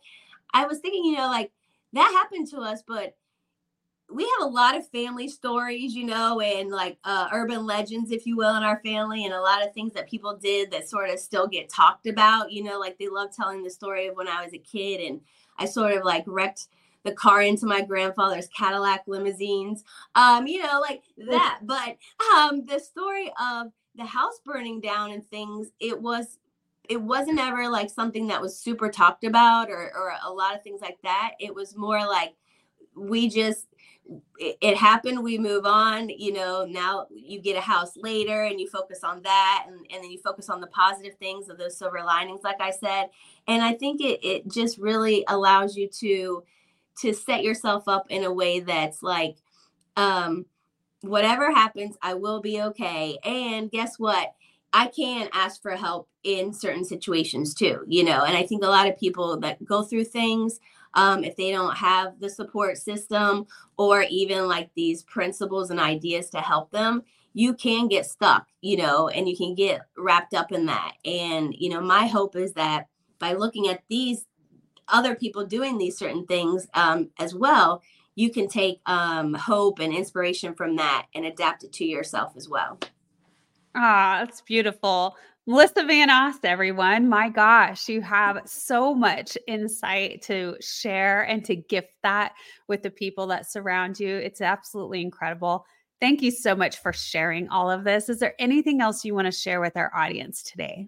i 0.54 0.66
was 0.66 0.80
thinking 0.80 1.06
you 1.06 1.18
know 1.18 1.28
like 1.28 1.52
that 1.94 2.12
happened 2.12 2.48
to 2.48 2.58
us 2.58 2.82
but 2.88 3.16
we 4.14 4.24
have 4.24 4.48
a 4.48 4.52
lot 4.52 4.76
of 4.76 4.88
family 4.90 5.28
stories, 5.28 5.96
you 5.96 6.06
know, 6.06 6.42
and 6.42 6.70
like 6.70 6.98
uh, 7.04 7.30
urban 7.32 7.66
legends, 7.66 8.12
if 8.12 8.26
you 8.26 8.36
will, 8.36 8.56
in 8.56 8.64
our 8.64 8.82
family, 8.84 9.26
and 9.26 9.34
a 9.34 9.42
lot 9.42 9.66
of 9.66 9.74
things 9.74 9.94
that 9.94 10.10
people 10.10 10.36
did 10.36 10.72
that 10.72 10.90
sort 10.90 11.10
of 11.10 11.20
still 11.20 11.48
get 11.48 11.70
talked 11.70 12.08
about. 12.08 12.52
You 12.52 12.64
know, 12.64 12.80
like 12.80 12.98
they 12.98 13.08
love 13.08 13.30
telling 13.36 13.64
the 13.64 13.70
story 13.70 14.08
of 14.08 14.16
when 14.16 14.28
I 14.28 14.44
was 14.44 14.54
a 14.54 14.58
kid 14.58 15.02
and 15.02 15.22
I 15.62 15.66
sort 15.66 15.94
of 15.94 16.04
like 16.04 16.24
wrecked 16.26 16.68
the 17.04 17.12
car 17.12 17.42
into 17.42 17.66
my 17.66 17.82
grandfather's 17.82 18.48
Cadillac 18.48 19.04
limousines, 19.08 19.84
um, 20.16 20.48
you 20.48 20.62
know, 20.62 20.80
like 20.80 21.04
that. 21.30 21.60
But 21.64 21.98
um, 22.36 22.66
the 22.66 22.80
story 22.80 23.32
of 23.42 23.68
the 23.96 24.06
house 24.06 24.40
burning 24.46 24.82
down 24.82 25.12
and 25.12 25.26
things, 25.26 25.70
it 25.80 26.02
was 26.02 26.38
it 26.90 27.02
wasn't 27.02 27.40
ever 27.40 27.70
like 27.70 27.90
something 27.90 28.28
that 28.28 28.42
was 28.42 28.58
super 28.58 28.90
talked 28.90 29.24
about 29.24 29.70
or 29.70 29.92
or 29.96 30.14
a 30.26 30.32
lot 30.32 30.56
of 30.56 30.64
things 30.64 30.82
like 30.82 30.98
that. 31.04 31.34
It 31.40 31.54
was 31.54 31.76
more 31.76 32.00
like 32.00 32.34
we 32.96 33.30
just 33.30 33.68
it, 34.38 34.78
happened 34.78 35.24
we 35.24 35.38
move 35.38 35.66
on 35.66 36.10
you 36.10 36.34
know 36.34 36.66
now 36.66 37.06
you 37.14 37.40
get 37.40 37.58
a 37.58 37.62
house 37.62 37.96
later 37.96 38.44
and 38.44 38.60
you 38.60 38.68
focus 38.68 39.04
on 39.04 39.22
that 39.22 39.66
and, 39.68 39.76
and 39.76 40.04
then 40.04 40.12
you 40.12 40.20
focus 40.20 40.50
on 40.50 40.62
the 40.62 40.68
positive 40.68 41.16
things 41.18 41.50
of 41.50 41.58
those 41.58 41.78
silver 41.78 42.04
linings 42.04 42.42
like 42.44 42.60
i 42.60 42.72
said. 42.72 43.08
And 43.48 43.64
i 43.64 43.74
think 43.74 44.02
it, 44.02 44.20
it 44.24 44.52
just 44.52 44.78
really 44.78 45.24
allows 45.28 45.76
you 45.76 45.88
to 46.00 46.44
to 47.02 47.14
set 47.14 47.44
yourself 47.44 47.88
up 47.88 48.06
in 48.10 48.24
a 48.24 48.34
way 48.34 48.60
that's 48.60 49.04
like 49.04 49.38
um 49.98 50.46
whatever 51.02 51.52
happens 51.52 51.98
i 52.02 52.14
will 52.14 52.42
be 52.42 52.62
okay. 52.62 53.18
And 53.24 53.72
guess 53.72 53.98
what? 53.98 54.34
I 54.74 54.88
can 54.88 55.28
ask 55.34 55.62
for 55.62 55.76
help 55.76 56.08
in 56.24 56.54
certain 56.54 56.86
situations 56.86 57.54
too 57.54 57.84
you 57.88 58.04
know 58.04 58.24
and 58.24 58.38
i 58.38 58.44
think 58.44 58.64
a 58.64 58.68
lot 58.68 58.88
of 58.88 59.00
people 59.00 59.40
that 59.40 59.64
go 59.66 59.82
through 59.82 60.04
things 60.04 60.60
um, 60.94 61.24
if 61.24 61.36
they 61.36 61.52
don't 61.52 61.76
have 61.76 62.20
the 62.20 62.30
support 62.30 62.78
system 62.78 63.46
or 63.78 64.04
even 64.10 64.48
like 64.48 64.70
these 64.76 65.04
principles 65.04 65.70
and 65.70 65.80
ideas 65.80 66.30
to 66.30 66.40
help 66.40 66.72
them 66.72 67.04
you 67.34 67.54
can 67.54 67.88
get 67.88 68.06
stuck 68.06 68.48
you 68.62 68.78
know 68.78 69.08
and 69.10 69.28
you 69.28 69.36
can 69.36 69.56
get 69.56 69.82
wrapped 69.98 70.34
up 70.34 70.52
in 70.52 70.66
that. 70.66 70.94
And 71.06 71.54
you 71.58 71.70
know 71.70 71.82
my 71.82 72.08
hope 72.08 72.36
is 72.36 72.54
that 72.54 72.88
by 73.20 73.34
looking 73.34 73.68
at 73.68 73.84
these 73.90 74.26
other 74.88 75.16
people 75.16 75.46
doing 75.46 75.78
these 75.78 75.98
certain 75.98 76.26
things 76.26 76.68
um, 76.74 77.10
as 77.20 77.34
well 77.34 77.82
you 78.16 78.30
can 78.30 78.48
take 78.48 78.82
um, 78.88 79.34
hope 79.34 79.80
and 79.80 79.94
inspiration 79.94 80.54
from 80.54 80.76
that 80.76 81.08
and 81.16 81.26
adapt 81.26 81.64
it 81.64 81.72
to 81.74 81.86
yourself 81.86 82.34
as 82.36 82.50
well 82.50 82.78
ah 83.76 84.18
that's 84.20 84.42
beautiful 84.42 85.16
Melissa 85.48 85.84
Van 85.84 86.12
Oss, 86.12 86.36
everyone. 86.44 87.10
My 87.10 87.28
gosh, 87.28 87.90
you 87.90 88.00
have 88.02 88.42
so 88.46 88.94
much 88.94 89.36
insight 89.48 90.22
to 90.24 90.56
share 90.62 91.24
and 91.24 91.44
to 91.46 91.56
gift 91.56 91.96
that 92.04 92.34
with 92.68 92.84
the 92.84 92.92
people 92.92 93.26
that 93.28 93.50
surround 93.50 94.00
you. 94.00 94.18
It's 94.18 94.40
absolutely 94.40 95.02
incredible. 95.02 95.66
Thank 96.00 96.22
you 96.22 96.30
so 96.30 96.56
much 96.56 96.78
for 96.78 96.94
sharing 96.94 97.50
all 97.50 97.72
of 97.72 97.84
this. 97.84 98.08
Is 98.08 98.20
there 98.20 98.36
anything 98.38 98.82
else 98.82 99.04
you 99.04 99.16
want 99.16 99.26
to 99.26 99.32
share 99.32 99.62
with 99.62 99.76
our 99.76 99.92
audience 99.96 100.44
today? 100.44 100.88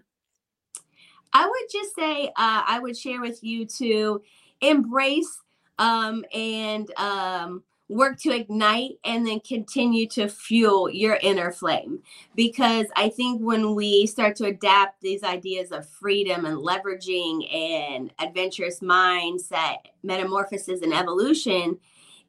I 1.32 1.46
would 1.46 1.70
just 1.70 1.94
say, 1.96 2.28
uh, 2.28 2.62
I 2.66 2.78
would 2.80 2.96
share 2.96 3.20
with 3.20 3.42
you 3.42 3.66
to 3.66 4.22
embrace 4.60 5.36
um, 5.80 6.24
and 6.32 6.88
um, 6.96 7.64
work 7.94 8.18
to 8.18 8.34
ignite 8.34 8.98
and 9.04 9.24
then 9.24 9.38
continue 9.38 10.06
to 10.08 10.28
fuel 10.28 10.90
your 10.90 11.16
inner 11.22 11.52
flame. 11.52 12.00
Because 12.34 12.86
I 12.96 13.08
think 13.08 13.40
when 13.40 13.74
we 13.76 14.06
start 14.06 14.34
to 14.36 14.46
adapt 14.46 15.00
these 15.00 15.22
ideas 15.22 15.70
of 15.70 15.88
freedom 15.88 16.44
and 16.44 16.58
leveraging 16.58 17.54
and 17.54 18.12
adventurous 18.18 18.80
mindset, 18.80 19.76
metamorphosis 20.02 20.82
and 20.82 20.92
evolution, 20.92 21.78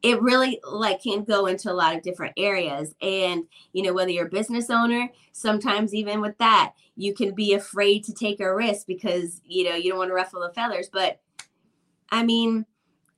it 0.03 0.21
really 0.21 0.59
like 0.69 1.01
can 1.01 1.23
go 1.23 1.47
into 1.47 1.71
a 1.71 1.73
lot 1.73 1.95
of 1.95 2.03
different 2.03 2.33
areas 2.37 2.93
and 3.01 3.45
you 3.73 3.81
know 3.81 3.93
whether 3.93 4.11
you're 4.11 4.27
a 4.27 4.29
business 4.29 4.69
owner 4.69 5.09
sometimes 5.31 5.95
even 5.95 6.21
with 6.21 6.37
that 6.37 6.73
you 6.95 7.13
can 7.13 7.33
be 7.33 7.53
afraid 7.53 8.03
to 8.03 8.13
take 8.13 8.39
a 8.41 8.55
risk 8.55 8.85
because 8.85 9.41
you 9.45 9.63
know 9.63 9.73
you 9.73 9.89
don't 9.89 9.97
want 9.97 10.09
to 10.09 10.13
ruffle 10.13 10.41
the 10.41 10.53
feathers 10.53 10.89
but 10.91 11.21
i 12.11 12.21
mean 12.21 12.65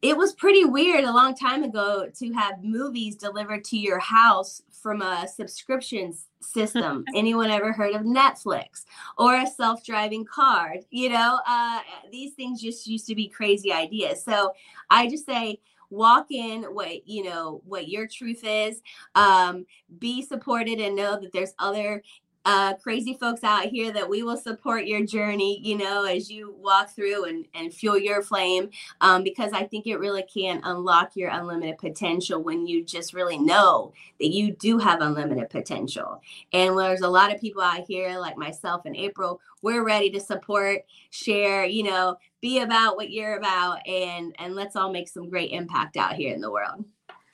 it 0.01 0.15
was 0.15 0.33
pretty 0.33 0.63
weird 0.63 1.03
a 1.03 1.11
long 1.11 1.35
time 1.35 1.63
ago 1.63 2.07
to 2.15 2.33
have 2.33 2.63
movies 2.63 3.15
delivered 3.15 3.63
to 3.65 3.77
your 3.77 3.99
house 3.99 4.61
from 4.71 5.01
a 5.01 5.27
subscription 5.27 6.13
system. 6.39 7.03
Anyone 7.15 7.49
ever 7.49 7.73
heard 7.73 7.95
of 7.95 8.03
Netflix 8.03 8.85
or 9.17 9.35
a 9.35 9.47
self 9.47 9.83
driving 9.83 10.23
car? 10.25 10.75
You 10.91 11.09
know, 11.09 11.39
uh, 11.47 11.79
these 12.11 12.33
things 12.33 12.61
just 12.61 12.85
used 12.85 13.07
to 13.07 13.15
be 13.15 13.27
crazy 13.27 13.73
ideas. 13.73 14.23
So 14.23 14.53
I 14.89 15.09
just 15.09 15.25
say, 15.25 15.59
walk 15.89 16.27
in 16.31 16.63
what 16.63 17.07
you 17.07 17.23
know 17.23 17.61
what 17.63 17.87
your 17.87 18.05
truth 18.05 18.41
is 18.43 18.81
um 19.15 19.65
be 19.99 20.21
supported 20.21 20.81
and 20.81 20.97
know 20.97 21.17
that 21.17 21.31
there's 21.31 21.53
other 21.59 22.03
uh, 22.47 22.73
crazy 22.75 23.13
folks 23.13 23.43
out 23.43 23.65
here 23.65 23.91
that 23.91 24.07
we 24.07 24.23
will 24.23 24.37
support 24.37 24.85
your 24.85 25.05
journey, 25.05 25.59
you 25.61 25.77
know, 25.77 26.05
as 26.05 26.31
you 26.31 26.55
walk 26.57 26.89
through 26.89 27.25
and, 27.25 27.45
and 27.53 27.73
fuel 27.73 27.97
your 27.97 28.21
flame. 28.21 28.69
Um, 29.01 29.21
because 29.21 29.51
I 29.51 29.65
think 29.65 29.85
it 29.85 29.97
really 29.97 30.23
can 30.23 30.61
unlock 30.63 31.17
your 31.17 31.29
unlimited 31.29 31.77
potential 31.77 32.41
when 32.41 32.65
you 32.65 32.85
just 32.85 33.13
really 33.13 33.37
know 33.37 33.91
that 34.21 34.29
you 34.29 34.53
do 34.53 34.77
have 34.77 35.01
unlimited 35.01 35.49
potential. 35.49 36.21
And 36.53 36.79
there's 36.79 37.01
a 37.01 37.09
lot 37.09 37.35
of 37.35 37.41
people 37.41 37.61
out 37.61 37.83
here 37.85 38.17
like 38.17 38.37
myself 38.37 38.85
and 38.85 38.95
April, 38.95 39.41
we're 39.61 39.83
ready 39.83 40.09
to 40.11 40.19
support, 40.21 40.85
share, 41.09 41.65
you 41.65 41.83
know, 41.83 42.15
be 42.39 42.59
about 42.59 42.95
what 42.95 43.11
you're 43.11 43.35
about 43.35 43.85
and 43.85 44.33
and 44.39 44.55
let's 44.55 44.77
all 44.77 44.91
make 44.91 45.09
some 45.09 45.29
great 45.29 45.51
impact 45.51 45.97
out 45.97 46.15
here 46.15 46.33
in 46.33 46.39
the 46.39 46.51
world. 46.51 46.85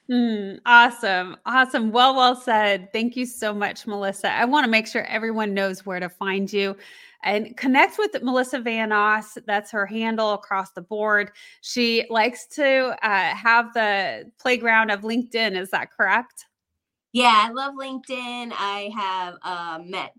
Mm, 0.10 0.60
awesome. 0.66 1.38
Awesome. 1.46 1.92
Well, 1.92 2.16
well 2.16 2.36
said. 2.36 2.92
Thank 2.92 3.16
you 3.16 3.26
so 3.26 3.54
much, 3.54 3.88
Melissa. 3.88 4.32
I 4.32 4.46
want 4.46 4.66
to 4.66 4.70
make 4.70 4.88
sure 4.88 5.04
everyone 5.06 5.54
knows 5.54 5.86
where 5.86 6.00
to 6.00 6.10
find 6.10 6.52
you 6.52 6.76
and 7.24 7.56
connect 7.56 7.98
with 7.98 8.22
Melissa 8.22 8.60
Van 8.60 8.92
Oss. 8.92 9.38
That's 9.48 9.72
her 9.72 9.86
handle 9.86 10.34
across 10.34 10.72
the 10.72 10.82
board. 10.82 11.32
She 11.62 12.06
likes 12.10 12.46
to 12.48 12.98
uh, 13.02 13.34
have 13.34 13.74
the 13.74 14.30
playground 14.40 14.92
of 14.92 15.02
LinkedIn. 15.02 15.58
Is 15.58 15.70
that 15.72 15.92
correct? 15.92 16.48
Yeah, 17.14 17.46
I 17.48 17.52
love 17.52 17.76
LinkedIn. 17.76 18.52
I 18.58 18.92
have 18.96 19.36
uh, 19.42 19.80
met 19.86 20.14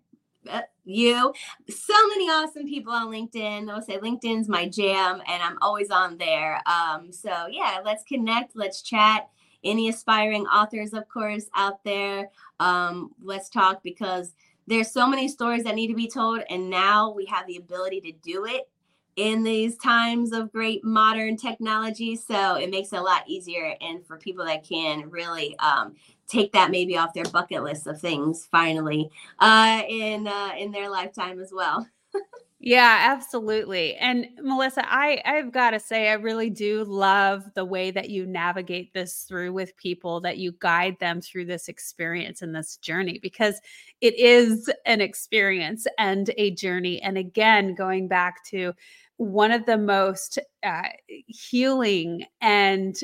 uh, 0.50 0.60
you 0.84 1.32
so 1.70 2.08
many 2.08 2.28
awesome 2.28 2.66
people 2.66 2.92
on 2.92 3.08
linkedin 3.08 3.66
they'll 3.66 3.80
say 3.80 3.96
linkedin's 3.96 4.46
my 4.46 4.68
jam 4.68 5.22
and 5.26 5.42
i'm 5.42 5.56
always 5.62 5.90
on 5.90 6.18
there 6.18 6.60
um, 6.66 7.10
so 7.10 7.46
yeah 7.50 7.80
let's 7.82 8.04
connect 8.04 8.54
let's 8.54 8.82
chat 8.82 9.30
any 9.64 9.88
aspiring 9.88 10.46
authors, 10.46 10.92
of 10.92 11.08
course, 11.08 11.46
out 11.54 11.82
there, 11.84 12.30
um, 12.60 13.12
let's 13.22 13.48
talk 13.48 13.82
because 13.82 14.32
there's 14.66 14.90
so 14.90 15.06
many 15.06 15.28
stories 15.28 15.64
that 15.64 15.74
need 15.74 15.88
to 15.88 15.94
be 15.94 16.08
told. 16.08 16.42
And 16.50 16.70
now 16.70 17.12
we 17.12 17.26
have 17.26 17.46
the 17.46 17.56
ability 17.56 18.00
to 18.02 18.12
do 18.12 18.46
it 18.46 18.68
in 19.16 19.42
these 19.44 19.76
times 19.76 20.32
of 20.32 20.52
great 20.52 20.84
modern 20.84 21.36
technology. 21.36 22.16
So 22.16 22.56
it 22.56 22.70
makes 22.70 22.92
it 22.92 22.96
a 22.96 23.02
lot 23.02 23.28
easier. 23.28 23.74
And 23.80 24.04
for 24.04 24.16
people 24.16 24.44
that 24.44 24.64
can 24.64 25.08
really 25.10 25.56
um, 25.58 25.94
take 26.26 26.52
that 26.52 26.70
maybe 26.70 26.96
off 26.96 27.14
their 27.14 27.24
bucket 27.24 27.62
list 27.62 27.86
of 27.86 28.00
things 28.00 28.48
finally 28.50 29.10
uh, 29.38 29.82
in, 29.88 30.26
uh, 30.26 30.52
in 30.58 30.72
their 30.72 30.88
lifetime 30.88 31.40
as 31.40 31.52
well. 31.52 31.86
Yeah, 32.66 33.10
absolutely. 33.12 33.94
And 33.96 34.26
Melissa, 34.42 34.82
I 34.86 35.20
I've 35.26 35.52
got 35.52 35.72
to 35.72 35.80
say 35.80 36.08
I 36.08 36.14
really 36.14 36.48
do 36.48 36.82
love 36.84 37.44
the 37.54 37.64
way 37.64 37.90
that 37.90 38.08
you 38.08 38.24
navigate 38.24 38.94
this 38.94 39.24
through 39.28 39.52
with 39.52 39.76
people 39.76 40.18
that 40.22 40.38
you 40.38 40.54
guide 40.60 40.96
them 40.98 41.20
through 41.20 41.44
this 41.44 41.68
experience 41.68 42.40
and 42.40 42.54
this 42.54 42.78
journey 42.78 43.18
because 43.22 43.60
it 44.00 44.18
is 44.18 44.70
an 44.86 45.02
experience 45.02 45.86
and 45.98 46.30
a 46.38 46.52
journey. 46.52 47.02
And 47.02 47.18
again, 47.18 47.74
going 47.74 48.08
back 48.08 48.42
to 48.46 48.72
one 49.18 49.50
of 49.50 49.66
the 49.66 49.76
most 49.76 50.38
uh, 50.62 50.84
healing 51.26 52.24
and 52.40 52.96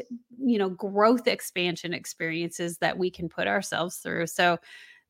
you 0.42 0.56
know 0.58 0.70
growth 0.70 1.28
expansion 1.28 1.92
experiences 1.92 2.78
that 2.78 2.96
we 2.96 3.11
can 3.11 3.28
put 3.28 3.46
ourselves 3.46 3.96
through. 3.98 4.26
So 4.28 4.56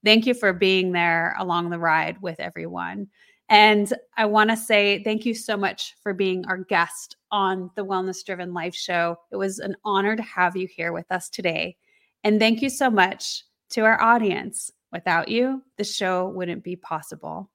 thank 0.05 0.26
you 0.26 0.34
for 0.34 0.53
being 0.53 0.92
there 0.92 1.36
along 1.38 1.70
the 1.70 1.78
ride 1.78 2.20
with 2.20 2.40
everyone. 2.40 3.09
And 3.51 3.92
I 4.16 4.26
want 4.26 4.51
to 4.51 4.57
say 4.57 5.03
thank 5.03 5.26
you 5.26 5.34
so 5.34 5.57
much 5.57 5.96
for 6.03 6.14
being 6.14 6.46
our 6.46 6.59
guest 6.59 7.16
on 7.32 7.70
the 7.74 7.84
Wellness 7.84 8.24
Driven 8.24 8.55
Life 8.55 8.76
Show. 8.76 9.16
It 9.32 9.36
was 9.36 9.59
an 9.59 9.76
honor 9.84 10.14
to 10.14 10.22
have 10.22 10.57
you 10.57 10.68
here 10.68 10.92
with 10.92 11.11
us 11.11 11.28
today. 11.28 11.76
And 12.22 12.38
thank 12.38 12.62
you 12.62 12.70
so 12.70 12.88
much 12.88 13.44
to 13.70 13.80
our 13.82 14.01
audience. 14.01 14.70
Without 14.92 15.28
you, 15.28 15.62
the 15.76 15.84
show 15.84 16.28
wouldn't 16.28 16.62
be 16.62 16.76
possible. 16.76 17.51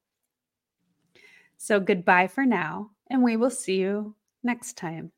So 1.58 1.80
goodbye 1.80 2.28
for 2.28 2.46
now, 2.46 2.91
and 3.10 3.24
we 3.24 3.38
will 3.38 3.50
see 3.50 3.78
you 3.78 4.16
next 4.43 4.78
time. 4.78 5.12